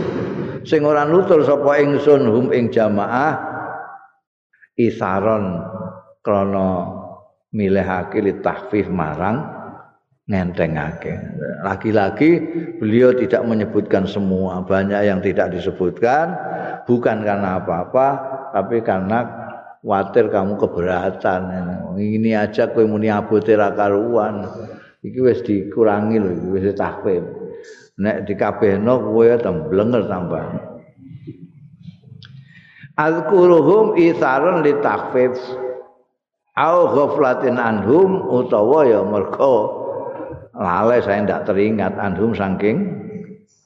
sing 0.69 0.85
ora 0.85 1.09
nutur 1.09 1.41
sapa 1.41 1.81
ingsun 1.81 2.29
hum 2.29 2.47
ing 2.53 2.69
jamaah 2.69 3.41
isaron 4.77 5.57
krana 6.21 6.93
milihake 7.49 8.21
li 8.21 8.45
tahfif 8.45 8.93
marang 8.93 9.41
ngentengake. 10.25 11.17
Lagi-lagi 11.61 12.31
beliau 12.81 13.13
tidak 13.13 13.45
menyebutkan 13.45 14.09
semua, 14.09 14.65
banyak 14.65 15.05
yang 15.05 15.21
tidak 15.21 15.53
disebutkan 15.53 16.33
bukan 16.89 17.25
karena 17.25 17.61
apa-apa 17.61 18.34
tapi 18.55 18.87
karena 18.87 19.51
khawatir 19.83 20.31
kamu 20.31 20.55
keberatan 20.63 21.43
ini 21.99 22.39
aja 22.39 22.71
kowe 22.71 22.87
muni 22.87 23.11
abote 23.11 23.59
ra 23.59 23.75
karuan. 23.75 24.47
Iki 25.05 25.21
wis 25.21 25.45
dikurangi 25.45 26.17
lho 26.17 26.31
iki 26.33 26.49
wis 26.55 26.65
tahfim 26.79 27.29
nek 27.99 28.25
dikabehno 28.31 29.11
kowe 29.11 29.27
temblenger 29.43 30.07
tambah. 30.07 30.47
Al-Quruhum 32.95 33.99
isarun 33.99 34.63
li 34.63 34.73
takfif 34.79 35.35
au 36.55 36.79
ghaflatin 36.95 37.59
anhum 37.59 38.23
utawa 38.31 38.87
ya 38.87 39.03
mergo 39.03 39.83
lalai 40.55 41.03
saya 41.03 41.27
ndak 41.27 41.51
teringat 41.51 41.99
anhum 41.99 42.31
saking 42.39 42.87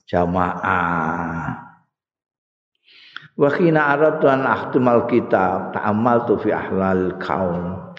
jamaah 0.08 1.67
wa 3.38 3.48
khina 3.54 3.94
aradtu 3.94 4.26
an 4.26 4.42
ahtumal 4.42 5.06
kitab 5.06 5.70
ta'ammaltu 5.70 6.42
fi 6.42 6.50
ahwal 6.50 7.14
kaum. 7.22 7.94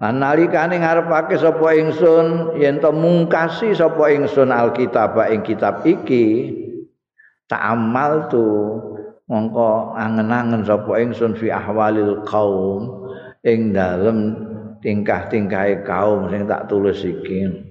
Lan 0.00 0.16
nalikane 0.16 0.80
ngarepake 0.80 1.36
sapa 1.36 1.76
ingsun 1.76 2.56
yen 2.56 2.80
to 2.80 2.88
mungkasi 2.88 3.76
sapa 3.76 4.08
ingsun 4.16 4.48
alkitab 4.48 5.18
ing 5.28 5.44
kitab 5.44 5.84
iki 5.84 6.56
ta'ammaltu 7.50 8.46
mongko 9.28 9.92
angen-angen 9.98 10.64
sapa 10.64 11.04
ingsun 11.04 11.36
fi 11.36 11.52
ahwalil 11.52 12.24
kaum 12.24 13.12
ing 13.44 13.76
dalem 13.76 14.40
tingkah-tingkahe 14.80 15.84
kaum 15.84 16.32
sing 16.32 16.48
tak 16.48 16.64
tulis 16.72 17.04
iki 17.04 17.69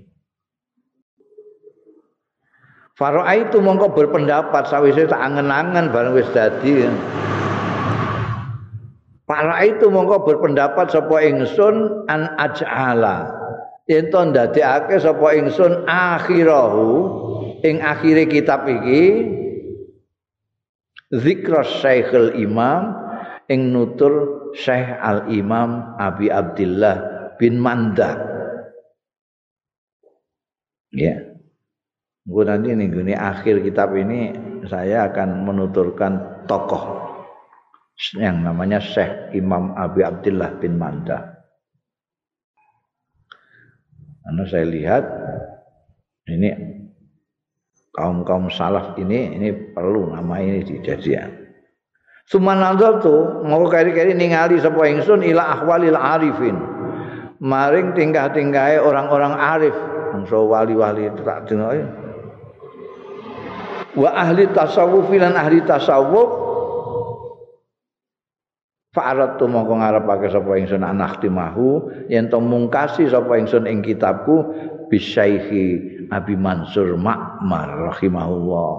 Faro 3.00 3.24
itu 3.32 3.64
mongko 3.64 3.95
berpendapat 3.95 4.68
sawise 4.68 5.08
tak 5.08 5.24
angen-angen 5.24 5.88
bareng 5.88 6.20
wis 6.20 6.28
dadi. 6.36 6.84
Faro 9.24 9.56
itu 9.64 9.88
mongko 9.88 10.28
berpendapat 10.28 10.91
sapa 10.91 11.24
ingsun 11.24 12.04
an 12.12 12.36
aj'ala. 12.36 13.39
Yen 13.88 14.12
to 14.12 14.20
ndadekake 14.20 15.00
sapa 15.00 15.32
ingsun 15.32 15.88
akhirahu 15.88 16.91
ing 17.64 17.80
akhire 17.80 18.28
kitab 18.28 18.68
iki 18.68 19.32
zikra 21.16 21.64
Syekhul 21.64 22.36
Imam 22.36 23.00
ing 23.47 23.72
nutur 23.72 24.43
Syekh 24.60 24.91
Al 25.00 25.32
Imam 25.32 25.95
Abi 25.95 26.28
Abdullah 26.28 27.32
bin 27.39 27.64
Manda. 27.64 28.28
Ya. 30.91 31.16
Yeah. 31.16 31.28
Gue 32.30 32.45
nanti 32.45 32.77
nih 32.77 32.93
gini 32.93 33.13
akhir 33.17 33.65
kitab 33.65 33.97
ini 33.97 34.30
saya 34.69 35.09
akan 35.09 35.49
menuturkan 35.49 36.45
tokoh 36.45 37.09
yang 38.21 38.45
namanya 38.45 38.77
Syekh 38.77 39.34
Imam 39.34 39.73
Abi 39.73 40.05
Abdullah 40.05 40.53
bin 40.61 40.77
Manda. 40.77 41.41
Karena 44.21 44.43
saya 44.45 44.65
lihat 44.69 45.03
ini 46.30 46.53
kaum 47.97 48.21
kaum 48.21 48.45
salaf 48.53 48.93
ini 49.01 49.34
ini 49.34 49.49
perlu 49.73 50.13
nama 50.13 50.38
ini 50.38 50.61
dijadikan. 50.61 51.34
Sumanadzal 52.30 53.01
tuh 53.01 53.41
mau 53.41 53.65
kari-kari 53.65 54.13
ningali 54.13 54.61
sapa 54.61 54.86
ingsun 54.86 55.25
ila 55.25 55.57
ahwalil 55.57 55.97
arifin. 55.97 56.61
Maring 57.41 57.97
tingkah-tingkahe 57.97 58.77
orang-orang 58.77 59.34
arif, 59.34 59.73
bangsa 60.13 60.38
wali-wali 60.38 61.09
tak 61.25 61.49
dengar 61.49 61.99
wa 63.97 64.09
ahli 64.13 64.49
tasawuf 64.53 65.09
lan 65.09 65.33
ahli 65.33 65.65
tasawuf 65.65 66.49
Fa'arat 68.89 69.37
tu 69.37 69.45
mongko 69.45 69.77
ngarepake 69.77 70.33
sapa 70.33 70.57
ingsun 70.57 70.81
anak 70.81 71.21
timahu 71.21 71.93
yen 72.09 72.25
to 72.25 72.41
mungkasi 72.41 73.05
sapa 73.05 73.37
ingsun 73.37 73.69
ing 73.69 73.85
kitabku 73.85 74.49
bisyaihi 74.89 75.65
Abi 76.09 76.33
Mansur 76.33 76.97
Ma'mar 76.97 77.93
rahimahullah. 77.93 78.73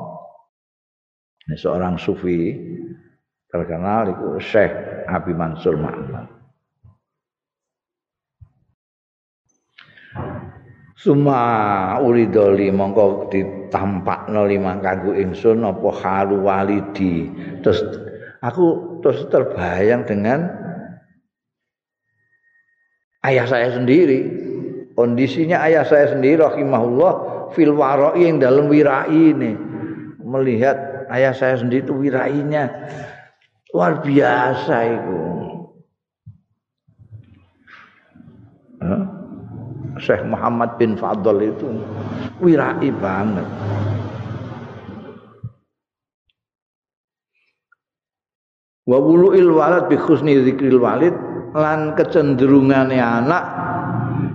Ini 1.47 1.55
seorang 1.55 1.95
sufi 1.95 2.59
terkenal 3.47 4.11
itu 4.11 4.29
Syekh 4.43 5.07
Abi 5.07 5.31
Mansur 5.31 5.79
Ma'mar. 5.79 6.40
Suma 11.01 11.97
uridoli 12.05 12.69
mongko 12.69 13.33
ditampakno 13.33 14.45
limang 14.45 14.85
kanggo 14.85 15.17
ingsun 15.17 15.65
apa 15.65 15.89
halu 16.05 16.45
walidi. 16.45 17.25
Terus 17.65 17.81
aku 18.45 19.01
terus 19.01 19.25
terbayang 19.33 20.05
dengan 20.05 20.45
ayah 23.25 23.49
saya 23.49 23.73
sendiri. 23.73 24.29
Kondisinya 24.93 25.65
ayah 25.65 25.89
saya 25.89 26.13
sendiri 26.13 26.45
rahimahullah 26.45 27.13
fil 27.57 27.73
warai 27.73 28.29
yang 28.29 28.37
dalam 28.37 28.69
wirai 28.69 29.09
ini. 29.09 29.57
Melihat 30.21 31.09
ayah 31.09 31.33
saya 31.33 31.57
sendiri 31.57 31.81
itu 31.81 31.97
wirainya 31.97 32.69
luar 33.73 34.05
biasa 34.05 34.77
itu. 34.85 35.30
Syekh 40.01 40.25
Muhammad 40.25 40.81
bin 40.81 40.97
Fadl 40.97 41.39
itu 41.45 41.69
wirai 42.41 42.89
banget. 42.99 43.47
Wa 48.89 48.99
wulu'il 48.99 49.53
walad 49.55 49.87
bi 49.87 49.95
khusni 49.95 50.41
zikril 50.43 50.83
walid 50.83 51.15
lan 51.55 51.95
kecenderungane 51.95 52.99
anak 52.99 53.45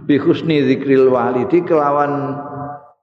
bi 0.07 0.15
khusni 0.15 0.63
zikril 0.63 1.11
walidi 1.11 1.59
kelawan 1.65 2.39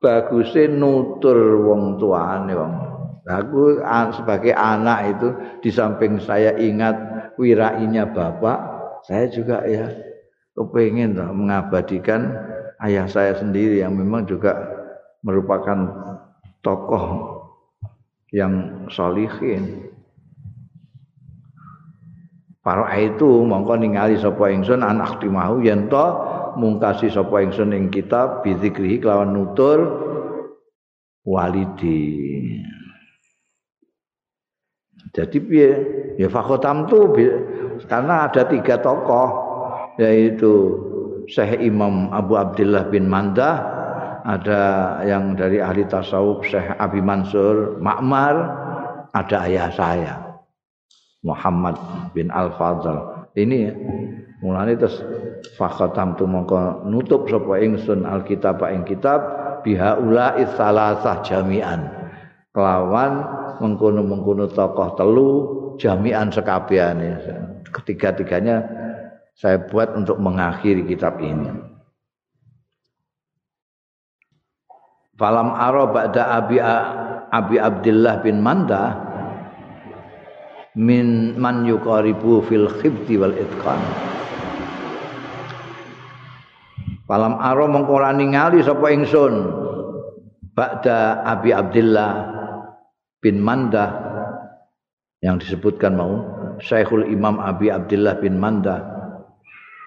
baguse 0.00 0.70
nutur 0.70 1.60
wong 1.60 2.00
tuane 2.00 2.54
wong. 2.56 2.74
Aku 3.22 3.78
sebagai 4.16 4.50
anak 4.50 5.14
itu 5.14 5.28
di 5.62 5.70
samping 5.70 6.18
saya 6.18 6.58
ingat 6.58 6.98
wirainya 7.38 8.10
bapak, 8.10 8.58
saya 9.06 9.30
juga 9.30 9.62
ya 9.62 9.86
kepingin 10.58 11.14
mengabadikan 11.16 12.34
ayah 12.83 13.07
saya 13.07 13.39
sendiri 13.39 13.80
yang 13.80 13.95
memang 13.95 14.26
juga 14.26 14.59
merupakan 15.22 15.78
tokoh 16.62 17.05
yang 18.35 18.87
solihin. 18.91 19.91
Para 22.62 22.95
itu 22.95 23.43
mongko 23.43 23.74
ningali 23.74 24.14
sapa 24.22 24.55
ingsun 24.55 24.87
anak 24.87 25.18
timahu 25.18 25.66
yen 25.66 25.91
to 25.91 26.07
mungkasi 26.55 27.11
sapa 27.11 27.43
ingsun 27.43 27.74
ing 27.74 27.91
kitab 27.91 28.47
bizikrihi 28.47 29.03
kelawan 29.03 29.35
nutur 29.35 29.78
walidi. 31.26 32.30
Jadi 35.12 35.39
piye? 35.43 35.70
Ya 36.22 36.30
fakotam 36.30 36.87
tu 36.87 37.11
karena 37.91 38.30
ada 38.30 38.47
tiga 38.47 38.78
tokoh 38.78 39.28
yaitu 39.99 40.53
Syekh 41.28 41.62
Imam 41.62 42.10
Abu 42.10 42.38
Abdullah 42.38 42.88
bin 42.90 43.06
Mandah, 43.06 43.56
ada 44.22 44.62
yang 45.02 45.34
dari 45.34 45.58
ahli 45.58 45.86
tasawuf 45.86 46.46
Syekh 46.46 46.78
Abi 46.78 47.02
Mansur 47.02 47.78
Ma'mar, 47.82 48.34
ada 49.12 49.36
ayah 49.46 49.68
saya 49.74 50.14
Muhammad 51.22 51.78
bin 52.16 52.30
Al-Fadl. 52.30 53.30
Ini 53.32 53.56
ya. 53.56 53.72
Mulane 54.42 54.74
terus 54.74 54.98
fakhatam 55.54 56.18
tu 56.18 56.26
mongko 56.26 56.82
nutup 56.90 57.30
sapa 57.30 57.62
ingsun 57.62 58.02
alkitab 58.02 58.58
ing 58.74 58.82
kitab 58.82 59.22
bihaula 59.62 60.34
salasah 60.58 61.22
jami'an. 61.22 61.86
Kelawan 62.50 63.22
mengkono-mengkono 63.62 64.50
tokoh 64.50 64.98
telu 64.98 65.30
jami'an 65.78 66.34
sekabehane. 66.34 67.16
Ketiga-tiganya 67.70 68.66
saya 69.37 69.59
buat 69.68 69.97
untuk 69.97 70.20
mengakhiri 70.20 70.85
kitab 70.87 71.18
ini. 71.18 71.51
Falam 75.16 75.55
aro 75.55 75.93
ba'da 75.93 76.41
Abi 76.41 76.59
Abi 77.33 77.57
Abdullah 77.61 78.20
bin 78.24 78.43
Manda 78.43 78.97
min 80.74 81.37
man 81.37 81.68
yuqaribu 81.68 82.43
fil 82.49 82.66
khibti 82.80 83.20
wal 83.20 83.37
itqan. 83.37 83.80
Falam 87.07 87.37
aro 87.39 87.68
mengko 87.68 88.01
ningali 88.16 88.64
sapa 88.64 88.89
ingsun 88.89 89.47
ba'da 90.57 91.22
Abi 91.28 91.53
Abdullah 91.53 92.12
bin 93.20 93.39
Manda 93.39 94.12
yang 95.22 95.39
disebutkan 95.39 95.95
mau 95.95 96.24
Syekhul 96.59 97.07
Imam 97.09 97.39
Abi 97.39 97.70
Abdullah 97.70 98.18
bin 98.18 98.43
Manda 98.43 98.91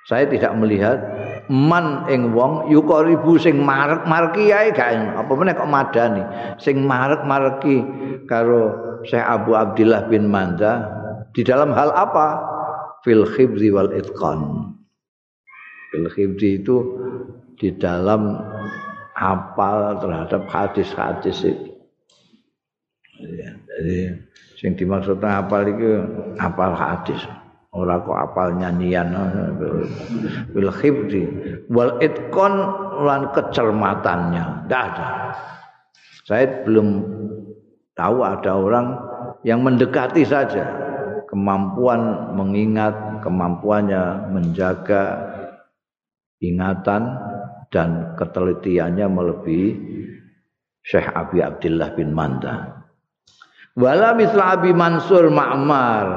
saya 0.06 0.30
tidak 0.30 0.53
melihat 0.62 1.01
man 1.49 2.06
ing 2.06 2.30
wong 2.30 2.70
yukaribu 2.70 3.41
sing 3.41 3.58
marek 3.58 4.06
marki 4.06 4.53
ae 4.53 4.70
gak 4.70 4.93
apa 5.18 5.32
meneh 5.34 5.58
kok 5.58 5.66
madani? 5.66 6.24
Sing 6.62 6.86
marek 6.86 7.26
marki 7.26 7.82
karo 8.30 8.86
Syekh 9.01 9.26
Abu 9.26 9.58
Abdullah 9.58 10.06
bin 10.06 10.30
Manda 10.30 10.86
di 11.34 11.41
dalam 11.41 11.74
hal 11.74 11.89
apa? 11.89 12.53
Fil 13.01 13.26
khibzi 13.26 13.74
wal 13.74 13.93
itqan. 13.97 14.74
Fil 15.89 16.10
khibzi 16.14 16.62
itu 16.62 16.78
di 17.58 17.74
dalam 17.74 18.38
hafal 19.18 20.01
terhadap 20.01 20.41
hadis-hadis 20.53 21.38
itu. 21.49 21.70
Jadi 23.26 23.97
sing 24.62 24.78
dimaksudnya 24.78 25.41
hafal 25.41 25.66
itu 25.66 25.89
hafal 26.38 26.78
hadis 26.78 27.22
ora 27.76 27.99
kok 27.99 28.15
apal 28.15 28.55
nyanyian 28.55 29.11
bil 30.55 30.71
khifdi 30.71 31.28
wal 31.67 31.99
itqan 31.99 32.55
lan 33.03 33.36
kecermatannya. 33.36 34.65
Tidak 34.65 34.82
ada. 34.82 35.07
Saya 36.26 36.63
belum 36.63 37.03
tahu 37.93 38.17
ada 38.23 38.51
orang 38.55 38.88
yang 39.45 39.61
mendekati 39.61 40.23
saja 40.26 40.65
kemampuan 41.30 42.34
mengingat 42.34 43.21
kemampuannya 43.21 44.32
menjaga 44.32 45.03
ingatan 46.39 47.03
dan 47.69 48.15
ketelitiannya 48.15 49.05
melebihi 49.05 49.69
Syekh 50.86 51.09
Abi 51.11 51.41
Abdullah 51.41 51.91
bin 51.97 52.13
Manda 52.13 52.74
wala 53.76 54.15
misla 54.15 54.55
Abi 54.59 54.71
Mansur 54.71 55.28
Ma'mar. 55.30 56.07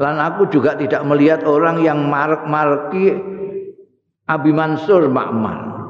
Lan 0.00 0.16
aku 0.16 0.48
juga 0.48 0.78
tidak 0.80 1.04
melihat 1.04 1.44
orang 1.44 1.84
yang 1.84 2.08
marek-mareki 2.08 3.20
Abi 4.30 4.50
Mansur 4.54 5.10
Ma'mar. 5.10 5.82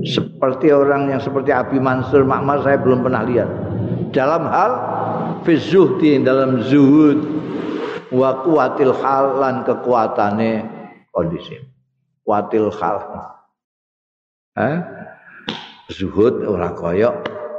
Seperti 0.00 0.72
orang 0.72 1.12
yang 1.12 1.20
seperti 1.20 1.52
Abi 1.52 1.76
Mansur 1.76 2.24
Ma'mar 2.24 2.64
saya 2.64 2.80
belum 2.80 3.04
pernah 3.04 3.26
lihat. 3.26 3.50
Dalam 4.10 4.48
hal 4.48 4.72
fizuhdi 5.44 6.18
dalam 6.24 6.64
zuhud 6.64 7.20
wa 8.10 8.42
kuatil 8.42 8.96
hal 8.96 9.38
lan 9.38 9.62
kekuatane 9.68 10.64
kondisi. 11.12 11.60
Kuatil 12.24 12.72
hal. 12.80 12.96
Eh? 14.56 14.78
zuhud 15.90 16.46
ora 16.46 16.70
koyok 16.70 17.14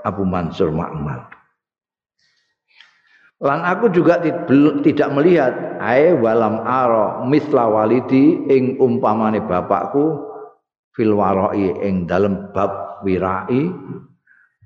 Abu 0.08 0.24
Mansur 0.24 0.72
Ma'mar 0.72 1.41
Lan 3.42 3.66
aku 3.66 3.90
juga 3.90 4.22
tidak 4.86 5.10
melihat 5.18 5.82
ae 5.82 6.14
walam 6.14 6.62
aro 6.62 7.26
misla 7.26 7.66
walidi 7.66 8.38
ing 8.46 8.78
umpamane 8.78 9.42
bapakku 9.42 10.22
fil 10.94 11.18
warai 11.18 11.74
ing 11.82 12.06
dalem 12.06 12.54
bab 12.54 13.02
wirai. 13.02 13.66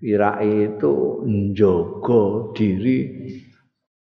Wirai 0.03 0.75
itu 0.75 1.23
njogo 1.23 2.51
diri 2.51 3.31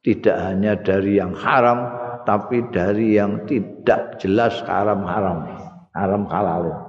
tidak 0.03 0.37
hanya 0.39 0.75
dari 0.79 1.19
yang 1.19 1.31
haram 1.35 1.87
tapi 2.27 2.63
dari 2.75 3.19
yang 3.19 3.47
tidak 3.47 4.19
jelas 4.19 4.63
haram-haram 4.67 5.47
haram 5.95 6.23
halal 6.27 6.86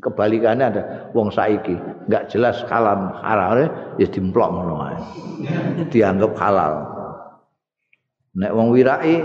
kebalikannya 0.00 0.66
ada 0.74 0.82
wong 1.14 1.30
saiki 1.30 1.74
nggak 2.10 2.30
jelas 2.30 2.62
kalam 2.66 3.14
halal 3.22 3.68
ya 3.98 4.06
dimplok 4.08 4.48
ngono 4.50 4.74
dianggap 5.90 6.32
halal. 6.38 6.72
Nek 8.34 8.50
wong 8.50 8.74
wirai 8.74 9.22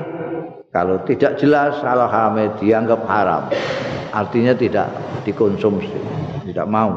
kalau 0.70 1.01
tidak 1.05 1.41
jelas 1.41 1.82
halal 1.82 2.09
haram 2.09 2.38
dianggap 2.61 3.01
haram. 3.09 3.49
Artinya 4.09 4.53
tidak 4.57 4.89
dikonsumsi 5.26 5.89
tidak 6.49 6.65
mau 6.70 6.93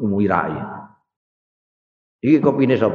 wirai. 0.00 0.56
Iki 2.24 2.40
kopine 2.40 2.76
sop 2.80 2.92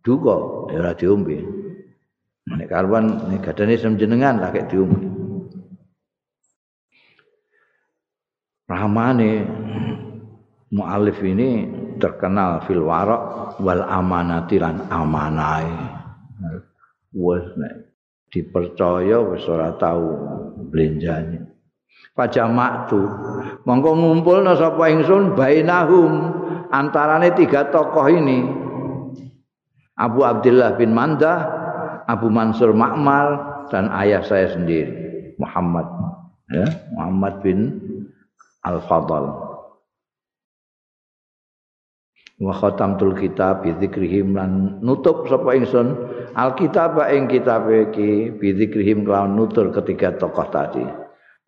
duka 0.00 0.36
ya 0.72 0.80
ora 0.80 0.92
diombe. 0.96 1.36
Nek 2.48 2.68
karwan 2.72 3.28
nek 3.28 3.44
gadane 3.44 3.76
jenengan 3.76 4.40
lah 4.40 4.48
kayak 4.48 4.72
diombe 4.72 5.17
ramane 8.68 9.48
mualif 10.68 11.18
ini 11.24 11.64
terkenal 11.96 12.62
fil 12.68 12.84
warok 12.84 13.56
wal 13.64 13.82
amanati 13.82 14.60
lan 14.60 14.84
amanai 14.92 15.98
nek 17.56 17.74
dipercaya 18.28 19.18
wis 19.32 19.44
ora 19.48 19.74
tau 19.80 20.04
blenjane. 20.68 21.48
Pajamak 22.12 22.92
tu 22.92 23.00
mongko 23.64 23.90
ngumpulna 23.96 24.54
sapa 24.58 24.92
ingsun 24.92 25.32
bainahum 25.34 26.12
antarane 26.68 27.32
tiga 27.32 27.72
tokoh 27.72 28.06
ini. 28.10 28.44
Abu 29.98 30.22
Abdullah 30.22 30.78
bin 30.78 30.94
Mandah 30.94 31.38
Abu 32.06 32.30
Mansur 32.30 32.70
Ma'mar 32.70 33.26
dan 33.72 33.90
ayah 33.98 34.22
saya 34.22 34.54
sendiri 34.54 35.34
Muhammad. 35.40 35.86
Ya 36.52 36.66
Muhammad 36.94 37.42
bin 37.42 37.58
al-fadl. 38.64 39.48
Wa 42.38 42.54
khatamtul 42.54 43.18
kitab 43.18 43.66
bi 43.66 43.74
dzikrihim 43.74 44.38
lan 44.38 44.78
nutup 44.78 45.26
sapa 45.26 45.58
ingsun 45.58 45.90
alkitab 46.38 46.94
ing 47.10 47.26
kitab 47.26 47.66
iki 47.66 48.30
bi 48.30 48.54
dzikrihim 48.54 49.02
kelawan 49.02 49.34
nutur 49.34 49.74
ketiga 49.74 50.14
tokoh 50.14 50.46
tadi. 50.46 50.86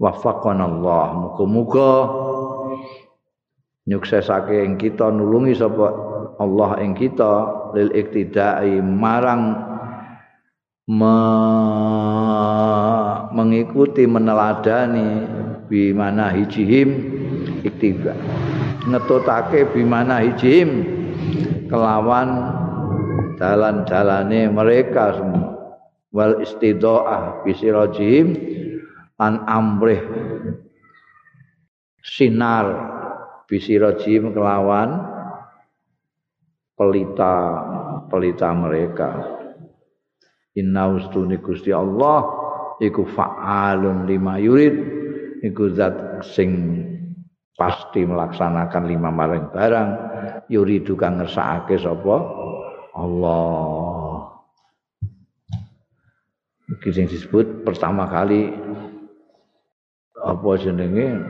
Wafaqana 0.01 0.67
Allah 0.67 1.13
muga-muga 1.15 1.93
nyuksesake 3.87 4.67
ing 4.67 4.81
kita 4.81 5.13
nulungi 5.15 5.55
sapa 5.55 5.95
Allah 6.41 6.81
ing 6.83 6.97
kita 6.97 7.33
lil 7.77 7.95
iktidai 7.95 8.83
marang 8.83 9.61
me 10.91 11.17
mengikuti 13.31 14.11
meneladani 14.11 15.09
bimana 15.71 16.35
hijihim 16.35 16.91
iktiba. 17.63 18.19
Ngetutake 18.91 19.71
bimana 19.71 20.19
hijihim 20.27 20.83
kelawan 21.71 22.29
jalan-jalane 23.39 24.51
mereka 24.51 25.15
semua. 25.15 25.49
Wal 26.11 26.43
istidoah 26.43 27.47
bisirajim 27.47 28.35
an 29.23 29.47
amrih 29.47 30.03
sinar 32.03 32.67
bisirajim 33.47 34.35
kelawan 34.35 35.07
pelita 36.75 37.35
pelita 38.11 38.51
mereka. 38.51 39.39
Inna 40.59 40.91
ustuni 40.91 41.39
Gusti 41.39 41.71
Allah 41.71 42.27
iku 42.83 43.07
fa'alun 43.07 44.11
lima 44.11 44.43
yurid 44.43 45.00
iku 45.41 45.73
zat 45.73 46.25
sing 46.25 46.51
pasti 47.57 48.05
melaksanakan 48.05 48.83
lima 48.89 49.13
maring 49.13 49.53
barang. 49.53 49.91
Yuridu 50.49 50.97
kang 50.97 51.21
ngersakake 51.21 51.77
sapa? 51.81 52.17
Allah. 52.97 54.27
Iki 56.71 56.89
sing 56.95 57.07
disebut 57.11 57.67
pertama 57.67 58.07
kali 58.07 58.53
apa 60.21 60.51
jenenge? 60.61 61.21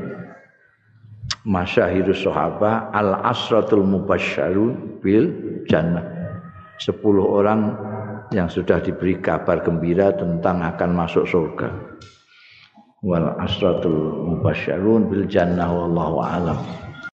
Masyahirus 1.41 2.20
sahabat 2.20 2.93
al 2.93 3.16
asratul 3.24 3.87
mubasysyarun 3.87 5.01
bil 5.01 5.24
jannah. 5.65 6.05
10 6.81 7.01
orang 7.20 7.77
yang 8.32 8.49
sudah 8.49 8.81
diberi 8.81 9.20
kabar 9.20 9.61
gembira 9.61 10.16
tentang 10.16 10.65
akan 10.65 10.91
masuk 10.97 11.28
surga 11.28 11.91
wal 13.01 13.33
asratul 13.41 14.29
mubasysyarun 14.29 15.09
bil 15.09 15.25
jannah 15.25 15.73
wallahu 15.73 16.21
alam 16.21 16.61